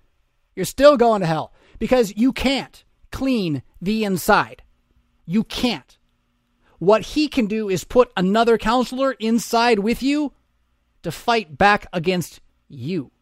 [0.55, 4.63] You're still going to hell because you can't clean the inside.
[5.31, 5.97] You can't.
[6.81, 10.33] What he can do is put another counselor inside with you
[11.05, 13.13] to fight back against you.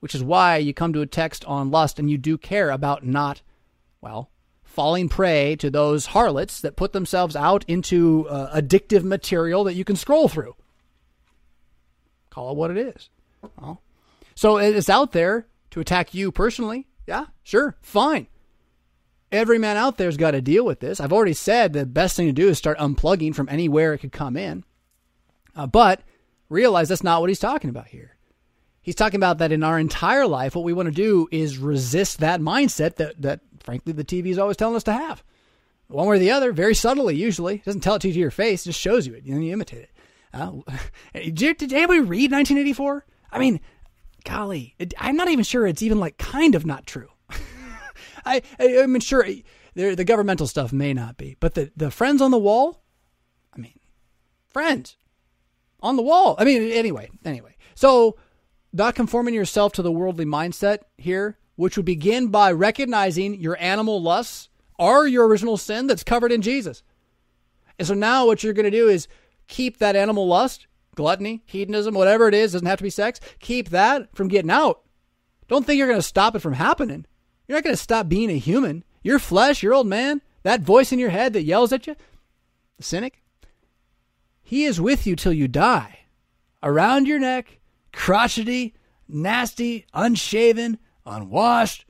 [0.00, 3.02] Which is why you come to a text on lust and you do care about
[3.02, 3.40] not,
[4.02, 4.28] well,
[4.62, 9.84] falling prey to those harlots that put themselves out into uh, addictive material that you
[9.84, 10.54] can scroll through.
[12.28, 13.08] Call it what it is.
[13.58, 13.80] Well,
[14.34, 16.88] so it's out there to attack you personally.
[17.06, 18.26] Yeah, sure, fine.
[19.32, 21.00] Every man out there's got to deal with this.
[21.00, 24.12] I've already said the best thing to do is start unplugging from anywhere it could
[24.12, 24.64] come in.
[25.54, 26.02] Uh, but
[26.48, 28.16] realize that's not what he's talking about here.
[28.82, 32.20] He's talking about that in our entire life, what we want to do is resist
[32.20, 35.24] that mindset that, that frankly, the TV is always telling us to have.
[35.88, 37.56] One way or the other, very subtly, usually.
[37.56, 39.44] It doesn't tell it to you to your face, it just shows you it, and
[39.44, 39.90] you imitate it.
[40.32, 40.52] Uh,
[41.14, 43.04] did, did anybody read 1984?
[43.32, 43.60] I mean,
[44.24, 47.08] golly, it, I'm not even sure it's even like kind of not true.
[48.26, 49.24] I, I am sure
[49.74, 52.82] the governmental stuff may not be, but the the friends on the wall,
[53.54, 53.78] I mean,
[54.48, 54.96] friends
[55.80, 56.34] on the wall.
[56.38, 57.56] I mean, anyway, anyway.
[57.74, 58.16] So,
[58.72, 64.02] not conforming yourself to the worldly mindset here, which would begin by recognizing your animal
[64.02, 64.48] lusts
[64.78, 66.82] are your original sin that's covered in Jesus.
[67.78, 69.08] And so now what you're going to do is
[69.48, 73.20] keep that animal lust gluttony, hedonism, whatever it is, doesn't have to be sex.
[73.38, 74.82] Keep that from getting out.
[75.46, 77.06] Don't think you're going to stop it from happening.
[77.46, 78.84] You're not going to stop being a human.
[79.02, 81.96] Your flesh, your old man, that voice in your head that yells at you,
[82.76, 83.22] the cynic,
[84.42, 86.00] he is with you till you die.
[86.62, 87.58] Around your neck,
[87.92, 88.74] crotchety,
[89.08, 91.84] nasty, unshaven, unwashed.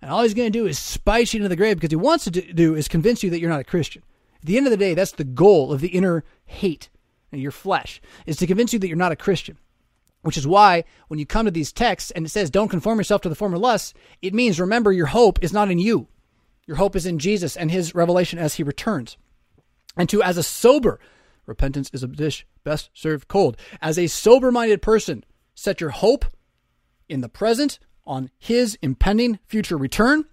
[0.00, 2.24] And all he's going to do is spite you into the grave because he wants
[2.24, 4.02] to do is convince you that you're not a Christian.
[4.40, 6.88] At the end of the day, that's the goal of the inner hate
[7.32, 9.58] and your flesh, is to convince you that you're not a Christian.
[10.26, 13.22] Which is why when you come to these texts and it says, don't conform yourself
[13.22, 16.08] to the former lusts, it means remember your hope is not in you.
[16.66, 19.16] Your hope is in Jesus and his revelation as he returns.
[19.96, 20.98] And to, as a sober,
[21.46, 23.56] repentance is a dish best served cold.
[23.80, 25.24] As a sober minded person,
[25.54, 26.24] set your hope
[27.08, 30.24] in the present on his impending future return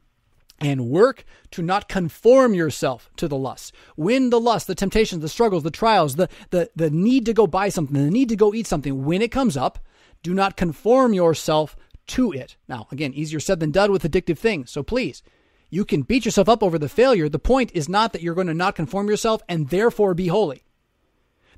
[0.64, 3.72] and work to not conform yourself to the lusts.
[3.98, 7.46] Win the lust, the temptations, the struggles, the trials, the, the, the need to go
[7.46, 9.04] buy something, the need to go eat something.
[9.04, 9.80] When it comes up,
[10.24, 11.76] do not conform yourself
[12.08, 12.56] to it.
[12.68, 14.72] Now, again, easier said than done with addictive things.
[14.72, 15.22] So please,
[15.70, 17.28] you can beat yourself up over the failure.
[17.28, 20.64] The point is not that you're going to not conform yourself and therefore be holy.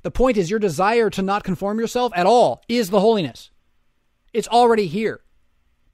[0.02, 3.50] The point is your desire to not conform yourself at all is the holiness.
[4.32, 5.20] It's already here.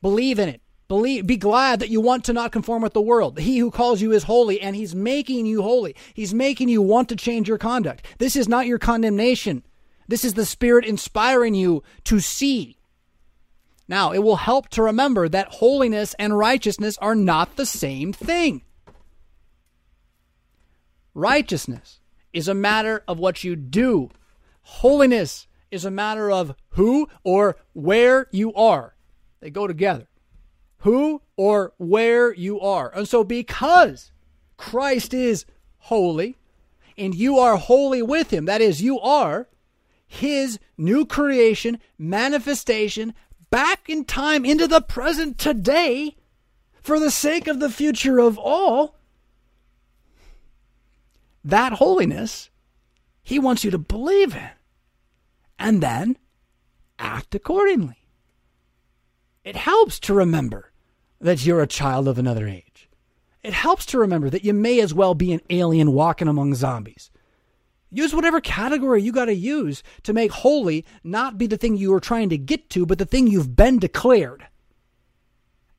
[0.01, 0.62] Believe in it.
[0.93, 3.39] Believe, be glad that you want to not conform with the world.
[3.39, 5.97] He who calls you is holy, and he's making you holy.
[6.13, 8.05] He's making you want to change your conduct.
[8.19, 9.63] This is not your condemnation.
[10.07, 12.77] This is the Spirit inspiring you to see.
[13.89, 18.61] Now, it will help to remember that holiness and righteousness are not the same thing.
[21.15, 22.01] Righteousness
[22.35, 24.11] is a matter of what you do.
[24.61, 28.95] Holiness is a matter of who or where you are.
[29.41, 30.07] They go together
[30.83, 32.93] who or where you are.
[32.95, 34.11] And so, because
[34.57, 35.45] Christ is
[35.79, 36.37] holy
[36.99, 39.49] and you are holy with him, that is, you are
[40.07, 43.15] his new creation, manifestation,
[43.49, 46.17] back in time into the present today,
[46.83, 48.97] for the sake of the future of all,
[51.45, 52.51] that holiness
[53.23, 54.51] he wants you to believe in
[55.61, 56.19] and then
[56.99, 58.09] act accordingly.
[59.45, 60.72] It helps to remember
[61.23, 62.89] that you're a child of another age.
[63.43, 67.11] It helps to remember that you may as well be an alien walking among zombies.
[67.91, 71.93] Use whatever category you got to use to make holy not be the thing you
[71.95, 74.47] are trying to get to, but the thing you've been declared.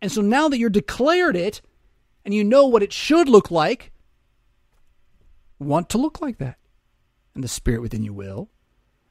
[0.01, 1.61] And so now that you're declared it
[2.23, 3.91] and you know what it should look like,
[5.59, 6.57] want to look like that.
[7.35, 8.49] And the spirit within you will.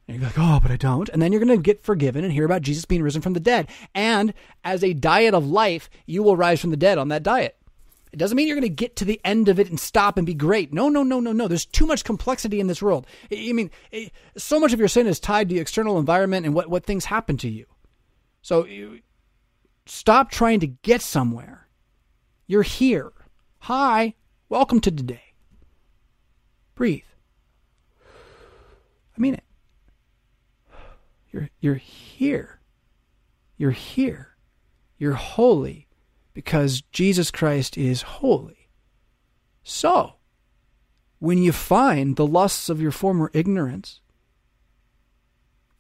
[0.08, 1.08] And you're like, oh, but I don't.
[1.08, 3.40] And then you're going to get forgiven and hear about Jesus being risen from the
[3.40, 3.68] dead.
[3.94, 4.34] And
[4.64, 7.56] as a diet of life, you will rise from the dead on that diet.
[8.12, 10.26] It doesn't mean you're going to get to the end of it and stop and
[10.26, 10.70] be great.
[10.70, 11.48] No, no, no, no, no.
[11.48, 13.06] There's too much complexity in this world.
[13.30, 13.70] I mean,
[14.36, 17.06] so much of your sin is tied to the external environment and what, what things
[17.06, 17.64] happen to you.
[18.42, 19.00] So you
[19.86, 21.68] stop trying to get somewhere.
[22.46, 23.12] You're here.
[23.60, 24.14] Hi,
[24.50, 25.34] welcome to today.
[26.74, 27.04] Breathe.
[29.16, 29.44] I mean it.
[31.32, 32.60] You're, you're here.
[33.56, 34.36] You're here.
[34.98, 35.88] You're holy
[36.34, 38.68] because Jesus Christ is holy.
[39.62, 40.14] So,
[41.18, 44.00] when you find the lusts of your former ignorance,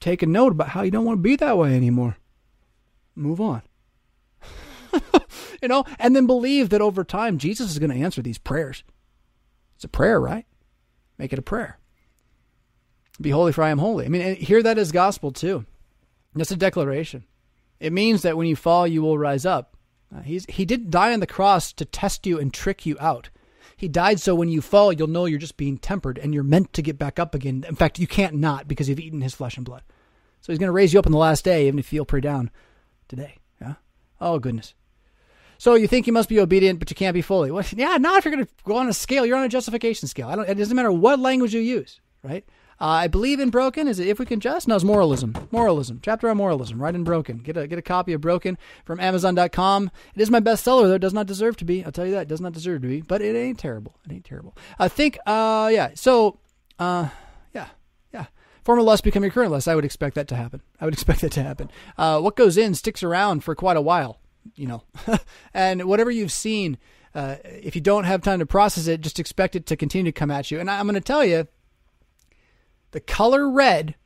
[0.00, 2.16] take a note about how you don't want to be that way anymore.
[3.14, 3.62] Move on.
[5.62, 8.84] you know, and then believe that over time Jesus is going to answer these prayers.
[9.76, 10.46] It's a prayer, right?
[11.18, 11.78] Make it a prayer.
[13.20, 14.06] Be holy, for I am holy.
[14.06, 15.64] I mean, hear that as gospel too.
[16.34, 17.24] That's a declaration.
[17.78, 19.76] It means that when you fall, you will rise up.
[20.14, 23.30] Uh, he's, he didn't die on the cross to test you and trick you out.
[23.76, 26.72] He died so when you fall, you'll know you're just being tempered and you're meant
[26.74, 27.64] to get back up again.
[27.68, 29.82] In fact, you can't not because you've eaten his flesh and blood.
[30.40, 32.04] So he's going to raise you up on the last day, even if you feel
[32.04, 32.50] pretty down
[33.08, 33.38] today.
[33.60, 33.74] Yeah.
[34.20, 34.74] Oh goodness.
[35.58, 37.50] So you think you must be obedient, but you can't be fully.
[37.50, 39.24] Well, yeah, not if you're going to go on a scale.
[39.24, 40.28] You're on a justification scale.
[40.28, 40.48] I don't.
[40.48, 42.44] It doesn't matter what language you use, right?
[42.80, 43.86] Uh, I believe in Broken.
[43.86, 44.66] Is it If We Can Just?
[44.66, 45.34] No, it's Moralism.
[45.50, 46.00] Moralism.
[46.02, 46.80] Chapter on Moralism.
[46.80, 47.38] Right in Broken.
[47.38, 49.90] Get a get a copy of Broken from Amazon.com.
[50.14, 50.94] It is my bestseller, though.
[50.94, 51.84] It does not deserve to be.
[51.84, 52.22] I'll tell you that.
[52.22, 53.00] It does not deserve to be.
[53.00, 53.96] But it ain't terrible.
[54.04, 54.56] It ain't terrible.
[54.78, 55.90] I think, uh, yeah.
[55.94, 56.38] So,
[56.78, 57.08] uh,
[57.54, 57.68] yeah,
[58.12, 58.26] yeah.
[58.64, 59.68] Former lust becoming current lust.
[59.68, 60.62] I would expect that to happen.
[60.80, 61.70] I would expect that to happen.
[61.96, 64.18] Uh, what goes in sticks around for quite a while,
[64.54, 64.82] you know.
[65.54, 66.78] and whatever you've seen,
[67.14, 70.18] uh, if you don't have time to process it, just expect it to continue to
[70.18, 70.58] come at you.
[70.58, 71.46] And I'm going to tell you,
[72.92, 73.96] the color red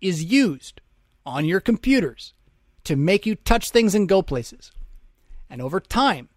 [0.00, 0.80] is used
[1.24, 2.34] on your computers
[2.84, 4.70] to make you touch things and go places.
[5.50, 6.28] And over time,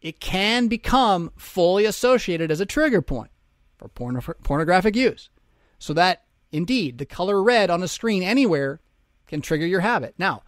[0.00, 3.30] it can become fully associated as a trigger point
[3.76, 5.30] for pornographic use.
[5.78, 8.80] So that indeed the color red on a screen anywhere
[9.26, 10.14] can trigger your habit.
[10.18, 10.42] Now,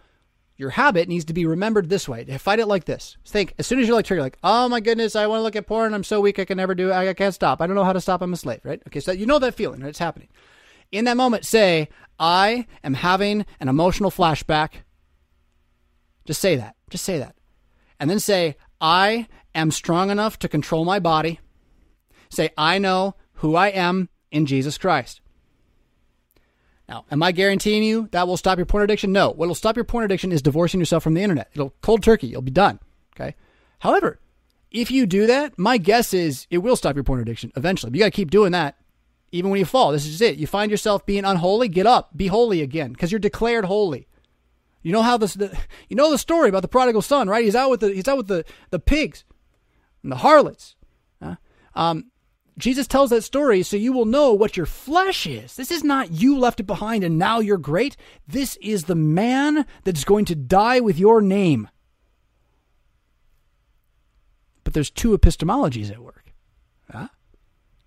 [0.59, 2.25] your habit needs to be remembered this way.
[2.39, 3.17] Fight it like this.
[3.27, 5.57] Think as soon as you're like trigger, like, oh my goodness, I want to look
[5.57, 5.93] at porn.
[5.93, 6.95] I'm so weak, I can never do it.
[6.95, 7.61] I can't stop.
[7.61, 8.23] I don't know how to stop.
[8.23, 8.81] I'm a slave, right?
[8.87, 9.91] Okay, so you know that feeling, right?
[9.91, 10.29] It's happening
[10.93, 11.89] in that moment say,
[12.19, 14.71] I am having an emotional flashback.
[16.25, 16.77] Just say that.
[16.91, 17.37] Just say that.
[18.01, 21.41] And then say, I am strong enough to control my body.
[22.29, 25.21] Say, I know who I am in Jesus Christ.
[26.89, 29.13] Now, am I guaranteeing you that will stop your porn addiction?
[29.13, 29.31] No.
[29.31, 31.51] What will stop your porn addiction is divorcing yourself from the internet.
[31.53, 32.29] It'll cold turkey.
[32.29, 32.79] You'll be done.
[33.15, 33.35] Okay.
[33.81, 34.21] However,
[34.71, 37.91] if you do that, my guess is it will stop your porn addiction eventually.
[37.91, 38.77] But you got to keep doing that
[39.33, 39.93] even when you fall.
[39.93, 40.39] This is it.
[40.39, 44.07] You find yourself being unholy, get up, be holy again, because you're declared holy.
[44.83, 45.57] You know how this, the,
[45.89, 47.45] you know the story about the prodigal son, right?
[47.45, 49.25] He's out with the he's out with the the pigs
[50.03, 50.77] and the harlots.
[51.21, 51.37] Huh?
[51.75, 52.13] Um,
[52.59, 55.57] Jesus tells that story so you will know what your flesh is.
[55.57, 57.97] This is not you left it behind and now you're great.
[58.27, 61.69] This is the man that's going to die with your name.
[64.65, 66.33] But there's two epistemologies at work.
[66.91, 67.09] Huh?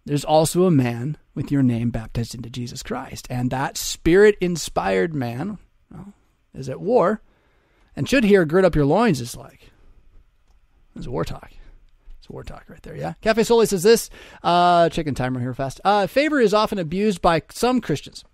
[0.10, 3.28] There's also a man with your name baptized into Jesus Christ.
[3.30, 5.60] And that spirit inspired man
[5.92, 6.14] well,
[6.52, 7.22] is at war
[7.96, 9.70] and should hear gird up your loins is like,
[10.96, 11.52] it's war talk.
[12.18, 13.14] It's war talk right there, yeah?
[13.22, 14.10] Cafe Soli says this,
[14.42, 15.80] uh, chicken timer here fast.
[15.86, 18.26] Uh, favor is often abused by some Christians.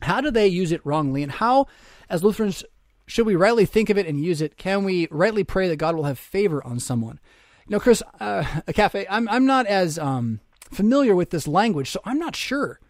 [0.00, 1.22] How do they use it wrongly?
[1.22, 1.68] And how,
[2.10, 2.64] as Lutherans,
[3.06, 4.56] should we rightly think of it and use it?
[4.56, 7.20] Can we rightly pray that God will have favor on someone?
[7.68, 10.40] You know, Chris, uh, a cafe, I'm, I'm not as, um,
[10.72, 12.80] familiar with this language, so I'm not sure.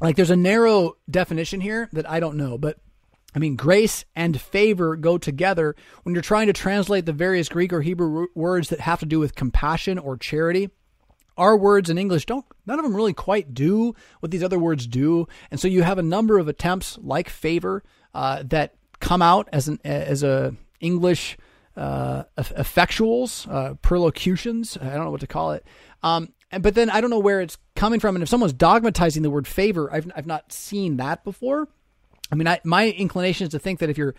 [0.00, 2.78] Like, there's a narrow definition here that I don't know, but
[3.34, 7.72] I mean, grace and favor go together when you're trying to translate the various Greek
[7.72, 10.70] or Hebrew words that have to do with compassion or charity.
[11.36, 14.86] Our words in English don't, none of them really quite do what these other words
[14.86, 15.28] do.
[15.50, 19.68] And so you have a number of attempts like favor uh, that come out as
[19.68, 21.36] an as a English
[21.78, 24.76] uh, effectuals, uh, perlocutions.
[24.80, 25.64] I don't know what to call it.
[26.02, 28.16] Um, and, but then I don't know where it's coming from.
[28.16, 31.68] And if someone's dogmatizing the word favor, I've, I've not seen that before.
[32.30, 34.14] I mean, I, my inclination is to think that if you're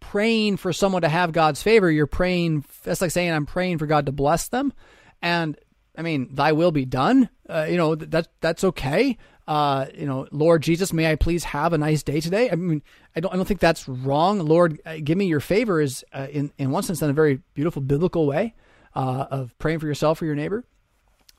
[0.00, 2.64] praying for someone to have God's favor, you're praying.
[2.82, 4.72] That's like saying I'm praying for God to bless them.
[5.22, 5.56] And
[5.96, 7.30] I mean, Thy will be done.
[7.48, 9.16] Uh, you know that that's okay.
[9.46, 12.50] Uh, you know, Lord Jesus, may I please have a nice day today?
[12.50, 12.82] I mean,
[13.14, 14.38] I don't, I don't think that's wrong.
[14.38, 17.40] Lord, uh, give me your favor is uh, in in one sense in a very
[17.52, 18.54] beautiful biblical way
[18.94, 20.64] uh, of praying for yourself or your neighbor.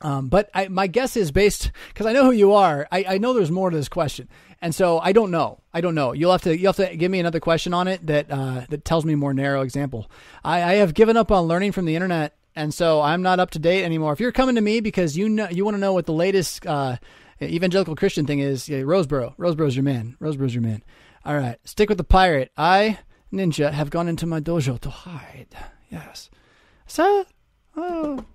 [0.02, 2.88] Um, but I, my guess is based because I know who you are.
[2.91, 4.30] I, I know there's more to this question,
[4.61, 5.61] and so I don't know.
[5.73, 6.11] I don't know.
[6.11, 8.86] You'll have to you have to give me another question on it that uh, that
[8.86, 10.11] tells me more narrow example.
[10.44, 13.52] I, I have given up on learning from the internet, and so I'm not up
[13.52, 14.14] to date anymore.
[14.14, 16.68] If you're coming to me because you know you want to know what the latest
[16.68, 16.98] uh,
[17.41, 19.35] evangelical Christian thing is, yeah, Rosebrough.
[19.37, 20.15] Rosebrough's your man.
[20.19, 20.83] Rosebrough's your man.
[21.25, 22.51] All right, stick with the pirate.
[22.55, 22.99] I
[23.33, 25.55] ninja have gone into my dojo to hide.
[25.89, 26.29] Yes.
[26.85, 27.25] So,
[27.75, 28.25] oh.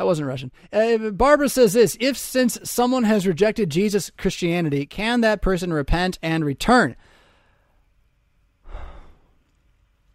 [0.00, 0.50] That wasn't Russian.
[0.72, 6.18] Uh, Barbara says this If since someone has rejected Jesus Christianity, can that person repent
[6.22, 6.96] and return?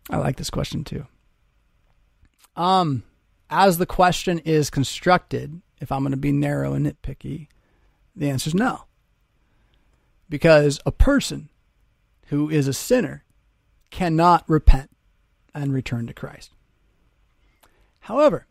[0.10, 1.06] I like this question too.
[2.56, 3.04] Um,
[3.50, 7.48] as the question is constructed, if I'm going to be narrow and nitpicky,
[8.16, 8.86] the answer is no.
[10.30, 11.50] Because a person
[12.28, 13.24] who is a sinner
[13.92, 14.90] cannot repent
[15.54, 16.52] and return to Christ.
[18.02, 18.48] However,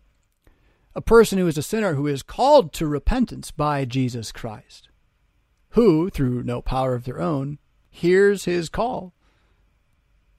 [0.94, 4.88] a person who is a sinner who is called to repentance by Jesus Christ,
[5.70, 7.58] who, through no power of their own,
[7.90, 9.12] hears his call.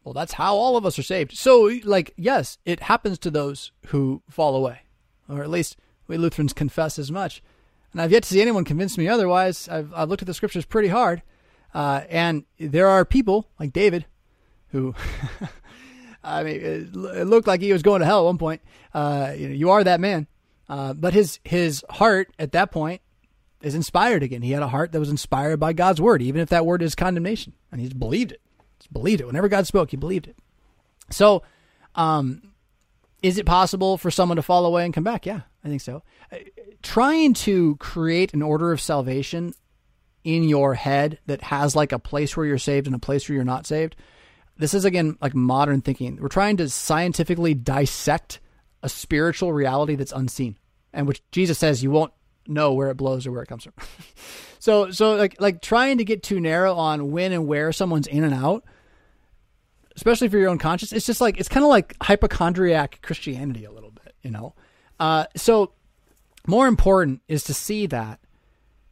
[0.03, 1.35] Well, that's how all of us are saved.
[1.35, 4.81] So, like, yes, it happens to those who fall away,
[5.27, 5.77] or at least
[6.07, 7.41] we Lutherans confess as much.
[7.95, 9.69] And I've yet to see anyone convince me otherwise.
[9.69, 11.21] I've, I've looked at the scriptures pretty hard.
[11.73, 14.05] Uh, and there are people like David
[14.67, 14.93] who
[16.23, 18.61] I mean, it looked like he was going to hell at one point.
[18.93, 20.27] Uh, you, know, you are that man.
[20.67, 22.99] Uh, but his his heart at that point
[23.61, 24.41] is inspired again.
[24.41, 26.95] He had a heart that was inspired by God's word, even if that word is
[26.95, 28.41] condemnation, and he believed it.
[28.81, 29.27] He believed it.
[29.27, 30.35] Whenever God spoke, he believed it.
[31.11, 31.43] So,
[31.93, 32.51] um,
[33.23, 35.25] is it possible for someone to fall away and come back?
[35.25, 36.03] Yeah, I think so.
[36.85, 39.55] Trying to create an order of salvation
[40.23, 43.35] in your head that has like a place where you're saved and a place where
[43.35, 43.95] you're not saved.
[44.55, 46.17] This is again like modern thinking.
[46.21, 48.39] We're trying to scientifically dissect
[48.83, 50.59] a spiritual reality that's unseen,
[50.93, 52.13] and which Jesus says you won't
[52.47, 53.73] know where it blows or where it comes from.
[54.59, 58.23] so, so like like trying to get too narrow on when and where someone's in
[58.23, 58.63] and out,
[59.95, 63.71] especially for your own conscience, it's just like it's kind of like hypochondriac Christianity a
[63.71, 64.53] little bit, you know.
[64.99, 65.73] Uh, so,
[66.47, 68.19] more important is to see that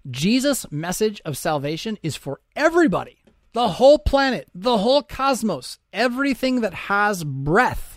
[0.10, 3.20] Jesus' message of salvation is for everybody,
[3.54, 7.94] the whole planet, the whole cosmos, everything that has breath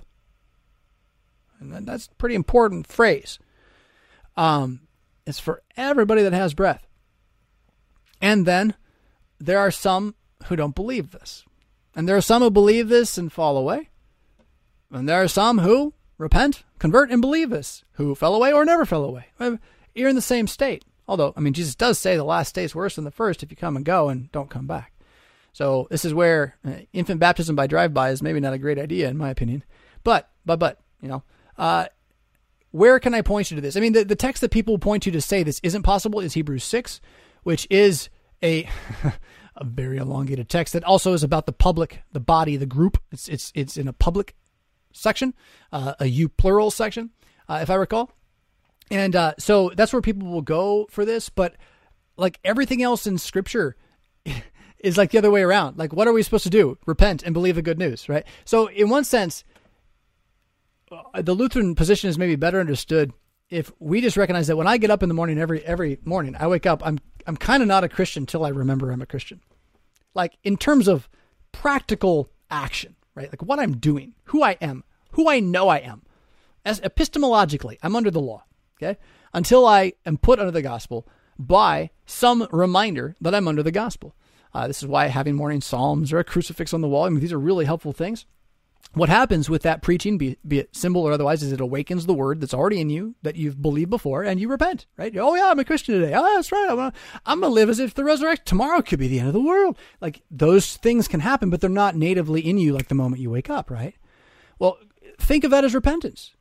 [1.61, 3.39] and that's a pretty important phrase.
[4.37, 4.81] Um,
[5.27, 6.87] it's for everybody that has breath.
[8.21, 8.75] And then
[9.39, 10.15] there are some
[10.47, 11.45] who don't believe this.
[11.95, 13.89] And there are some who believe this and fall away.
[14.91, 18.85] And there are some who repent, convert, and believe us, who fell away or never
[18.85, 19.27] fell away.
[19.95, 20.85] You're in the same state.
[21.09, 23.51] Although, I mean, Jesus does say the last state is worse than the first if
[23.51, 24.93] you come and go and don't come back.
[25.53, 29.09] So this is where uh, infant baptism by drive-by is maybe not a great idea,
[29.09, 29.65] in my opinion.
[30.05, 31.23] But, but, but, you know,
[31.57, 31.87] uh,
[32.73, 33.77] where can I point you to this?
[33.77, 36.35] I mean, the, the text that people point to to say this isn't possible is
[36.35, 37.01] Hebrews 6,
[37.45, 38.11] which is
[38.43, 38.69] a
[39.57, 42.99] a very elongated text that also is about the public, the body, the group.
[43.11, 44.35] It's it's it's in a public
[44.97, 45.35] section,
[45.73, 47.11] uh, a you plural section,
[47.49, 48.11] uh, if I recall.
[48.91, 51.29] And uh, so that's where people will go for this.
[51.29, 51.57] But
[52.17, 53.77] like everything else in Scripture
[54.79, 55.79] is like the other way around.
[55.79, 56.79] Like, what are we supposed to do?
[56.87, 58.25] Repent and believe the good news, right?
[58.45, 59.45] So in one sense,
[60.91, 63.13] uh, the Lutheran position is maybe better understood
[63.49, 66.37] if we just recognize that when I get up in the morning every every morning,
[66.39, 69.07] I wake up, I'm I'm kind of not a Christian until I remember I'm a
[69.07, 69.41] Christian.
[70.15, 71.09] Like in terms of
[71.53, 73.31] practical action, right?
[73.31, 74.85] Like what I'm doing, who I am,
[75.17, 76.03] who I know I am.
[76.65, 78.45] As epistemologically, I'm under the law,
[78.77, 78.99] okay?
[79.35, 81.07] Until I am put under the gospel
[81.39, 84.15] by some reminder that I'm under the gospel.
[84.55, 87.21] Uh, this is why having morning psalms or a crucifix on the wall, I mean,
[87.21, 88.25] these are really helpful things
[88.95, 92.15] what happens with that preaching, be, be, it symbol or otherwise, is it awakens the
[92.15, 95.15] word that's already in you that you've believed before, and you repent, right?
[95.17, 96.15] Oh yeah, I'm a Christian today.
[96.15, 96.71] Oh, that's right.
[96.71, 96.93] I'm
[97.27, 99.77] I'm gonna live as if the resurrection tomorrow could be the end of the world.
[100.01, 103.31] Like those things can happen, but they're not natively in you like the moment you
[103.31, 103.95] wake up, right?
[104.59, 104.79] Well,
[105.19, 106.35] think of that as repentance,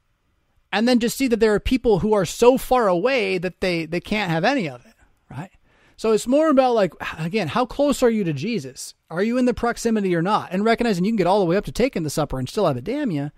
[0.72, 3.85] and then just see that there are people who are so far away that they
[3.85, 4.93] they can't have any of it,
[5.30, 5.52] right?
[5.97, 8.93] So it's more about like again, how close are you to Jesus?
[9.10, 10.49] Are you in the proximity or not?
[10.52, 12.65] And recognizing you can get all the way up to taking the supper and still
[12.65, 13.31] have it damn you.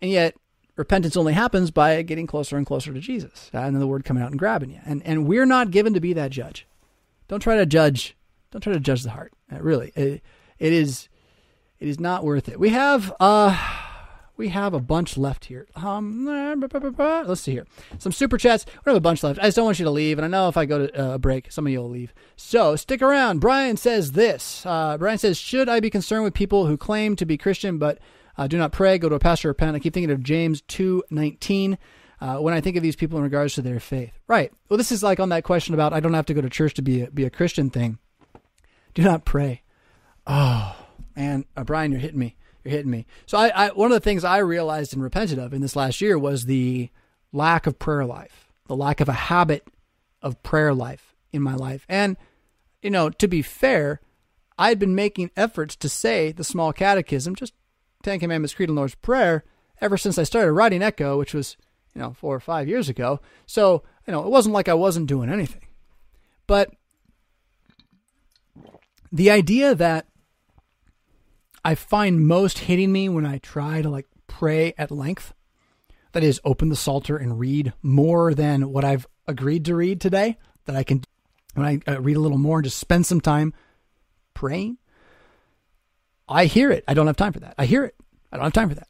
[0.00, 0.34] And yet,
[0.76, 4.22] repentance only happens by getting closer and closer to Jesus, and then the word coming
[4.22, 4.80] out and grabbing you.
[4.84, 6.66] And and we're not given to be that judge.
[7.28, 8.16] Don't try to judge.
[8.50, 9.32] Don't try to judge the heart.
[9.50, 10.22] Uh, really, it,
[10.58, 11.08] it is
[11.78, 12.58] it is not worth it.
[12.58, 13.56] We have uh
[14.36, 15.66] we have a bunch left here.
[15.76, 17.66] Um, let's see here.
[17.98, 18.64] Some super chats.
[18.84, 19.38] We have a bunch left.
[19.38, 21.14] I just don't want you to leave, and I know if I go to uh,
[21.14, 22.12] a break, some of you will leave.
[22.36, 23.40] So stick around.
[23.40, 24.64] Brian says this.
[24.66, 27.98] Uh, Brian says, "Should I be concerned with people who claim to be Christian but
[28.36, 28.98] uh, do not pray?
[28.98, 31.78] Go to a pastor or repent." I keep thinking of James two nineteen.
[32.20, 34.52] Uh, when I think of these people in regards to their faith, right?
[34.68, 36.74] Well, this is like on that question about I don't have to go to church
[36.74, 37.98] to be a, be a Christian thing.
[38.94, 39.62] Do not pray.
[40.24, 40.76] Oh,
[41.16, 42.36] man, uh, Brian, you're hitting me.
[42.64, 43.06] You're hitting me.
[43.26, 46.00] So I, I, one of the things I realized and repented of in this last
[46.00, 46.90] year was the
[47.32, 49.66] lack of prayer life, the lack of a habit
[50.20, 51.84] of prayer life in my life.
[51.88, 52.16] And,
[52.80, 54.00] you know, to be fair,
[54.58, 57.54] I'd been making efforts to say the small catechism, just
[58.02, 59.44] Ten Commandments, Creed, and Lord's Prayer,
[59.80, 61.56] ever since I started writing Echo, which was,
[61.94, 63.20] you know, four or five years ago.
[63.46, 65.66] So, you know, it wasn't like I wasn't doing anything.
[66.46, 66.72] But
[69.10, 70.06] the idea that
[71.64, 75.32] I find most hitting me when I try to like pray at length.
[76.12, 80.38] That is, open the Psalter and read more than what I've agreed to read today.
[80.66, 81.02] That I can,
[81.54, 83.54] when I uh, read a little more and just spend some time
[84.34, 84.78] praying.
[86.28, 86.84] I hear it.
[86.86, 87.54] I don't have time for that.
[87.58, 87.94] I hear it.
[88.30, 88.88] I don't have time for that.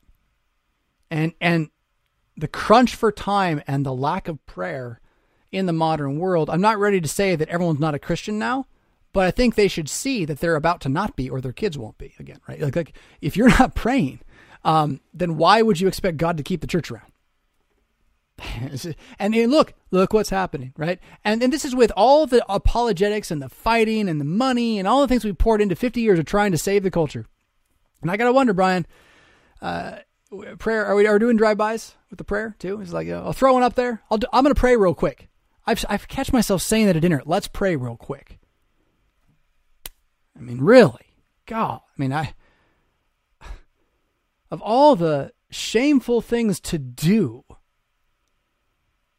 [1.10, 1.70] And and
[2.36, 5.00] the crunch for time and the lack of prayer
[5.50, 6.48] in the modern world.
[6.48, 8.66] I'm not ready to say that everyone's not a Christian now,
[9.12, 11.76] but I think they should see that they're about to not be, or their kids
[11.76, 12.60] won't be again, right?
[12.60, 14.20] Like, like if you're not praying,
[14.64, 17.12] um, then why would you expect God to keep the church around?
[19.18, 20.98] and, and, look, look what's happening, right?
[21.24, 24.88] And and this is with all the apologetics and the fighting and the money and
[24.88, 27.26] all the things we poured into 50 years of trying to save the culture.
[28.00, 28.86] And I gotta wonder, Brian,
[29.60, 29.98] uh,
[30.58, 30.86] prayer.
[30.86, 32.80] Are we are we doing drive bys with the prayer too?
[32.80, 34.02] It's like I'll throw one up there.
[34.10, 35.28] I'll do, I'm gonna pray real quick.
[35.66, 37.22] I've I've catch myself saying that at dinner.
[37.24, 38.38] Let's pray real quick.
[40.36, 41.14] I mean, really?
[41.46, 42.34] God, I mean, I
[44.52, 47.42] of all the shameful things to do.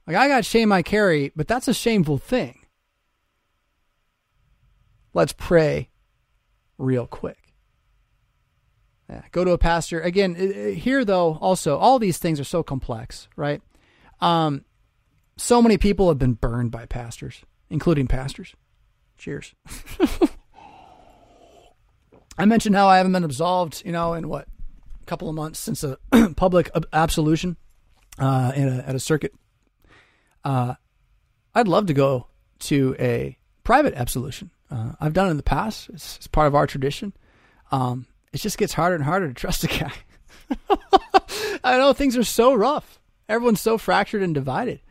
[0.05, 2.59] Like I got shame I carry, but that's a shameful thing.
[5.13, 5.89] Let's pray
[6.77, 7.39] real quick.
[9.09, 9.99] Yeah, go to a pastor.
[10.01, 10.35] Again,
[10.75, 13.61] here though, also, all these things are so complex, right?
[14.21, 14.65] Um,
[15.35, 17.41] so many people have been burned by pastors,
[17.71, 18.55] including pastors.
[19.17, 19.55] Cheers.
[22.37, 24.47] I mentioned how I haven't been absolved, you know, in what
[25.01, 25.97] a couple of months since a
[26.35, 27.57] public absolution
[28.19, 29.33] uh, a, at a circuit.
[30.43, 30.75] Uh,
[31.53, 32.27] I'd love to go
[32.59, 34.51] to a private absolution.
[34.71, 35.89] Uh, I've done it in the past.
[35.89, 37.13] It's, it's part of our tradition.
[37.71, 39.93] Um, it just gets harder and harder to trust a guy.
[41.63, 42.99] I know things are so rough.
[43.29, 44.81] Everyone's so fractured and divided.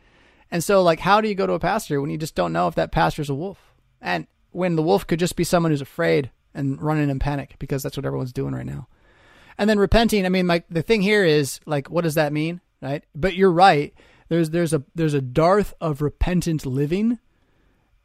[0.49, 2.67] And so, like, how do you go to a pastor when you just don't know
[2.67, 3.73] if that pastor's a wolf?
[4.01, 7.83] And when the wolf could just be someone who's afraid and running in panic because
[7.83, 8.87] that's what everyone's doing right now.
[9.57, 12.61] And then repenting, I mean, like the thing here is like, what does that mean,
[12.81, 13.03] right?
[13.13, 13.93] But you're right.
[14.29, 17.19] There's there's a there's a dearth of repentant living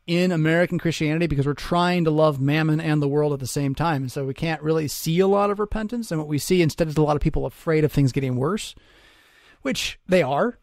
[0.07, 3.75] in American Christianity because we're trying to love mammon and the world at the same
[3.75, 6.11] time, and so we can't really see a lot of repentance.
[6.11, 8.75] And what we see instead is a lot of people afraid of things getting worse,
[9.63, 10.59] which they are.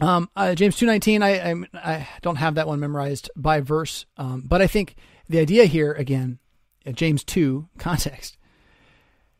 [0.00, 1.22] Um, uh, James two nineteen.
[1.22, 4.94] I, I, I don't have that one memorized by verse, um, but I think
[5.28, 6.38] the idea here again
[6.86, 8.36] Uh, James 2 context,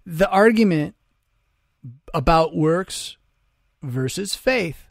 [0.04, 0.94] the argument
[2.12, 3.16] about works
[3.82, 4.86] versus faith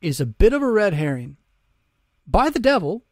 [0.00, 1.36] is a bit of a red herring
[2.26, 3.04] by the devil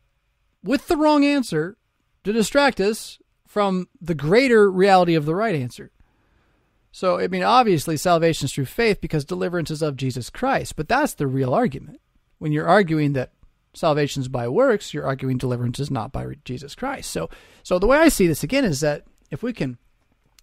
[0.63, 1.77] with the wrong answer
[2.25, 5.91] to distract us from the greater reality of the right answer.
[6.91, 10.89] So, I mean, obviously, salvation is through faith because deliverance is of Jesus Christ, but
[10.89, 12.01] that's the real argument.
[12.39, 13.33] When you're arguing that
[13.75, 17.11] salvation is by works, you're arguing deliverance is not by Jesus Christ.
[17.11, 17.29] So,
[17.63, 19.79] so the way I see this again is that if we can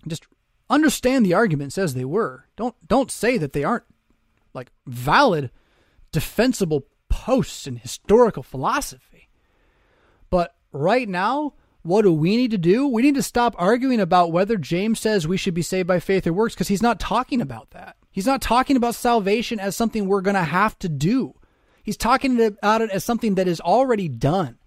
[0.08, 0.26] just
[0.70, 3.86] understand the arguments as they were, don't don't say that they aren't
[4.54, 5.52] like valid,
[6.12, 9.30] defensible posts in historical philosophy.
[10.30, 11.54] But right now,
[11.84, 12.88] what do we need to do?
[12.88, 16.26] We need to stop arguing about whether James says we should be saved by faith
[16.26, 17.96] or works because he's not talking about that.
[18.12, 21.36] He's not talking about salvation as something we're going to have to do.
[21.86, 24.58] He's talking about it as something that is already done.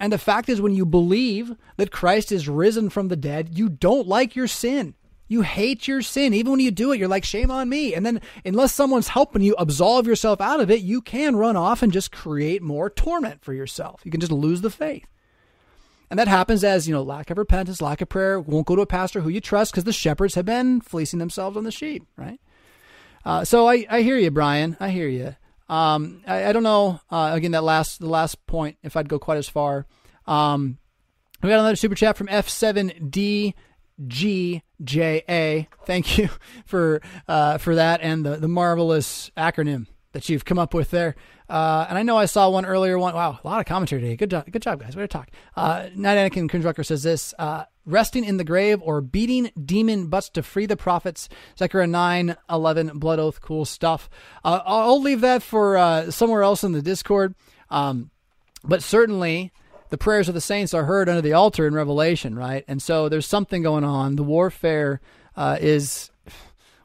[0.00, 3.68] And the fact is, when you believe that Christ is risen from the dead, you
[3.68, 4.94] don't like your sin.
[5.28, 6.32] You hate your sin.
[6.32, 7.94] Even when you do it, you're like, shame on me.
[7.94, 11.82] And then, unless someone's helping you absolve yourself out of it, you can run off
[11.82, 14.00] and just create more torment for yourself.
[14.04, 15.06] You can just lose the faith.
[16.10, 18.82] And that happens as, you know, lack of repentance, lack of prayer, won't go to
[18.82, 22.06] a pastor who you trust because the shepherds have been fleecing themselves on the sheep,
[22.16, 22.40] right?
[23.24, 24.78] Uh, so I, I hear you, Brian.
[24.80, 25.36] I hear you.
[25.72, 27.00] Um, I, I don't know.
[27.10, 29.86] Uh, again, that last the last point, if I'd go quite as far.
[30.26, 30.76] Um,
[31.42, 33.54] we got another super chat from F7D.
[34.06, 35.68] G J A.
[35.84, 36.28] Thank you
[36.64, 41.14] for uh, for that and the, the marvelous acronym that you've come up with there.
[41.48, 42.98] Uh, and I know I saw one earlier.
[42.98, 44.16] One wow, a lot of commentary today.
[44.16, 44.96] Good job, good job, guys.
[44.96, 45.30] Way to talk.
[45.56, 50.28] Uh, Night Anakin Cringerucker says this: uh, resting in the grave or beating demon butts
[50.30, 51.28] to free the prophets.
[51.58, 54.08] Zechariah 9, 11, blood oath, cool stuff.
[54.44, 57.34] Uh, I'll leave that for uh, somewhere else in the Discord.
[57.70, 58.10] Um,
[58.64, 59.52] but certainly
[59.88, 62.64] the prayers of the saints are heard under the altar in Revelation, right?
[62.68, 64.16] And so there's something going on.
[64.16, 65.00] The warfare
[65.36, 66.10] uh, is,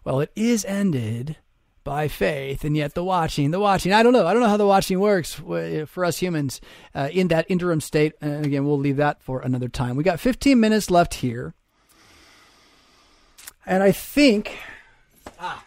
[0.04, 1.38] well, it is ended
[1.88, 4.28] by faith, and yet the watching, the watching, I don't know.
[4.28, 6.60] I don't know how the watching works for us humans
[6.94, 8.12] uh, in that interim state.
[8.20, 9.96] And again, we'll leave that for another time.
[9.96, 11.54] We got 15 minutes left here.
[13.66, 14.58] And I think.
[15.40, 15.64] Ah.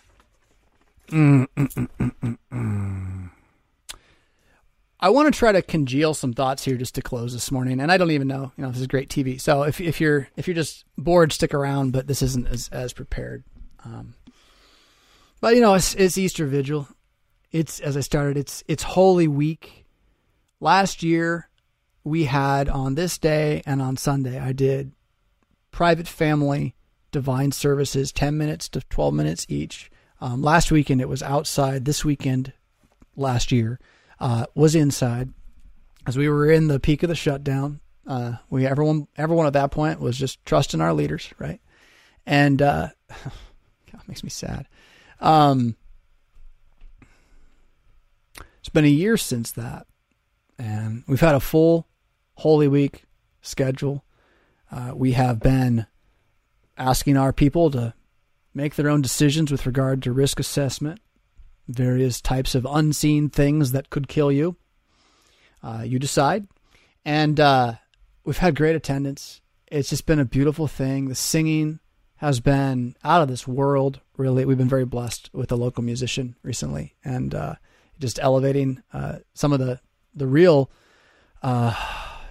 [1.08, 3.30] Mm, mm, mm,
[5.00, 7.80] I want to try to congeal some thoughts here just to close this morning.
[7.80, 9.40] And I don't even know, you know, this is great TV.
[9.40, 11.92] So if, if you're if you're just bored, stick around.
[11.92, 13.42] But this isn't as as prepared.
[13.86, 14.12] Um,
[15.40, 16.88] but you know, it's, it's Easter Vigil.
[17.50, 18.36] It's as I started.
[18.36, 19.84] It's it's Holy Week.
[20.60, 21.48] Last year,
[22.04, 24.92] we had on this day and on Sunday, I did
[25.70, 26.74] private family
[27.10, 29.90] divine services, ten minutes to twelve minutes each.
[30.20, 31.84] Um, last weekend it was outside.
[31.84, 32.52] This weekend,
[33.16, 33.80] last year,
[34.20, 35.30] uh, was inside.
[36.06, 39.70] As we were in the peak of the shutdown, uh, we everyone everyone at that
[39.70, 41.60] point was just trusting our leaders, right?
[42.26, 42.88] And uh,
[43.92, 44.66] God, makes me sad.
[45.20, 45.76] Um,
[48.58, 49.86] it's been a year since that,
[50.58, 51.86] and we've had a full
[52.34, 53.04] Holy Week
[53.42, 54.04] schedule.
[54.70, 55.86] Uh, we have been
[56.76, 57.94] asking our people to
[58.54, 61.00] make their own decisions with regard to risk assessment,
[61.68, 64.56] various types of unseen things that could kill you.
[65.62, 66.46] Uh, you decide.
[67.04, 67.74] And uh,
[68.24, 69.40] we've had great attendance.
[69.66, 71.08] It's just been a beautiful thing.
[71.08, 71.80] The singing
[72.20, 74.44] has been out of this world, really.
[74.44, 77.54] We've been very blessed with a local musician recently and uh,
[77.98, 79.80] just elevating uh, some of the,
[80.14, 80.70] the real
[81.42, 81.74] uh,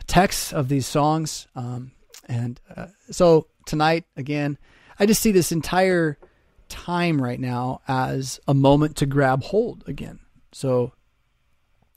[0.05, 1.47] texts of these songs.
[1.55, 1.93] Um,
[2.27, 4.59] and uh, so tonight, again,
[4.99, 6.19] I just see this entire
[6.67, 10.19] time right now as a moment to grab hold again.
[10.51, 10.93] So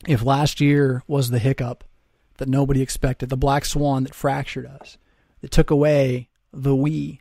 [0.09, 1.85] if last year was the hiccup
[2.39, 4.97] that nobody expected, the black swan that fractured us,
[5.43, 7.21] that took away the we,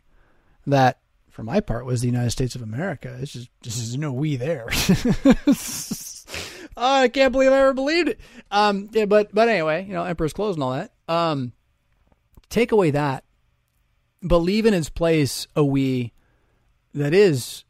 [0.66, 3.16] that for my part was the United States of America.
[3.20, 4.66] It's just just there's no we there.
[4.70, 8.20] oh, I can't believe I ever believed it.
[8.50, 10.92] Um, yeah, but but anyway, you know, Emperor's clothes and all that.
[11.08, 11.52] Um,
[12.48, 13.24] take away that,
[14.22, 16.12] but in its place a we
[16.94, 17.64] that is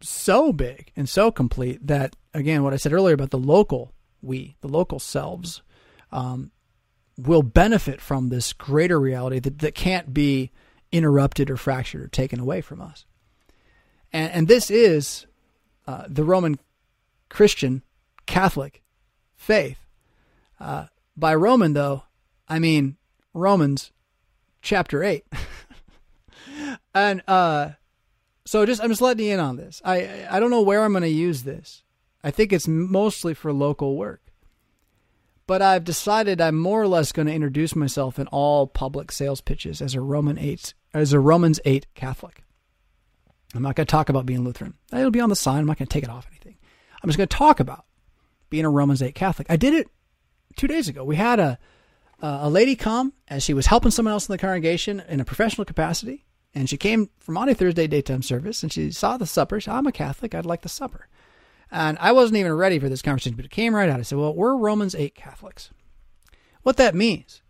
[0.00, 4.54] so big and so complete that again what i said earlier about the local we
[4.60, 5.62] the local selves
[6.12, 6.50] um,
[7.16, 10.50] will benefit from this greater reality that, that can't be
[10.94, 13.04] interrupted or fractured or taken away from us
[14.12, 15.26] and, and this is
[15.86, 16.58] uh, the roman
[17.28, 17.82] christian
[18.26, 18.82] catholic
[19.34, 19.78] faith
[20.60, 22.02] uh, by roman though
[22.48, 22.96] i mean
[23.32, 23.90] romans
[24.62, 25.24] chapter 8
[26.94, 27.70] and uh
[28.46, 29.80] so just I'm just letting you in on this.
[29.84, 31.82] I I don't know where I'm going to use this.
[32.22, 34.20] I think it's mostly for local work.
[35.46, 39.42] But I've decided I'm more or less going to introduce myself in all public sales
[39.42, 42.42] pitches as a Roman 8 as a Romans 8 Catholic.
[43.54, 44.74] I'm not going to talk about being Lutheran.
[44.92, 45.58] It'll be on the sign.
[45.58, 46.56] I'm not going to take it off anything.
[47.02, 47.84] I'm just going to talk about
[48.48, 49.46] being a Romans 8 Catholic.
[49.50, 49.88] I did it
[50.56, 51.04] 2 days ago.
[51.04, 51.58] We had a
[52.20, 55.66] a lady come as she was helping someone else in the congregation in a professional
[55.66, 59.60] capacity and she came from Maundy Thursday daytime service and she saw the supper.
[59.60, 60.34] She said, I'm a Catholic.
[60.34, 61.08] I'd like the supper.
[61.70, 63.98] And I wasn't even ready for this conversation, but it came right out.
[63.98, 65.70] I said, Well, we're Romans 8 Catholics.
[66.62, 67.42] What that means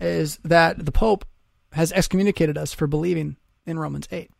[0.00, 1.24] is that the Pope
[1.72, 3.36] has excommunicated us for believing
[3.66, 4.30] in Romans 8.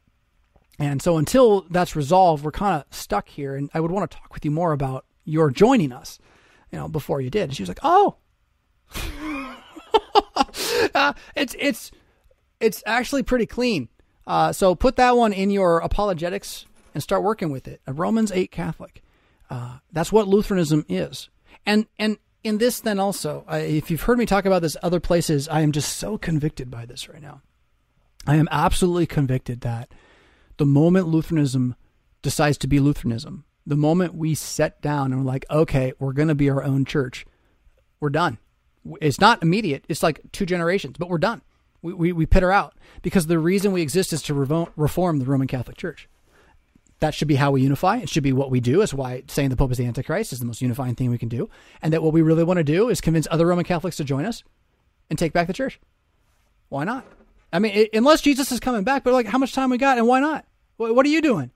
[0.79, 3.55] And so until that's resolved, we're kind of stuck here.
[3.57, 6.19] And I would want to talk with you more about your joining us,
[6.71, 7.45] you know, before you did.
[7.45, 8.17] And she was like, Oh,
[10.95, 11.91] uh, it's, it's,
[12.61, 13.89] it's actually pretty clean.
[14.27, 17.81] Uh, so put that one in your apologetics and start working with it.
[17.87, 19.03] A Romans 8 Catholic.
[19.51, 21.29] Uh, that's what Lutheranism is.
[21.67, 25.01] And, and in this, then also, uh, if you've heard me talk about this other
[25.01, 27.43] places, I am just so convicted by this right now.
[28.27, 29.93] I am absolutely convicted that
[30.57, 31.77] the moment Lutheranism
[32.21, 36.29] decides to be Lutheranism, the moment we set down and we're like, okay, we're going
[36.29, 37.25] to be our own church,
[38.01, 38.39] we're done.
[39.01, 39.85] It's not immediate.
[39.89, 41.43] It's like two generations, but we're done.
[41.83, 44.35] We, we, we pit her out because the reason we exist is to
[44.77, 46.09] reform the Roman Catholic Church.
[47.03, 47.97] That should be how we unify.
[47.99, 48.81] It should be what we do.
[48.81, 51.29] Is why saying the Pope is the Antichrist is the most unifying thing we can
[51.29, 51.51] do.
[51.83, 54.25] And that what we really want to do is convince other Roman Catholics to join
[54.25, 54.45] us
[55.11, 55.81] and take back the church.
[56.69, 57.05] Why not?
[57.53, 59.99] I mean, it, unless Jesus is coming back, but like, how much time we got,
[59.99, 60.47] and why not?
[60.77, 61.51] What, what are you doing?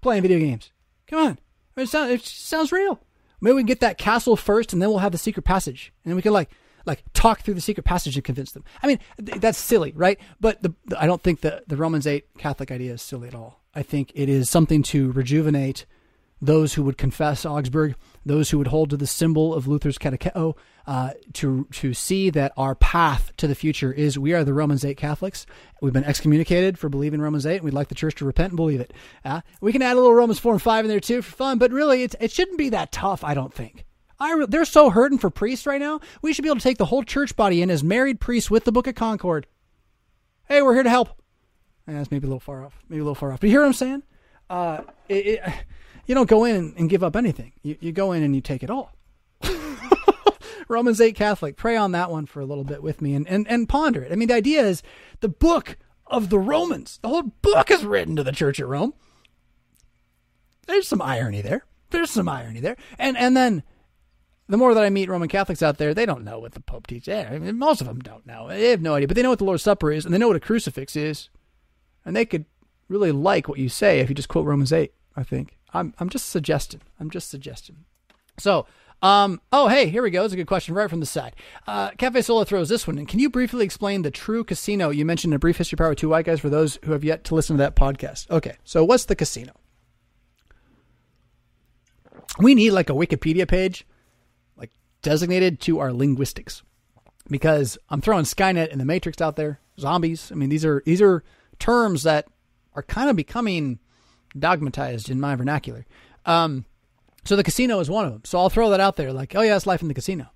[0.00, 0.72] Playing video games?
[1.06, 1.38] Come on,
[1.76, 3.00] it sounds, it sounds real.
[3.40, 6.16] Maybe we can get that castle first, and then we'll have the secret passage, and
[6.16, 6.50] we can like
[6.84, 8.64] like talk through the secret passage and convince them.
[8.82, 10.18] I mean, th- that's silly, right?
[10.40, 13.34] But the, the, I don't think the the Romans eight Catholic idea is silly at
[13.34, 13.62] all.
[13.78, 15.86] I think it is something to rejuvenate
[16.40, 17.94] those who would confess Augsburg,
[18.26, 20.56] those who would hold to the symbol of Luther's catecheo,
[20.86, 24.84] uh, to to see that our path to the future is we are the Romans
[24.84, 25.46] eight Catholics.
[25.80, 28.56] We've been excommunicated for believing Romans eight, and we'd like the church to repent and
[28.56, 28.92] believe it.
[29.24, 31.58] Uh, we can add a little Romans four and five in there too for fun,
[31.58, 33.22] but really, it it shouldn't be that tough.
[33.22, 33.84] I don't think.
[34.18, 36.00] I, they're so hurting for priests right now.
[36.22, 38.64] We should be able to take the whole church body in as married priests with
[38.64, 39.46] the Book of Concord.
[40.48, 41.17] Hey, we're here to help.
[41.96, 42.78] That's maybe a little far off.
[42.88, 43.40] Maybe a little far off.
[43.40, 44.02] But you hear what I'm saying?
[44.50, 45.42] Uh, it, it,
[46.06, 47.52] you don't go in and give up anything.
[47.62, 48.92] You, you go in and you take it all.
[50.68, 51.56] Romans 8 Catholic.
[51.56, 54.12] Pray on that one for a little bit with me and, and, and ponder it.
[54.12, 54.82] I mean, the idea is
[55.20, 56.98] the book of the Romans.
[57.02, 58.94] The whole book is written to the church at Rome.
[60.66, 61.64] There's some irony there.
[61.90, 62.76] There's some irony there.
[62.98, 63.62] And and then
[64.48, 66.86] the more that I meet Roman Catholics out there, they don't know what the Pope
[66.86, 67.26] teaches.
[67.26, 68.48] I mean, most of them don't know.
[68.48, 70.28] They have no idea, but they know what the Lord's Supper is, and they know
[70.28, 71.28] what a crucifix is,
[72.08, 72.46] and they could
[72.88, 74.94] really like what you say if you just quote Romans eight.
[75.14, 76.80] I think I'm I'm just suggesting.
[76.98, 77.84] I'm just suggesting.
[78.38, 78.66] So,
[79.02, 80.24] um, oh hey, here we go.
[80.24, 81.36] It's a good question right from the side.
[81.66, 83.04] Uh, Cafe Solo throws this one in.
[83.04, 85.98] Can you briefly explain the true casino you mentioned in a brief history power with
[85.98, 88.30] two white guys for those who have yet to listen to that podcast?
[88.30, 89.52] Okay, so what's the casino?
[92.38, 93.86] We need like a Wikipedia page
[94.56, 94.70] like
[95.02, 96.62] designated to our linguistics
[97.28, 100.32] because I'm throwing Skynet and the Matrix out there, zombies.
[100.32, 101.22] I mean, these are these are
[101.58, 102.26] terms that
[102.74, 103.78] are kind of becoming
[104.38, 105.86] dogmatized in my vernacular.
[106.26, 106.64] Um,
[107.24, 108.22] so the casino is one of them.
[108.24, 110.26] So I'll throw that out there, like, oh yeah, it's life in the casino.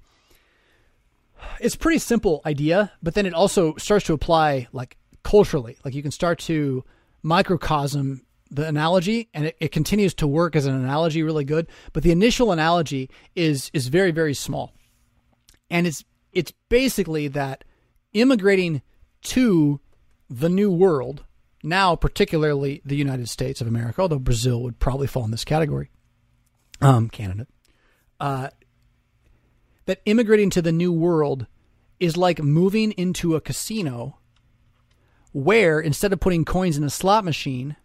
[1.61, 5.79] It's a pretty simple idea, but then it also starts to apply like culturally.
[5.85, 6.85] Like you can start to
[7.23, 8.23] microcosm
[8.53, 12.11] the analogy and it, it continues to work as an analogy really good but the
[12.11, 14.75] initial analogy is is very very small
[15.71, 17.65] and it's it's basically that
[18.13, 18.83] immigrating
[19.23, 19.81] to
[20.35, 21.25] the new world
[21.63, 25.91] now particularly the united states of america although brazil would probably fall in this category
[26.81, 27.47] um canada
[28.21, 28.49] uh
[29.87, 31.47] that immigrating to the new world
[32.01, 34.19] is like moving into a casino
[35.33, 37.77] where instead of putting coins in a slot machine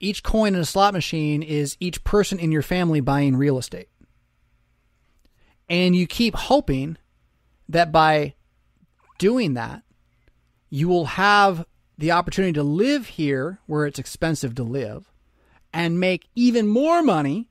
[0.00, 3.88] each coin in a slot machine is each person in your family buying real estate.
[5.68, 6.96] And you keep hoping
[7.68, 8.34] that by
[9.18, 9.82] doing that,
[10.68, 11.66] you will have
[11.98, 15.10] the opportunity to live here where it's expensive to live
[15.72, 17.48] and make even more money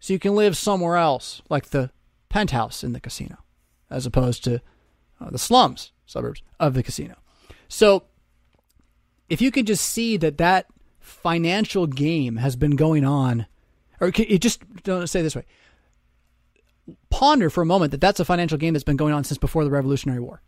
[0.00, 1.90] so you can live somewhere else, like the
[2.28, 3.38] penthouse in the casino,
[3.90, 4.60] as opposed to
[5.20, 7.16] uh, the slums suburbs of the casino.
[7.68, 8.04] So
[9.28, 10.66] if you could just see that that
[11.00, 13.46] financial game has been going on,
[14.00, 15.44] or just don't say this way.
[17.10, 19.64] Ponder for a moment that that's a financial game that's been going on since before
[19.64, 20.42] the Revolutionary War.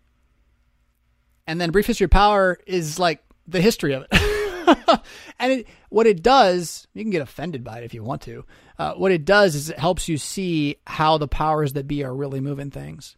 [1.46, 5.00] And then Brief History of Power is like the history of it.
[5.38, 8.44] and it, what it does, you can get offended by it if you want to.
[8.78, 12.14] Uh, what it does is it helps you see how the powers that be are
[12.14, 13.16] really moving things.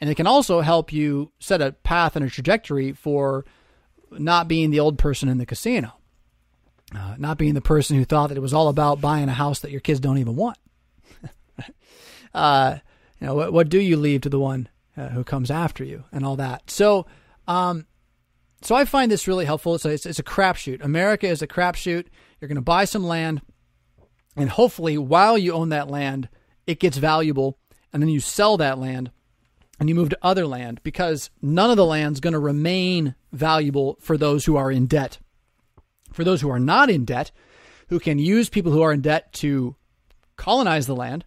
[0.00, 3.44] And it can also help you set a path and a trajectory for
[4.10, 5.92] not being the old person in the casino.
[6.94, 9.60] Uh, not being the person who thought that it was all about buying a house
[9.60, 10.58] that your kids don't even want.
[12.34, 12.78] uh,
[13.18, 16.04] you know, what, what do you leave to the one uh, who comes after you
[16.12, 16.70] and all that?
[16.70, 17.06] So,
[17.48, 17.86] um,
[18.64, 19.78] so I find this really helpful.
[19.78, 20.84] So it's, it's a crapshoot.
[20.84, 22.06] America is a crapshoot.
[22.40, 23.42] You're going to buy some land,
[24.36, 26.28] and hopefully, while you own that land,
[26.66, 27.58] it gets valuable,
[27.92, 29.10] and then you sell that land
[29.78, 33.96] and you move to other land because none of the land's going to remain valuable
[34.00, 35.18] for those who are in debt
[36.12, 37.30] for those who are not in debt,
[37.88, 39.74] who can use people who are in debt to
[40.36, 41.24] colonize the land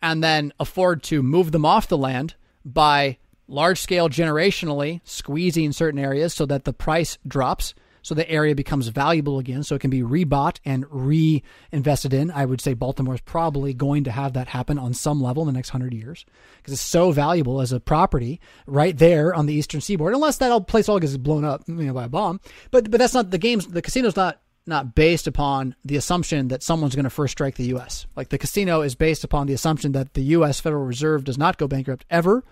[0.00, 2.34] and then afford to move them off the land
[2.64, 3.18] by
[3.52, 8.88] large scale generationally squeezing certain areas so that the price drops so the area becomes
[8.88, 12.30] valuable again so it can be rebought and reinvested in.
[12.32, 15.46] I would say baltimore is probably going to have that happen on some level in
[15.46, 16.26] the next 100 years
[16.56, 20.66] because it's so valuable as a property right there on the eastern seaboard unless that
[20.66, 22.40] place all gets blown up you know, by a bomb.
[22.70, 26.62] But but that's not the games the casino's not not based upon the assumption that
[26.62, 29.92] someone's going to first strike the US like the casino is based upon the assumption
[29.92, 32.44] that the US Federal Reserve does not go bankrupt ever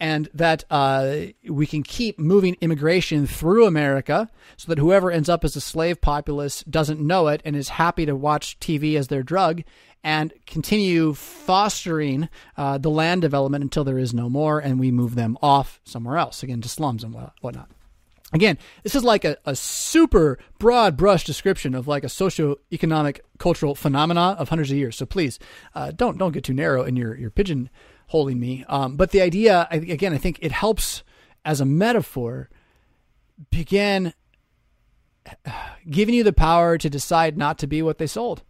[0.00, 1.16] and that uh,
[1.48, 6.00] we can keep moving immigration through America so that whoever ends up as a slave
[6.00, 9.62] populace doesn't know it and is happy to watch TV as their drug
[10.02, 15.14] and continue fostering uh, the land development until there is no more and we move
[15.14, 17.68] them off somewhere else, again, to slums and whatnot.
[18.32, 23.74] Again, this is like a, a super broad brush description of like a socio-economic cultural
[23.74, 24.96] phenomena of hundreds of years.
[24.96, 25.38] So please
[25.74, 27.70] uh, don't don't get too narrow in your your pigeon
[28.10, 28.64] holding me.
[28.68, 31.04] Um, but the idea, again, I think it helps
[31.44, 32.50] as a metaphor
[33.50, 34.12] begin
[35.88, 38.42] giving you the power to decide not to be what they sold.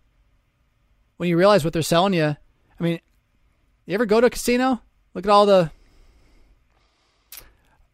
[1.19, 3.01] When you realize what they're selling you, I mean,
[3.85, 4.81] you ever go to a casino?
[5.13, 5.71] Look at all the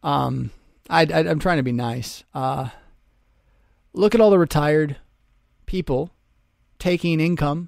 [0.01, 0.51] um
[0.89, 2.23] I, I am trying to be nice.
[2.33, 2.69] Uh,
[3.91, 4.95] look at all the retired
[5.65, 6.11] people
[6.79, 7.67] taking income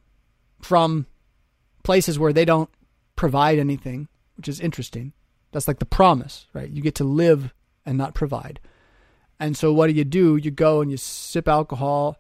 [0.62, 1.06] from
[1.84, 2.70] places where they don't
[3.20, 5.12] provide anything, which is interesting.
[5.52, 6.70] That's like the promise, right?
[6.70, 7.54] You get to live
[7.86, 8.62] and not provide.
[9.42, 10.38] And so what do you do?
[10.38, 12.18] You go and you sip alcohol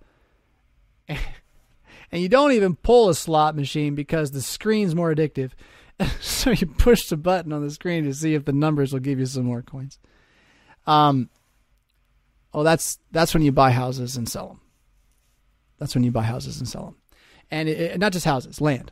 [1.07, 1.17] and
[2.11, 5.51] you don't even pull a slot machine because the screen's more addictive.
[6.19, 9.19] so you push the button on the screen to see if the numbers will give
[9.19, 9.99] you some more coins.
[10.85, 11.29] Um,
[12.53, 14.61] oh, that's that's when you buy houses and sell them.
[15.77, 16.95] That's when you buy houses and sell them,
[17.49, 18.91] and it, it, not just houses, land.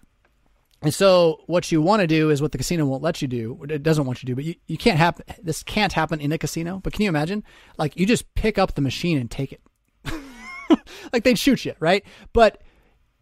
[0.81, 3.65] And so, what you want to do is what the casino won't let you do.
[3.67, 5.25] It doesn't want you to do, but you, you can't happen.
[5.41, 6.79] This can't happen in a casino.
[6.83, 7.43] But can you imagine?
[7.77, 9.61] Like you just pick up the machine and take it.
[11.13, 12.05] like they'd shoot you, right?
[12.31, 12.61] But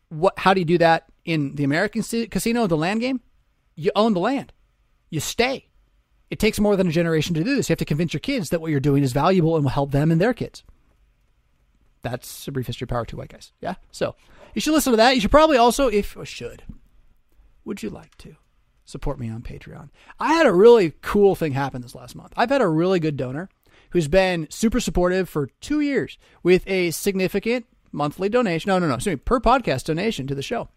[0.10, 0.38] what?
[0.38, 3.22] How do you do that in the American casino, the land game?
[3.76, 4.52] You own the land.
[5.10, 5.70] You stay.
[6.30, 7.70] It takes more than a generation two do this.
[7.70, 9.92] You have to convince your kids that what you're doing is valuable and will help
[9.92, 10.64] them and their kids.
[12.02, 13.52] That's a brief history of power to white guys.
[13.62, 13.76] Yeah.
[13.92, 14.16] So
[14.54, 15.16] you should listen to that.
[15.16, 16.64] You should probably also, if should,
[17.66, 18.36] would you like to
[18.86, 19.90] support me on Patreon?
[20.20, 22.34] I had a really cool thing happen this last month.
[22.38, 23.50] I've had a really good donor
[23.92, 28.70] who's been super supportive for two years with a significant monthly donation.
[28.70, 30.70] No, no, no, excuse me, per podcast donation to the show.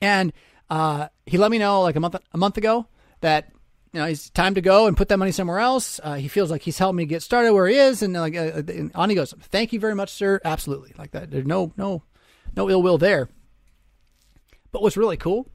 [0.00, 0.32] And
[0.70, 2.86] uh, he let me know like a month a month ago
[3.20, 3.52] that
[3.92, 6.00] you know, it's time to go and put that money somewhere else.
[6.02, 8.62] Uh, he feels like he's helped me get started where he is, and like uh,
[8.68, 9.32] and on he goes.
[9.40, 10.40] Thank you very much, sir.
[10.44, 11.30] Absolutely, like that.
[11.30, 12.02] There's no no
[12.54, 13.28] no ill will there.
[14.70, 15.48] But what's really cool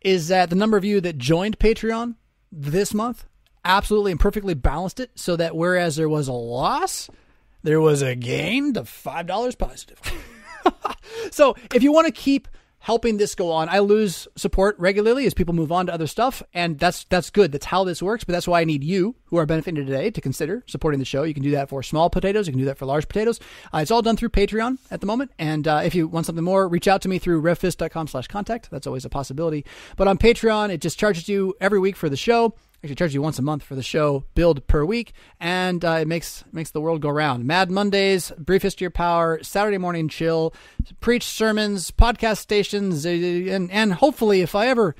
[0.00, 2.16] is that the number of you that joined Patreon
[2.50, 3.26] this month
[3.64, 7.10] absolutely and perfectly balanced it, so that whereas there was a loss,
[7.62, 10.00] there was a gain five dollars positive.
[11.30, 12.48] so if you want to keep
[12.80, 13.68] helping this go on.
[13.68, 17.52] I lose support regularly as people move on to other stuff, and that's that's good.
[17.52, 18.24] That's how this works.
[18.24, 21.22] But that's why I need you, who are benefiting today, to consider supporting the show.
[21.22, 22.46] You can do that for small potatoes.
[22.46, 23.38] You can do that for large potatoes.
[23.72, 25.30] Uh, it's all done through Patreon at the moment.
[25.38, 28.70] And uh, if you want something more, reach out to me through revfisk.com/contact.
[28.70, 29.64] That's always a possibility.
[29.96, 33.22] But on Patreon, it just charges you every week for the show actually charge you
[33.22, 36.80] once a month for the show build per week and uh, it makes makes the
[36.80, 37.44] world go round.
[37.44, 40.54] Mad mondays brief history of power saturday morning chill
[41.00, 44.94] preach sermons podcast stations uh, and and hopefully if i ever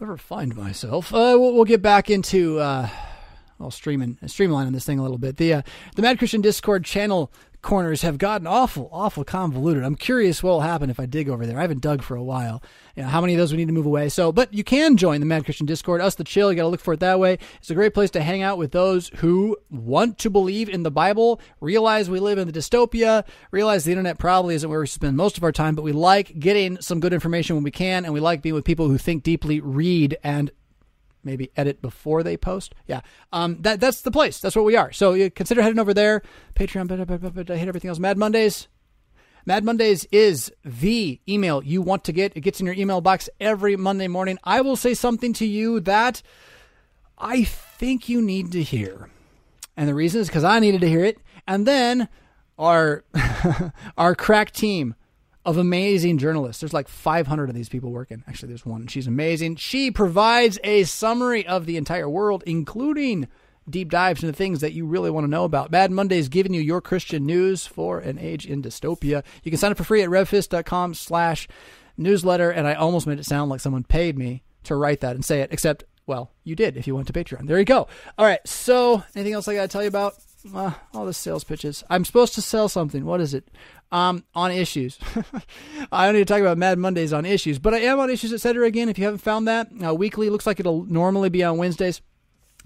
[0.00, 2.88] ever find myself uh, we'll, we'll, get back into uh
[3.60, 5.36] I'll stream and streamline on this thing a little bit.
[5.36, 5.62] The uh,
[5.96, 7.32] the Mad Christian Discord channel
[7.64, 9.82] corners have gotten awful, awful convoluted.
[9.82, 11.58] I'm curious what will happen if I dig over there.
[11.58, 12.62] I haven't dug for a while.
[12.94, 14.10] You know, how many of those we need to move away?
[14.10, 16.00] So, but you can join the Mad Christian Discord.
[16.00, 16.52] Us the Chill.
[16.52, 17.38] You got to look for it that way.
[17.58, 20.90] It's a great place to hang out with those who want to believe in the
[20.90, 25.16] Bible, realize we live in the dystopia, realize the internet probably isn't where we spend
[25.16, 28.12] most of our time, but we like getting some good information when we can, and
[28.12, 30.50] we like being with people who think deeply, read, and
[31.24, 32.74] maybe edit before they post.
[32.86, 33.00] Yeah,
[33.32, 34.40] um, that that's the place.
[34.40, 34.92] That's what we are.
[34.92, 36.22] So you consider heading over there.
[36.54, 36.88] Patreon.
[37.34, 37.98] But I hate everything else.
[37.98, 38.68] Mad Mondays.
[39.46, 42.34] Mad Mondays is the email you want to get.
[42.34, 44.38] It gets in your email box every Monday morning.
[44.42, 46.22] I will say something to you that
[47.18, 49.10] I think you need to hear.
[49.76, 51.18] And the reason is because I needed to hear it.
[51.46, 52.08] And then
[52.58, 53.04] our
[53.98, 54.94] our crack team
[55.44, 56.60] of amazing journalists.
[56.60, 58.24] There's like 500 of these people working.
[58.26, 58.86] Actually, there's one.
[58.86, 59.56] She's amazing.
[59.56, 63.28] She provides a summary of the entire world, including
[63.68, 65.70] deep dives into things that you really want to know about.
[65.70, 69.24] Mad Monday is giving you your Christian news for an age in dystopia.
[69.42, 71.48] You can sign up for free at revfisk.com slash
[71.96, 72.50] newsletter.
[72.50, 75.40] And I almost made it sound like someone paid me to write that and say
[75.40, 77.46] it, except, well, you did if you went to Patreon.
[77.46, 77.86] There you go.
[78.18, 78.40] All right.
[78.46, 80.14] So anything else I got to tell you about?
[80.52, 81.82] Uh, all the sales pitches.
[81.88, 83.04] I'm supposed to sell something.
[83.04, 83.48] What is it?
[83.90, 84.98] Um, on issues.
[85.92, 88.32] I don't need to talk about Mad Mondays on issues, but I am on issues,
[88.32, 88.66] etc.
[88.66, 92.02] Again, if you haven't found that, uh, weekly looks like it'll normally be on Wednesdays.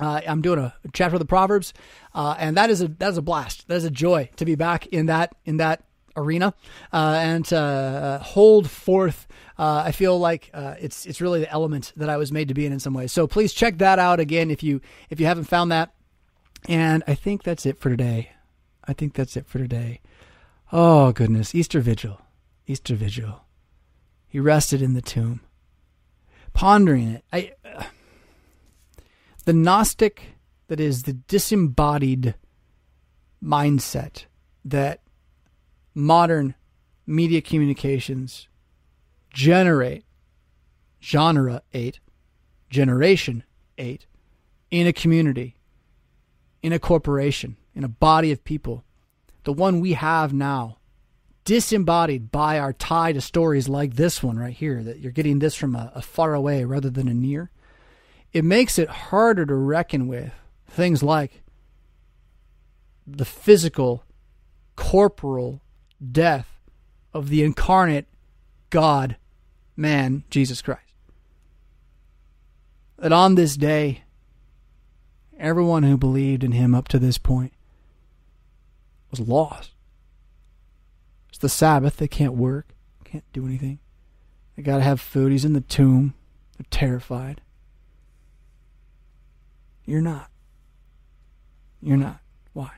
[0.01, 1.75] Uh, I'm doing a chapter of the Proverbs,
[2.15, 3.67] uh, and that is a that is a blast.
[3.69, 5.83] That is a joy to be back in that in that
[6.17, 6.55] arena
[6.93, 9.27] uh, and uh, hold forth.
[9.59, 12.55] Uh, I feel like uh, it's it's really the element that I was made to
[12.55, 13.13] be in in some ways.
[13.13, 14.81] So please check that out again if you
[15.11, 15.93] if you haven't found that.
[16.67, 18.31] And I think that's it for today.
[18.85, 20.01] I think that's it for today.
[20.73, 22.21] Oh goodness, Easter Vigil,
[22.67, 23.45] Easter Vigil.
[24.27, 25.41] He rested in the tomb,
[26.53, 27.25] pondering it.
[27.33, 27.85] I uh,
[29.45, 30.35] the Gnostic
[30.69, 32.35] that is the disembodied
[33.43, 34.27] mindset
[34.65, 35.01] that
[35.95, 36.55] modern
[37.07, 38.49] media communications
[39.33, 40.05] generate
[41.03, 42.01] genre 8
[42.69, 43.45] generation
[43.79, 44.07] 8
[44.71, 45.58] in a community
[46.63, 48.85] in a corporation in a body of people
[49.45, 50.77] the one we have now
[51.45, 55.55] disembodied by our tie to stories like this one right here that you're getting this
[55.55, 57.51] from a, a far away rather than a near
[58.33, 60.33] it makes it harder to reckon with
[60.67, 61.43] things like
[63.07, 64.05] the physical,
[64.77, 65.63] corporal
[66.13, 66.61] death
[67.15, 68.07] of the incarnate
[68.71, 69.17] God,
[69.77, 70.83] man, Jesus Christ.
[72.99, 74.03] That on this day,
[75.39, 77.53] everyone who believed in him up to this point
[79.11, 79.73] was lost.
[81.29, 81.97] It's the Sabbath.
[81.97, 82.69] They can't work,
[83.05, 83.79] can't do anything.
[84.57, 85.33] They got to have food.
[85.33, 86.15] He's in the tomb.
[86.57, 87.41] They're terrified.
[89.85, 90.31] You're not.
[91.81, 92.21] You're not.
[92.53, 92.71] Why?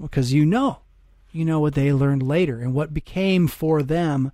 [0.00, 0.80] Because you know.
[1.32, 4.32] You know what they learned later and what became for them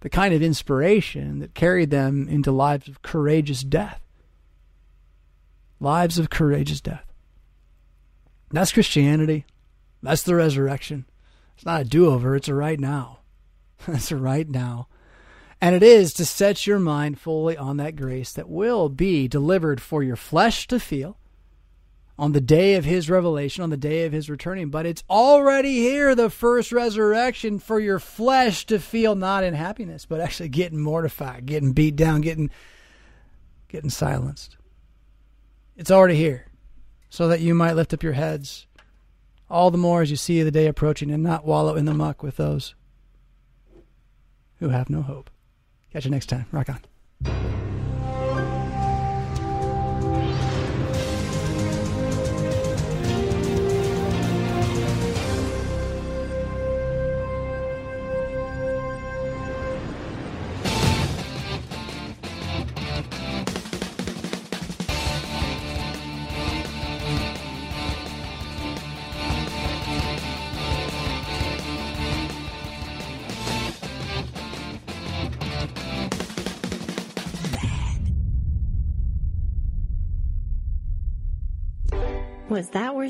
[0.00, 4.02] the kind of inspiration that carried them into lives of courageous death.
[5.80, 7.04] Lives of courageous death.
[8.50, 9.44] That's Christianity.
[10.02, 11.04] That's the resurrection.
[11.56, 13.20] It's not a do over, it's a right now.
[13.86, 14.88] it's a right now.
[15.60, 19.80] And it is to set your mind fully on that grace that will be delivered
[19.80, 21.16] for your flesh to feel
[22.18, 24.68] on the day of his revelation, on the day of his returning.
[24.68, 30.06] But it's already here, the first resurrection, for your flesh to feel not in happiness,
[30.06, 32.50] but actually getting mortified, getting beat down, getting
[33.68, 34.56] getting silenced.
[35.76, 36.46] It's already here,
[37.10, 38.66] so that you might lift up your heads
[39.48, 42.22] all the more as you see the day approaching and not wallow in the muck
[42.22, 42.74] with those
[44.58, 45.30] who have no hope.
[45.92, 46.46] Catch you next time.
[46.50, 47.65] Rock on.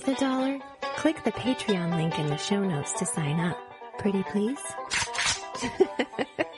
[0.06, 0.58] Worth a dollar?
[0.96, 3.58] Click the Patreon link in the show notes to sign up.
[3.98, 4.60] Pretty please?